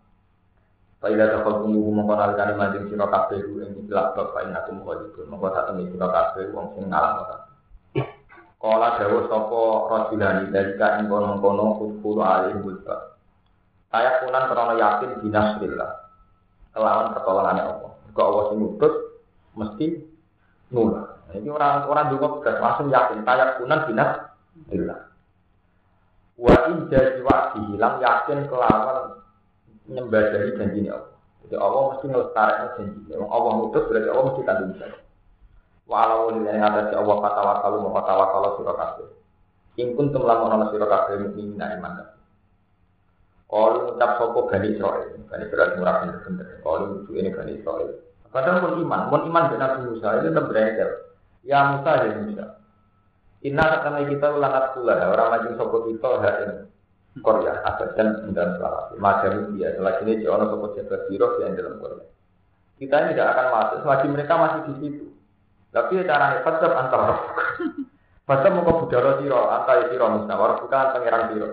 Pak 0.97 1.13
Ina 1.13 1.29
takut 1.29 1.69
hukum 1.69 2.03
kata 2.03 2.33
alikani 2.33 2.53
manjing 2.57 2.83
siro 2.89 3.05
kafe 3.07 3.39
yang 3.39 3.71
dijelak 3.77 4.17
bab 4.17 4.33
Pak 4.33 4.43
Ina 4.49 4.65
kata 4.65 4.93
itu 5.07 5.21
Mengkau 5.29 5.53
tak 5.53 5.69
temen 5.69 5.87
siro 5.93 6.07
kafe 6.09 6.49
sing 6.51 6.85
kata 6.89 7.46
Kala 8.57 8.97
dawa 8.97 9.19
sopo 9.29 9.85
rojulani 9.85 10.49
dari 10.49 10.73
kain 10.81 11.05
kono-kono 11.05 11.77
kudkulu 11.77 12.25
alih 12.25 12.57
bulba 12.57 13.17
Saya 13.93 14.17
punan 14.25 14.49
karena 14.49 14.73
yakin 14.77 15.11
dinasrillah 15.21 15.91
Kelawan 16.73 17.13
pertolongannya 17.13 17.63
Allah 17.69 17.91
Jika 18.09 18.21
Allah 18.25 18.43
sing 18.49 18.59
utus 18.65 18.93
mesti 19.53 19.87
nula 20.73 21.21
Ini 21.37 21.49
orang 21.53 21.85
orang 21.85 22.09
juga 22.09 22.49
langsung 22.57 22.89
yakin 22.89 23.21
Saya 23.21 23.61
punan 23.61 23.85
dinasrillah 23.85 24.99
Wa 26.37 26.69
in 26.69 26.85
jadi 26.85 27.21
wakti 27.25 27.65
hilang 27.73 27.97
yakin 27.97 28.45
kelawan 28.45 29.17
nyembah 29.89 30.23
dari 30.29 30.53
janji 30.53 30.85
Allah. 30.85 31.17
Jadi 31.41 31.55
Allah 31.57 31.81
mesti 31.89 32.05
ngelestarikan 32.13 32.69
janji. 32.77 33.11
Allah 33.17 33.51
mutus 33.57 33.83
berarti 33.89 34.09
Allah 34.13 34.25
mesti 34.29 34.41
tanggung 34.45 34.73
jawab. 34.77 35.01
Walau 35.87 36.35
yang 36.43 36.59
ada 36.59 36.91
Allah 36.91 37.17
kata 37.23 37.41
wakalu 37.47 37.75
mau 37.79 37.95
kata 37.95 38.11
wakalu 38.11 38.47
surah 38.59 38.75
kasih. 38.75 39.07
Ingkun 39.79 40.11
temlamun 40.11 40.51
ala 40.51 40.67
surah 40.67 40.87
kasih 40.91 41.15
mukminin 41.23 41.63
iman. 41.63 42.11
Kalau 43.47 43.95
ngucap 43.95 44.11
sopo 44.19 44.51
Bani 44.51 44.75
Israel, 44.75 45.15
Bani 45.31 45.43
Israel 45.47 45.79
murah 45.79 45.95
bener-bener. 46.03 46.59
Kalau 46.59 47.07
itu 47.07 47.11
ini 47.15 47.31
Bani 47.31 47.51
Israel. 47.55 47.89
Kadang 48.27 48.59
pun 48.59 48.83
iman, 48.83 49.07
pun 49.07 49.21
iman 49.31 49.45
dengan 49.47 49.87
Musa 49.87 50.19
itu 50.19 50.35
tetap. 50.35 50.91
Ya 51.47 51.59
Musa 51.71 51.91
ya 52.03 52.19
Musa. 52.19 52.45
Inna 53.47 53.79
karena 53.79 54.03
kita 54.03 54.27
ulangat 54.35 54.75
pula 54.75 54.99
orang 54.99 55.27
maju 55.31 55.49
sopo 55.55 55.77
kita 55.87 56.09
hari 56.19 56.45
Korea 57.23 57.63
dan 57.95 58.27
dalam 58.35 58.51
selawat. 58.59 58.85
Macam 58.99 59.55
dia 59.55 59.71
selagi 59.79 60.03
ini 60.03 60.13
jangan 60.27 60.51
sopo 60.51 60.75
jaga 60.75 61.07
biro 61.07 61.39
yang 61.39 61.55
dalam 61.55 61.79
Korea. 61.79 62.03
Kita 62.75 62.95
ini 62.99 63.15
tidak 63.15 63.31
akan 63.31 63.47
masuk 63.55 63.77
selagi 63.87 64.07
mereka 64.11 64.33
masih 64.35 64.61
di 64.67 64.73
situ. 64.83 65.05
Tapi 65.77 66.01
cara 66.09 66.41
tetap 66.41 66.73
antar. 66.73 67.01
Masa 68.27 68.51
mau 68.51 68.65
kau 68.65 68.83
budara 68.83 69.21
siro, 69.21 69.47
antar 69.47 69.87
misalnya, 69.93 70.35
orang 70.35 70.59
bukan 70.59 70.91
pangeran 70.97 71.23
siro. 71.31 71.49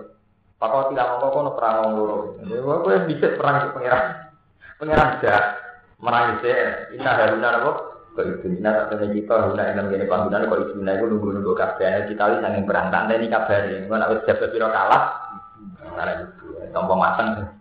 Pakau 0.57 0.89
tidak 0.89 1.07
mau 1.21 1.29
kau 1.29 1.53
perang 1.53 1.75
orang 1.85 1.93
loro. 1.93 2.17
Kau 2.41 2.89
yang 2.89 3.05
bisa 3.05 3.37
perang 3.37 3.69
pangeran, 3.71 4.03
pangeran 4.81 5.09
jah, 5.21 5.43
merang 6.01 6.41
saya. 6.41 6.89
Inna 6.91 7.11
haruna 7.15 7.49
apa? 7.61 7.71
kok 8.15 8.23
itu 8.23 8.47
nina 8.47 8.87
tak 8.87 9.11
kita 9.11 9.35
guna 9.51 9.75
yang 9.75 9.91
gini 9.91 10.07
panggungan 10.07 10.47
kok 10.47 10.59
itu 10.63 10.73
nina 10.79 10.95
itu 10.95 11.05
nunggu 11.11 11.35
nunggu 11.35 11.51
kabar 11.51 12.07
kita 12.07 12.23
li 12.31 12.37
sangat 12.39 12.63
berangkat 12.63 13.11
ini 13.11 13.27
kabar 13.27 13.61
ini 13.67 13.91
gue 13.91 13.97
nak 13.99 14.23
jabat 14.23 14.49
piro 14.55 14.67
kalah 14.71 15.03
karena 15.99 16.11
itu 16.23 16.25
tombol 16.71 16.95
matang 16.95 17.51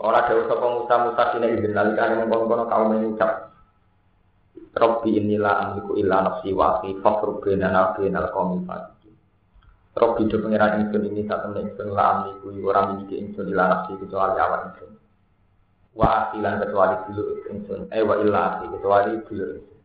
orang 0.00 0.24
jauh 0.24 0.48
sopo 0.48 0.66
musa 0.80 0.94
musa 1.04 1.22
sini 1.36 1.52
izin 1.52 1.76
lali 1.76 1.92
kan 1.92 2.16
ngomong 2.16 2.48
kono 2.48 2.64
kau 2.64 2.88
mengucap 2.88 3.52
Robbi 4.74 5.14
inilah 5.14 5.54
amliku 5.70 5.94
illa 5.94 6.26
nafsi 6.26 6.50
waki 6.50 6.98
fakru 6.98 7.38
bena 7.38 7.70
nabi 7.70 8.10
nal 8.10 8.34
komi 8.34 8.58
fasikin 8.66 9.14
Robbi 9.94 10.26
do 10.26 10.42
pengiran 10.42 10.82
insun 10.82 11.06
ini 11.06 11.22
satu 11.30 11.54
menit 11.54 11.78
insun 11.78 11.94
lah 11.94 12.26
amliku 12.26 12.50
orang 12.66 12.98
miliki 12.98 13.22
insun 13.22 13.46
illa 13.54 13.70
nafsi 13.70 13.94
kecuali 14.02 14.34
awal 14.34 14.74
insun 14.74 14.98
wa 15.94 16.06
asilan 16.26 16.58
kecuali 16.58 16.94
dulu 17.06 17.22
insun 17.54 17.80
eh 17.94 18.02
wa 18.02 18.18
illa 18.18 18.40
asi 18.58 18.64
kecuali 18.66 19.14
dulu 19.30 19.44
insun 19.62 19.78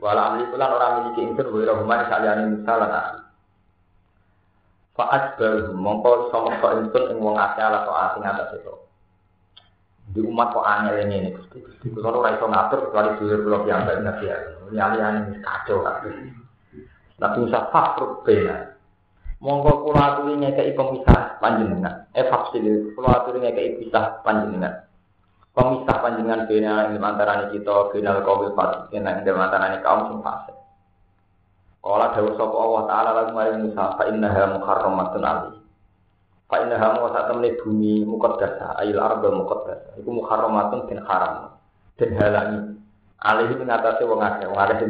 wala 0.00 0.20
amli 0.32 0.48
kulan 0.48 0.70
orang 0.72 0.92
miliki 1.04 1.20
insun 1.28 1.46
wa 1.52 1.68
rahman 1.68 2.00
saliyane 2.08 2.42
Musa 2.48 2.74
lan 2.80 2.92
asi 2.96 3.18
Fa'at 4.98 5.38
baru 5.38 5.78
mongko 5.78 6.26
iso 6.26 6.36
mongko 6.48 6.68
insun 6.80 7.04
ing 7.12 7.18
wong 7.20 7.36
ala 7.36 7.84
to 7.84 7.92
ati 7.92 8.18
ngatas 8.24 8.56
itu 8.56 8.74
Di 10.08 10.20
umat 10.24 10.56
kok 10.56 10.64
aneh 10.64 11.04
ini 11.04 11.14
ini, 11.20 11.30
gusti 11.36 11.60
gusti 11.60 11.86
kalau 11.92 12.24
ora 12.24 12.32
iso 12.32 12.48
ngatur 12.48 12.88
kecuali 12.88 13.10
dulur 13.20 13.40
kula 13.44 13.58
piyambak 13.68 13.96
nabi 14.00 14.24
ya. 14.24 14.36
Ini 14.72 14.78
alih-alih 14.80 15.24
kacau 15.44 15.84
kabeh. 15.84 16.12
Nabi 17.18 17.36
Musa 17.44 17.60
fakhruk 17.68 18.24
bena. 18.24 18.72
Monggo 19.38 19.84
kula 19.84 20.02
aturi 20.16 20.34
ngekeki 20.40 20.72
pemisah 20.74 21.38
panjenengan. 21.38 22.08
Eh 22.16 22.24
faksil 22.26 22.96
kula 22.96 23.22
aturi 23.22 23.44
ngekeki 23.44 23.84
pisah 23.84 24.24
panjenengan. 24.24 24.88
Pemisah 25.52 25.96
panjenengan 26.00 26.48
bena 26.48 26.88
ing 26.88 26.98
antarané 26.98 27.52
kita 27.52 27.92
bena 27.92 28.18
kaum 28.24 28.48
fasik 28.56 28.96
ing 28.96 29.04
antarané 29.04 29.78
kaum 29.84 30.08
sing. 30.08 30.18
Kala 31.78 32.10
dawuh 32.12 32.34
sapa 32.34 32.56
Allah 32.58 32.82
taala 32.90 33.10
lagu 33.14 33.32
maring 33.32 33.70
Musa 33.70 33.94
fa 33.94 34.04
innaha 34.10 34.58
muharramatun 34.58 35.22
alaihi. 35.22 35.57
Fa 36.48 36.64
inna 36.64 36.80
hamu 36.80 37.12
sak 37.12 37.28
temene 37.28 37.60
bumi 37.60 38.08
muqaddasa, 38.08 38.80
ayil 38.80 38.96
arba 38.96 39.28
muqaddasa. 39.28 40.00
Iku 40.00 40.08
muharramatun 40.16 40.88
bin 40.88 41.04
haram. 41.04 41.60
Den 42.00 42.16
halangi. 42.16 42.72
Alih 43.20 43.52
ing 43.52 43.68
atase 43.68 44.08
wong 44.08 44.24
akeh, 44.24 44.48
wong 44.48 44.56
akeh 44.56 44.80
sing. 44.80 44.88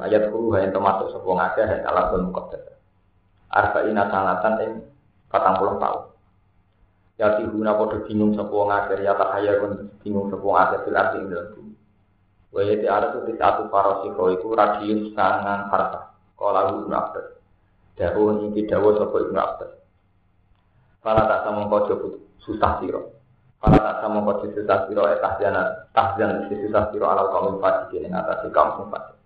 Ayat 0.00 0.32
10 0.32 0.54
hayang 0.56 0.72
termasuk 0.72 1.12
sapa 1.12 1.26
wong 1.28 1.40
akeh 1.44 1.60
hayang 1.68 1.84
alabul 1.84 2.24
muqaddasa. 2.32 2.72
Arba'ina 3.52 4.08
sanatan 4.08 4.54
ing 4.64 4.72
40 5.28 5.82
tahun. 5.84 6.02
Ya 7.20 7.36
tihuna 7.36 7.76
padha 7.76 8.00
bingung 8.08 8.32
sapa 8.32 8.54
wong 8.56 8.72
akeh, 8.72 9.04
ya 9.04 9.12
tak 9.12 9.28
haya 9.36 9.60
kon 9.60 9.92
bingung 10.00 10.32
sapa 10.32 10.40
wong 10.40 10.56
akeh 10.56 10.78
fil 10.88 10.96
ardi 10.96 11.16
ing 11.20 11.28
dalem 11.28 11.48
bumi. 11.52 11.74
Wa 12.48 12.60
yati 12.64 12.86
ada 12.88 13.12
tu 13.12 13.28
satu 13.28 13.62
farasiko 13.68 14.32
iku 14.40 14.56
radius 14.56 15.12
sangang 15.12 15.68
farsa. 15.68 16.16
Kala 16.32 16.72
Ibnu 16.72 16.88
Abbas. 16.96 17.28
Dawuh 17.92 18.48
iki 18.48 18.64
dawuh 18.64 18.96
sapa 18.96 19.16
Ibnu. 19.20 19.83
Fala 21.04 21.28
tak 21.28 21.44
sama 21.44 21.68
kau 21.68 21.84
susah 22.40 22.80
siro. 22.80 23.12
Fala 23.60 23.76
tak 23.76 23.96
sama 24.00 24.24
kau 24.24 24.40
susah 24.40 24.88
siro. 24.88 25.04
Eh 25.12 25.20
tahjana 25.20 25.92
tahjan 25.92 26.48
susah 26.48 26.88
siro 26.88 27.04
alau 27.12 27.28
kaum 27.28 27.60
fasik 27.60 28.00
ini 28.00 28.08
atas 28.08 28.48
kaum 28.56 28.88
fasik. 28.88 29.20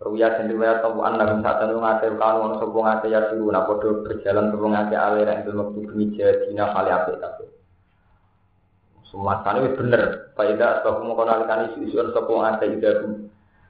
Ruya 0.00 0.32
sendiri 0.38 0.64
ya 0.64 0.80
tahu 0.80 1.02
anda 1.04 1.28
bisa 1.28 1.60
tahu 1.60 1.76
ngate 1.76 2.08
kalau 2.16 2.48
ono 2.48 2.56
sopong 2.56 2.88
ngate 2.88 3.12
ya 3.12 3.20
suruh 3.28 3.52
nak 3.52 3.68
bodoh 3.68 4.00
berjalan 4.00 4.48
sopong 4.48 4.72
ngate 4.72 4.96
alih 4.96 5.28
yang 5.28 5.44
itu 5.44 5.52
waktu 5.52 5.80
kemija 5.92 6.26
dina 6.48 6.72
kali 6.72 6.88
apa 6.88 7.10
tapi 7.20 7.44
semua 9.10 9.44
kali 9.44 9.74
bener. 9.76 10.32
Faida 10.38 10.80
sebab 10.80 11.04
mau 11.04 11.18
kenal 11.18 11.44
kali 11.44 11.74
isu 11.74 11.78
isu 11.90 12.16
sopong 12.16 12.46
ngate 12.46 12.78
juga 12.78 12.90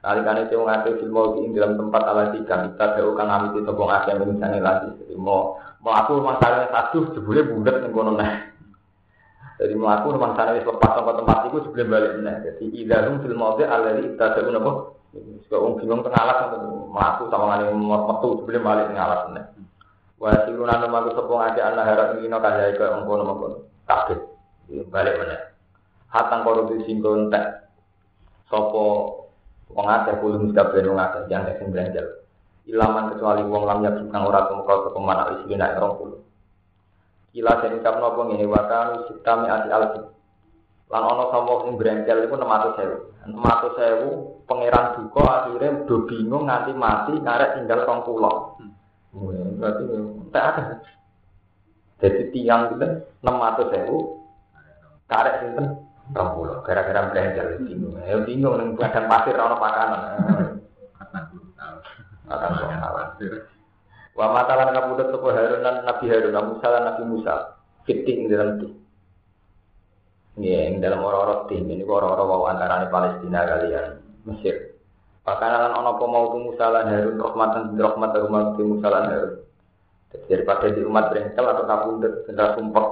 Alikane 0.01 0.49
sing 0.49 0.57
ngate 0.57 0.97
film 0.97 1.53
dalam 1.53 1.77
tempat 1.77 2.01
ala 2.09 2.33
tiga 2.33 2.65
kita 2.73 2.85
jauh 2.97 3.13
kang 3.13 3.29
amit 3.29 3.53
sopong 3.61 3.89
ngate 3.91 4.17
misalnya 4.17 4.59
lagi. 4.63 4.89
Jadi 5.03 5.13
mau 5.19 5.61
Melaku 5.81 6.21
rumah 6.21 6.37
sana 6.37 6.69
satu 6.69 7.09
jebule 7.17 7.41
bulat 7.41 7.81
ning 7.81 7.89
kono. 7.89 8.13
Jadi 9.57 9.73
melaku 9.73 10.13
rumah 10.13 10.37
sana 10.37 10.53
wis 10.53 10.65
lepas 10.65 10.93
tempat 10.93 11.37
iku 11.49 11.57
jebule 11.65 11.89
balik 11.89 12.11
neh. 12.21 12.35
Jadi 12.45 12.65
idahum 12.85 13.21
fil 13.25 13.33
mawdi 13.33 13.65
alladhi 13.65 14.13
ittada'un 14.13 14.61
apa? 14.61 14.71
Suka 15.43 15.57
wong 15.57 15.81
bingung 15.81 16.05
teng 16.05 16.13
alas 16.13 16.53
melaku 16.87 17.33
sama 17.33 17.57
ngene 17.57 17.73
metu 17.73 18.27
jebule 18.41 18.59
balik 18.61 18.93
ning 18.93 19.01
alas 19.01 19.21
neh. 19.33 19.45
Wa 20.21 20.45
siruna 20.45 20.77
nama 20.77 21.01
ku 21.01 21.17
sapa 21.17 21.33
ngake 21.33 21.61
ana 21.65 21.81
harap 21.81 22.07
ngino 22.21 22.37
kaya 22.37 22.77
iku 22.77 22.85
mengkono 22.85 23.23
mengkono. 23.25 23.57
Kabeh 23.89 24.21
balik 24.93 25.17
meneh. 25.17 25.41
Hatang 26.13 26.45
korupsi 26.45 26.85
sing 26.85 27.01
kontek 27.01 27.41
sapa 28.53 28.85
wong 29.73 29.87
akeh 29.89 30.13
kulo 30.21 30.45
mesti 30.45 30.53
kabeh 30.53 30.85
jangan 31.25 31.57
sing 31.57 31.73
ilaman 32.69 33.15
kecuali 33.15 33.41
wong 33.41 33.63
lam 33.65 33.79
yakin 33.81 34.05
kang 34.13 34.27
ora 34.29 34.45
tumeka 34.45 34.85
ke 34.85 34.89
pemanah 34.93 35.25
isi 35.41 35.53
nak 35.57 35.81
rong 35.81 35.95
puluh. 35.97 36.19
Kila 37.31 37.63
sing 37.63 37.79
ucap 37.79 37.95
napa 37.97 38.21
ngene 38.27 38.45
wa 38.45 38.61
kanu 38.67 38.95
sitami 39.07 39.47
ati 39.47 39.69
alfi. 39.71 40.01
Lan 40.91 41.03
ana 41.07 41.23
sapa 41.31 41.53
sing 41.63 41.79
brengkel 41.79 42.27
iku 42.27 42.35
600.000. 42.35 43.31
600.000 43.31 44.43
pangeran 44.43 44.85
duka 44.99 45.23
akhirnya 45.23 45.87
do 45.87 46.03
bingung 46.03 46.51
nganti 46.51 46.71
mati 46.75 47.13
karek 47.23 47.55
tinggal 47.55 47.87
rong 47.87 48.01
puluh. 48.03 48.35
Hmm. 49.15 49.57
Berarti 49.57 49.83
tak 50.35 50.43
ada. 50.43 50.63
Jadi 52.03 52.21
tiang 52.35 52.75
itu 52.75 52.87
600.000 53.23 53.87
karek 55.07 55.35
sinten 55.39 55.65
rong 56.11 56.29
puluh. 56.35 56.59
Gara-gara 56.67 57.09
brengkel 57.09 57.63
bingung. 57.63 57.95
Ya 58.03 58.19
bingung 58.21 58.59
ning 58.59 58.69
padang 58.75 59.07
pasir 59.07 59.39
ora 59.39 59.55
pakanan. 59.55 60.01
akan 62.31 62.51
khawatir. 62.79 63.31
Wa 64.15 64.31
matalan 64.35 64.75
kabudut 64.75 65.07
sapa 65.07 65.27
Harun 65.31 65.61
lan 65.63 65.75
Nabi 65.87 66.05
Harun 66.11 66.35
Musa 66.51 66.67
lan 66.67 66.83
Nabi 66.83 67.03
Musa 67.07 67.33
fitting 67.87 68.27
dalam 68.27 68.59
tim. 68.59 68.71
Ya, 70.39 70.71
yang 70.71 70.79
dalam 70.79 71.03
orang-orang 71.03 71.51
tim 71.51 71.67
ini 71.67 71.83
orang-orang 71.83 72.27
mau 72.27 72.47
antara 72.47 72.87
Palestina 72.87 73.43
kalian 73.43 73.99
Mesir. 74.27 74.79
Bahkan 75.27 75.49
lan 75.49 75.73
ono 75.75 75.89
apa 75.95 76.05
mau 76.07 76.31
Musa 76.39 76.65
lan 76.71 76.87
Harun 76.91 77.17
rahmatan 77.19 77.63
rahmat 77.75 78.11
rumah 78.19 78.43
Musa 78.55 78.87
lan 78.87 79.05
Harun. 79.11 79.33
Daripada 80.27 80.67
di 80.67 80.83
umat 80.83 81.07
berengsel 81.11 81.45
atau 81.47 81.63
kabudut 81.63 82.13
benda 82.27 82.55
sumpek. 82.55 82.87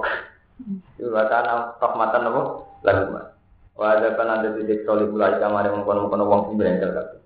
Itu 0.96 1.12
bahkan 1.12 1.76
rahmatan 1.80 2.28
apa? 2.32 2.42
Lalu 2.84 3.04
Wa 3.80 3.96
ada 3.96 4.12
kan 4.12 4.28
ada 4.28 4.52
di 4.52 4.68
sektor 4.68 5.00
mulai 5.08 5.40
kamar 5.40 5.64
yang 5.64 5.80
mengkono-mengkono 5.80 6.24
wong 6.28 6.40
sing 6.48 6.56
berengsel 6.60 6.92
kabeh. 6.92 7.20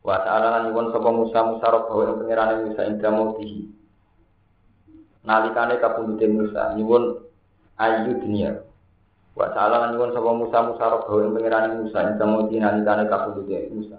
Wa 0.00 0.16
ta'ala 0.24 0.46
lan 0.48 0.62
nyuwun 0.72 0.96
sapa 0.96 1.10
Musa 1.12 1.38
Musa 1.44 1.66
robahu 1.68 2.08
ing 2.08 2.16
pangerane 2.24 2.54
Musa 2.64 2.88
ing 2.88 2.96
damutihi. 3.04 3.60
Nalikane 5.28 5.76
kapundhute 5.76 6.24
Musa 6.32 6.72
nyuwun 6.72 7.20
ayu 7.76 8.16
dunia. 8.16 8.64
Wa 9.36 9.52
ta'ala 9.52 9.76
lan 9.84 9.90
nyuwun 9.92 10.16
sapa 10.16 10.30
Musa 10.32 10.58
Musa 10.64 10.84
robahu 10.88 11.20
ing 11.20 11.36
pangerane 11.36 11.68
Musa 11.84 11.98
ing 12.00 12.16
damutihi 12.16 12.64
nalikane 12.64 13.04
kapundhute 13.12 13.68
Musa. 13.76 13.98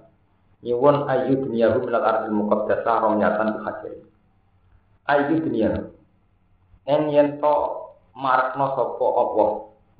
Nyuwun 0.65 1.05
ayu 1.05 1.37
dunia 1.37 1.69
hu 1.69 1.85
minal 1.85 2.01
ardil 2.01 2.33
muqaddasah 2.33 2.95
romyatan 3.05 3.61
hajar. 3.61 3.93
Ayu 5.05 5.37
dunia. 5.37 5.85
En 6.89 7.13
yen 7.13 7.37
to 7.37 7.53
marakno 8.17 8.73
sapa 8.73 9.05
Allah 9.05 9.49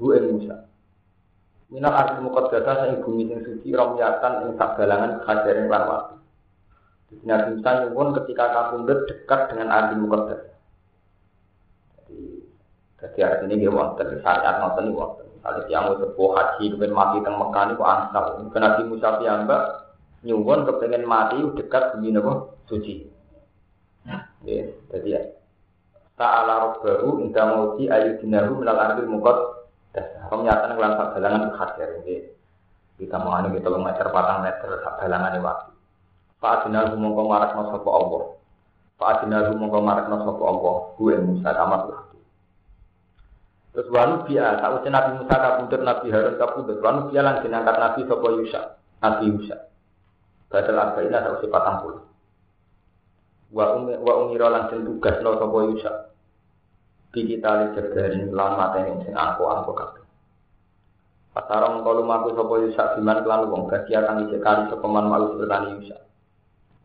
hu 0.02 0.06
ing 0.18 0.26
Musa. 0.34 0.66
Minal 1.72 1.96
arti 1.96 2.20
muqaddasah 2.20 2.76
sing 2.84 2.94
bumi 3.00 3.32
sing 3.32 3.40
suci 3.48 3.72
romyatan 3.72 4.44
ing 4.44 4.60
sagalangan 4.60 5.24
kajaring 5.24 5.72
lan 5.72 5.84
waktu. 5.88 6.16
Nabi 7.24 7.60
Musa 7.60 7.92
pun 7.96 8.12
ketika 8.20 8.46
kapundhut 8.52 9.08
dekat 9.08 9.52
dengan 9.52 9.72
arti 9.72 9.96
muqaddas. 9.96 10.42
Jadi 11.96 12.20
jadi 13.00 13.20
arti 13.24 13.44
ini 13.48 13.64
dia 13.64 13.72
wonten 13.72 14.20
syariat 14.20 14.60
ngoten 14.60 14.84
niku 14.92 15.00
wonten. 15.00 15.28
Kalau 15.42 15.62
tiang 15.66 15.96
sepuh 15.96 16.30
haji 16.36 16.66
kepen 16.76 16.92
mati 16.92 17.18
teng 17.24 17.36
Mekah 17.40 17.64
niku 17.72 17.84
ansal. 17.88 18.26
Nabi 18.52 18.82
Musa 18.92 19.08
piyambak 19.16 19.64
nyuwun 20.28 20.68
kepengen 20.68 21.08
mati 21.08 21.40
dekat 21.56 21.96
bumi 21.96 22.12
napa 22.12 22.52
suci. 22.68 23.08
Jadi 24.44 25.08
ya. 25.08 25.24
Ta'ala 26.20 26.70
rabbahu 26.70 27.24
inda 27.24 27.48
mauti 27.48 27.88
ayyudinahu 27.88 28.60
minal 28.60 28.78
arti 28.78 29.08
muqaddas 29.92 30.30
Penyataan 30.32 30.72
kelan 30.80 30.94
sak 30.96 31.10
balangan 31.16 31.52
hadir 31.60 31.90
ini. 32.04 32.16
Kita 32.96 33.18
mau 33.20 33.36
anu 33.36 33.52
kita 33.52 33.68
meter 33.68 34.08
patang 34.14 34.40
meter 34.46 34.70
sak 34.80 34.94
balangan 35.04 35.36
waktu. 35.44 35.72
Pak 36.42 36.52
Adinal 36.66 36.96
mongko 36.98 37.22
marak 37.28 37.52
no 37.54 37.70
sopo 37.70 37.90
Allah. 37.92 38.24
Pak 38.98 39.10
Adinal 39.22 39.54
mongko 39.60 39.80
marak 39.84 40.08
no 40.08 40.18
sopo 40.24 40.44
Allah. 40.48 40.76
Gue 40.96 41.16
Musa 41.20 41.50
tamat 41.52 41.82
lah. 41.92 42.02
Terus 43.72 43.88
wanu 43.88 44.28
biya, 44.28 44.60
tak 44.60 44.84
Nabi 44.84 45.12
Musa 45.16 45.36
kabudut, 45.36 45.82
Nabi 45.84 46.08
Harun 46.12 46.36
kabudut. 46.36 46.78
Wanu 46.84 47.00
biya 47.08 47.22
langsung 47.24 47.52
angkat 47.52 47.76
Nabi 47.78 48.00
sopo 48.08 48.28
Yusa, 48.40 48.62
Nabi 49.04 49.24
Yusa. 49.28 49.58
Badal 50.52 50.80
arba'ina 50.80 51.24
tak 51.24 51.40
usah 51.40 51.52
patang 51.52 51.78
puluh. 51.84 52.04
Wa 53.52 53.76
umi 53.76 53.96
wa 54.00 54.14
umira 54.24 54.48
langsung 54.48 54.84
tugas 54.88 55.20
no 55.24 55.36
sopo. 55.40 55.60
Lihat 57.12 57.76
dari 57.92 58.24
lan 58.32 58.52
mateni 58.56 59.04
sing 59.04 59.12
angko 59.12 59.52
angko 59.52 59.76
kabeh. 59.76 60.04
Pasarong 61.36 61.84
kalau 61.84 62.08
maku 62.08 62.36
sopo 62.36 62.60
yusak 62.64 62.96
biman 62.96 63.24
kelan 63.24 63.52
wong 63.52 63.68
gadi 63.68 63.96
akan 63.96 64.28
isek 64.28 64.40
kali 64.40 64.68
sopeman 64.72 65.12
malu 65.12 65.36
bertani 65.36 65.80
yusak. 65.80 66.00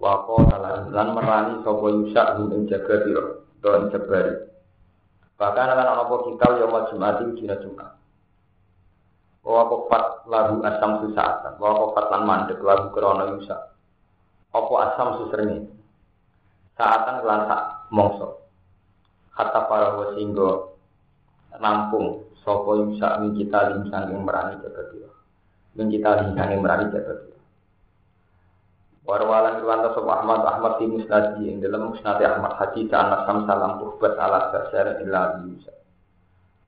Wako 0.02 0.50
talan 0.50 0.90
lan 0.90 1.14
merani 1.14 1.62
sopo 1.62 1.90
yusak 1.90 2.38
ing 2.42 2.66
jaga 2.66 2.94
biro 3.06 3.46
do 3.62 3.70
ing 3.78 3.90
jabari. 3.94 4.34
Bahkan 5.38 5.66
akan 5.78 5.88
apa 5.94 6.14
kita 6.30 6.46
yang 6.58 6.70
mau 6.74 6.86
jumati 6.90 7.22
ujina 7.26 7.58
jumat. 7.62 7.90
Wako 9.46 9.86
fat 9.86 10.26
lagu 10.26 10.58
asam 10.62 11.06
susah 11.06 11.54
Wako 11.58 11.94
fat 11.94 12.06
lan 12.10 12.22
mandek 12.26 12.58
lagu 12.66 12.90
krono 12.90 13.30
yusak. 13.38 13.62
Apa 14.50 14.74
asam 14.90 15.22
suserngi. 15.22 15.70
Saatan 16.78 17.22
kelan 17.22 17.46
sak 17.50 17.62
mongso 17.90 18.45
kata 19.36 19.60
para 19.68 19.88
wasinggo 20.00 20.80
nampung 21.60 22.24
sopo 22.40 22.80
yusa 22.80 23.20
min 23.20 23.36
kita 23.36 23.76
lim 23.76 23.86
sanging 23.92 24.24
merani 24.24 24.56
dia. 24.64 25.10
Min 25.76 25.92
kita 25.92 26.24
lim 26.24 26.34
sanging 26.34 26.60
merani 26.64 26.88
dia. 26.90 27.14
Warwalan 29.06 29.62
riwanta 29.62 29.92
sopo 29.92 30.10
Ahmad 30.10 30.42
Ahmad 30.42 30.80
di 30.80 30.88
musnadi. 30.88 31.46
Yang 31.46 31.68
dalam 31.68 31.92
musnadi 31.92 32.24
Ahmad 32.24 32.56
Haji 32.56 32.88
anak 32.90 33.28
sam 33.28 33.44
salam 33.44 33.78
tuhbat 33.78 34.16
ala 34.18 34.50
dasar 34.50 34.98
illa 35.04 35.38
yusa 35.44 35.76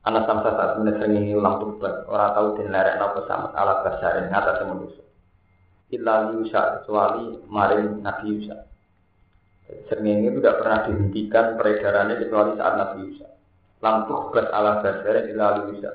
Anak 0.07 0.25
samsa 0.25 0.57
saat 0.57 0.73
menit 0.81 0.97
seringi 1.03 1.37
ulang 1.37 1.61
tubat, 1.61 2.09
orang 2.09 2.33
tahu 2.33 2.57
din 2.57 2.73
lerek 2.73 2.97
nopo 2.97 3.29
sama 3.29 3.53
alat 3.53 3.85
basarin 3.85 4.33
ngatas 4.33 4.65
manusia. 4.65 5.05
Illa 5.93 6.33
Yusa 6.33 6.81
kecuali 6.81 7.45
maring 7.45 8.01
Nabi 8.01 8.25
Yusa. 8.41 8.57
Seringi 9.69 10.33
itu 10.33 10.41
tidak 10.41 10.65
pernah 10.65 10.79
dihentikan 10.89 11.47
peredarannya 11.61 12.17
kecuali 12.25 12.57
saat 12.57 12.75
Nabi 12.81 12.97
Yusa. 13.05 13.29
Lampuh 13.85 14.33
bas 14.33 14.49
ala 14.49 14.81
basarin 14.81 15.29
illa 15.29 15.61
Yusa. 15.69 15.93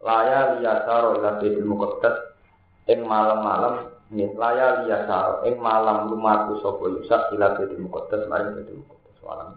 Laya 0.00 0.56
liyasaro 0.56 1.20
ila 1.20 1.36
bidil 1.36 1.68
muqaddas 1.68 2.16
ing 2.88 3.04
malam-malam 3.04 3.92
nih 4.10 4.32
laya 4.34 4.82
liyasaro 4.82 5.44
ing 5.44 5.60
malam 5.60 6.08
lumaku 6.08 6.56
sopo 6.64 6.88
Yusa 6.88 7.28
ila 7.36 7.52
bidil 7.60 7.84
muqaddas 7.84 8.24
maring 8.32 8.56
bidil 8.56 8.80
muqaddas 8.80 9.18
malam. 9.20 9.48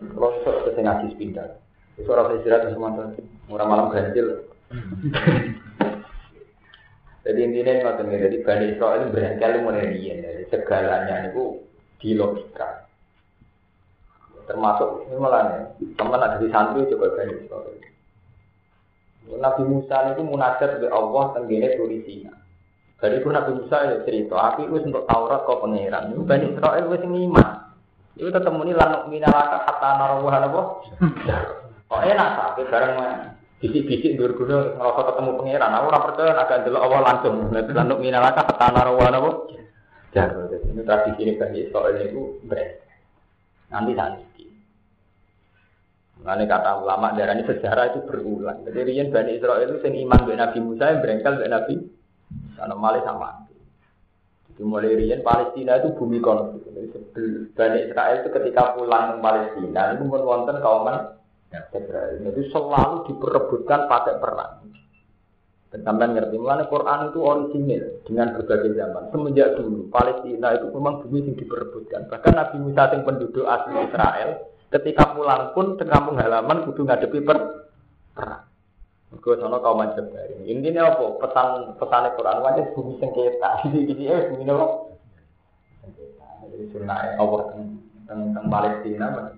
Kalau 0.00 0.30
sok 0.46 0.70
ngaji 0.70 1.06
sepindah. 1.12 1.58
Itu 1.98 2.08
orang 2.14 2.38
istirahat 2.40 2.72
semua. 2.72 3.12
Murah 3.50 3.66
malam 3.66 3.92
ganjil. 3.92 4.46
Jadi 7.20 7.38
intinya 7.44 7.72
ini 7.76 7.82
ngoten 7.84 8.10
jadi 8.16 8.38
Bani 8.40 8.66
Israel 8.72 9.12
berangkali 9.12 9.56
mulai 9.60 9.92
rian 9.92 10.24
dari 10.24 10.44
segalanya 10.48 11.28
itu 11.28 11.60
di 12.00 12.16
logika. 12.16 12.88
Termasuk 14.48 15.06
ini 15.06 15.14
malah 15.20 15.70
teman 15.78 16.18
ada 16.18 16.42
di 16.42 16.50
santri 16.50 16.88
coba 16.90 17.14
Bani 17.14 17.32
Israel. 17.38 17.78
Nabi 19.30 19.62
Musa 19.62 20.10
itu 20.10 20.26
munajat 20.26 20.82
oleh 20.82 20.90
Allah 20.90 21.24
tenggine 21.38 21.78
turi 21.78 22.02
Sina. 22.02 22.34
Dari 22.98 23.22
itu 23.22 23.30
Nabi 23.30 23.62
Musa 23.62 23.76
ya 23.86 23.96
cerita, 24.02 24.34
aku 24.34 24.66
itu 24.66 24.90
untuk 24.90 25.06
Taurat 25.06 25.46
kau 25.46 25.62
pangeran. 25.62 26.10
Ini 26.10 26.26
Bani 26.26 26.46
Israel 26.50 26.84
wis 26.90 27.04
iman. 27.06 27.48
Itu 28.18 28.28
tetap 28.28 28.50
muni 28.50 28.74
lanuk 28.74 29.06
minalaka 29.06 29.70
kata 29.70 29.88
narawah 30.02 30.34
apa? 30.42 30.60
Oh 31.90 32.00
enak 32.02 32.28
tapi 32.36 32.62
bareng 32.68 32.94
bisik-bisik 33.62 34.18
berguna 34.18 34.76
ngerasa 34.76 35.00
ketemu 35.14 35.30
pangeran. 35.38 35.70
Aku 35.78 35.84
ora 35.94 36.00
percaya 36.10 36.32
agak 36.34 36.58
delok 36.66 36.84
Allah 36.90 37.00
langsung. 37.06 37.34
Lanuk 37.54 38.02
minalaka 38.02 38.50
kata 38.50 38.66
narawah 38.74 39.08
apa? 39.14 39.30
Jago. 40.10 40.50
Ini 40.50 40.82
tradisi 40.82 41.20
ini 41.22 41.32
Bani 41.38 41.58
Israel 41.62 41.96
itu 42.02 42.22
beres. 42.46 42.82
Nanti 43.70 43.92
nanti. 43.94 44.44
Nanti 46.20 46.44
kata 46.44 46.84
ulama 46.84 47.16
darah 47.16 47.32
ini 47.32 47.48
sejarah 47.48 47.96
itu 47.96 48.00
berulang. 48.04 48.66
Jadi 48.66 48.92
Rian 48.92 49.08
Bani 49.14 49.38
Israel 49.38 49.64
itu 49.64 49.80
sing 49.80 49.96
iman 50.04 50.20
dengan 50.26 50.50
Nabi 50.50 50.58
Musa 50.60 50.84
yang 50.92 51.00
berengkel 51.00 51.32
dengan 51.40 51.52
Nabi 51.62 51.74
karena 52.58 52.74
malah 52.76 53.02
sama. 53.06 53.30
Jadi 54.52 54.62
mulai 54.66 54.98
Rian 54.98 55.24
Palestina 55.24 55.80
itu 55.80 55.96
bumi 55.96 56.18
konflik. 56.20 56.66
Jadi 56.68 57.54
Bani 57.56 57.78
Israel 57.88 58.16
itu 58.20 58.28
ketika 58.34 58.76
pulang 58.76 59.16
ke 59.16 59.16
Palestina 59.24 59.82
itu 59.96 60.02
pun 60.04 60.22
wonten 60.26 60.56
kauman 60.60 61.16
Israel. 61.50 62.20
Itu 62.20 62.42
selalu 62.52 62.96
diperebutkan 63.08 63.88
pakai 63.88 64.20
perang. 64.20 64.70
Dan 65.70 65.86
sampai 65.86 66.10
ngerti, 66.10 66.34
mulanya 66.34 66.66
Quran 66.66 67.14
itu 67.14 67.18
original 67.22 67.84
dengan 68.02 68.34
berbagai 68.34 68.74
zaman. 68.74 69.02
Semenjak 69.14 69.54
dulu, 69.54 69.86
Palestina 69.86 70.58
itu 70.58 70.66
memang 70.74 70.98
bumi 71.06 71.30
yang 71.30 71.38
diperebutkan. 71.38 72.10
Bahkan 72.10 72.32
Nabi 72.34 72.56
Musa 72.58 72.90
yang 72.90 73.06
penduduk 73.06 73.46
asli 73.46 73.78
Israel, 73.86 74.50
ketika 74.74 75.14
pulang 75.14 75.54
pun 75.54 75.78
ke 75.78 75.86
kampung 75.86 76.18
halaman 76.18 76.66
kudu 76.66 76.82
ngadepi 76.82 77.22
per 77.22 77.38
perang. 78.18 78.50
Mergo 79.10 79.30
sono 79.42 79.58
kaum 79.58 79.82
Jabari. 79.94 80.46
Intinya 80.46 80.94
apa? 80.94 81.18
Pesan 81.18 81.74
pesan 81.74 82.14
Quran 82.14 82.38
wajib 82.46 82.66
bumi 82.78 82.94
sengketa. 83.02 83.66
Jadi 83.66 83.78
ini 83.90 84.04
eh 84.06 84.30
bumi 84.30 84.46
apa? 84.46 84.66
Jadi 86.46 86.64
sunnah 86.70 87.18
Allah 87.18 87.42
tentang 88.06 88.46
Palestina. 88.46 89.34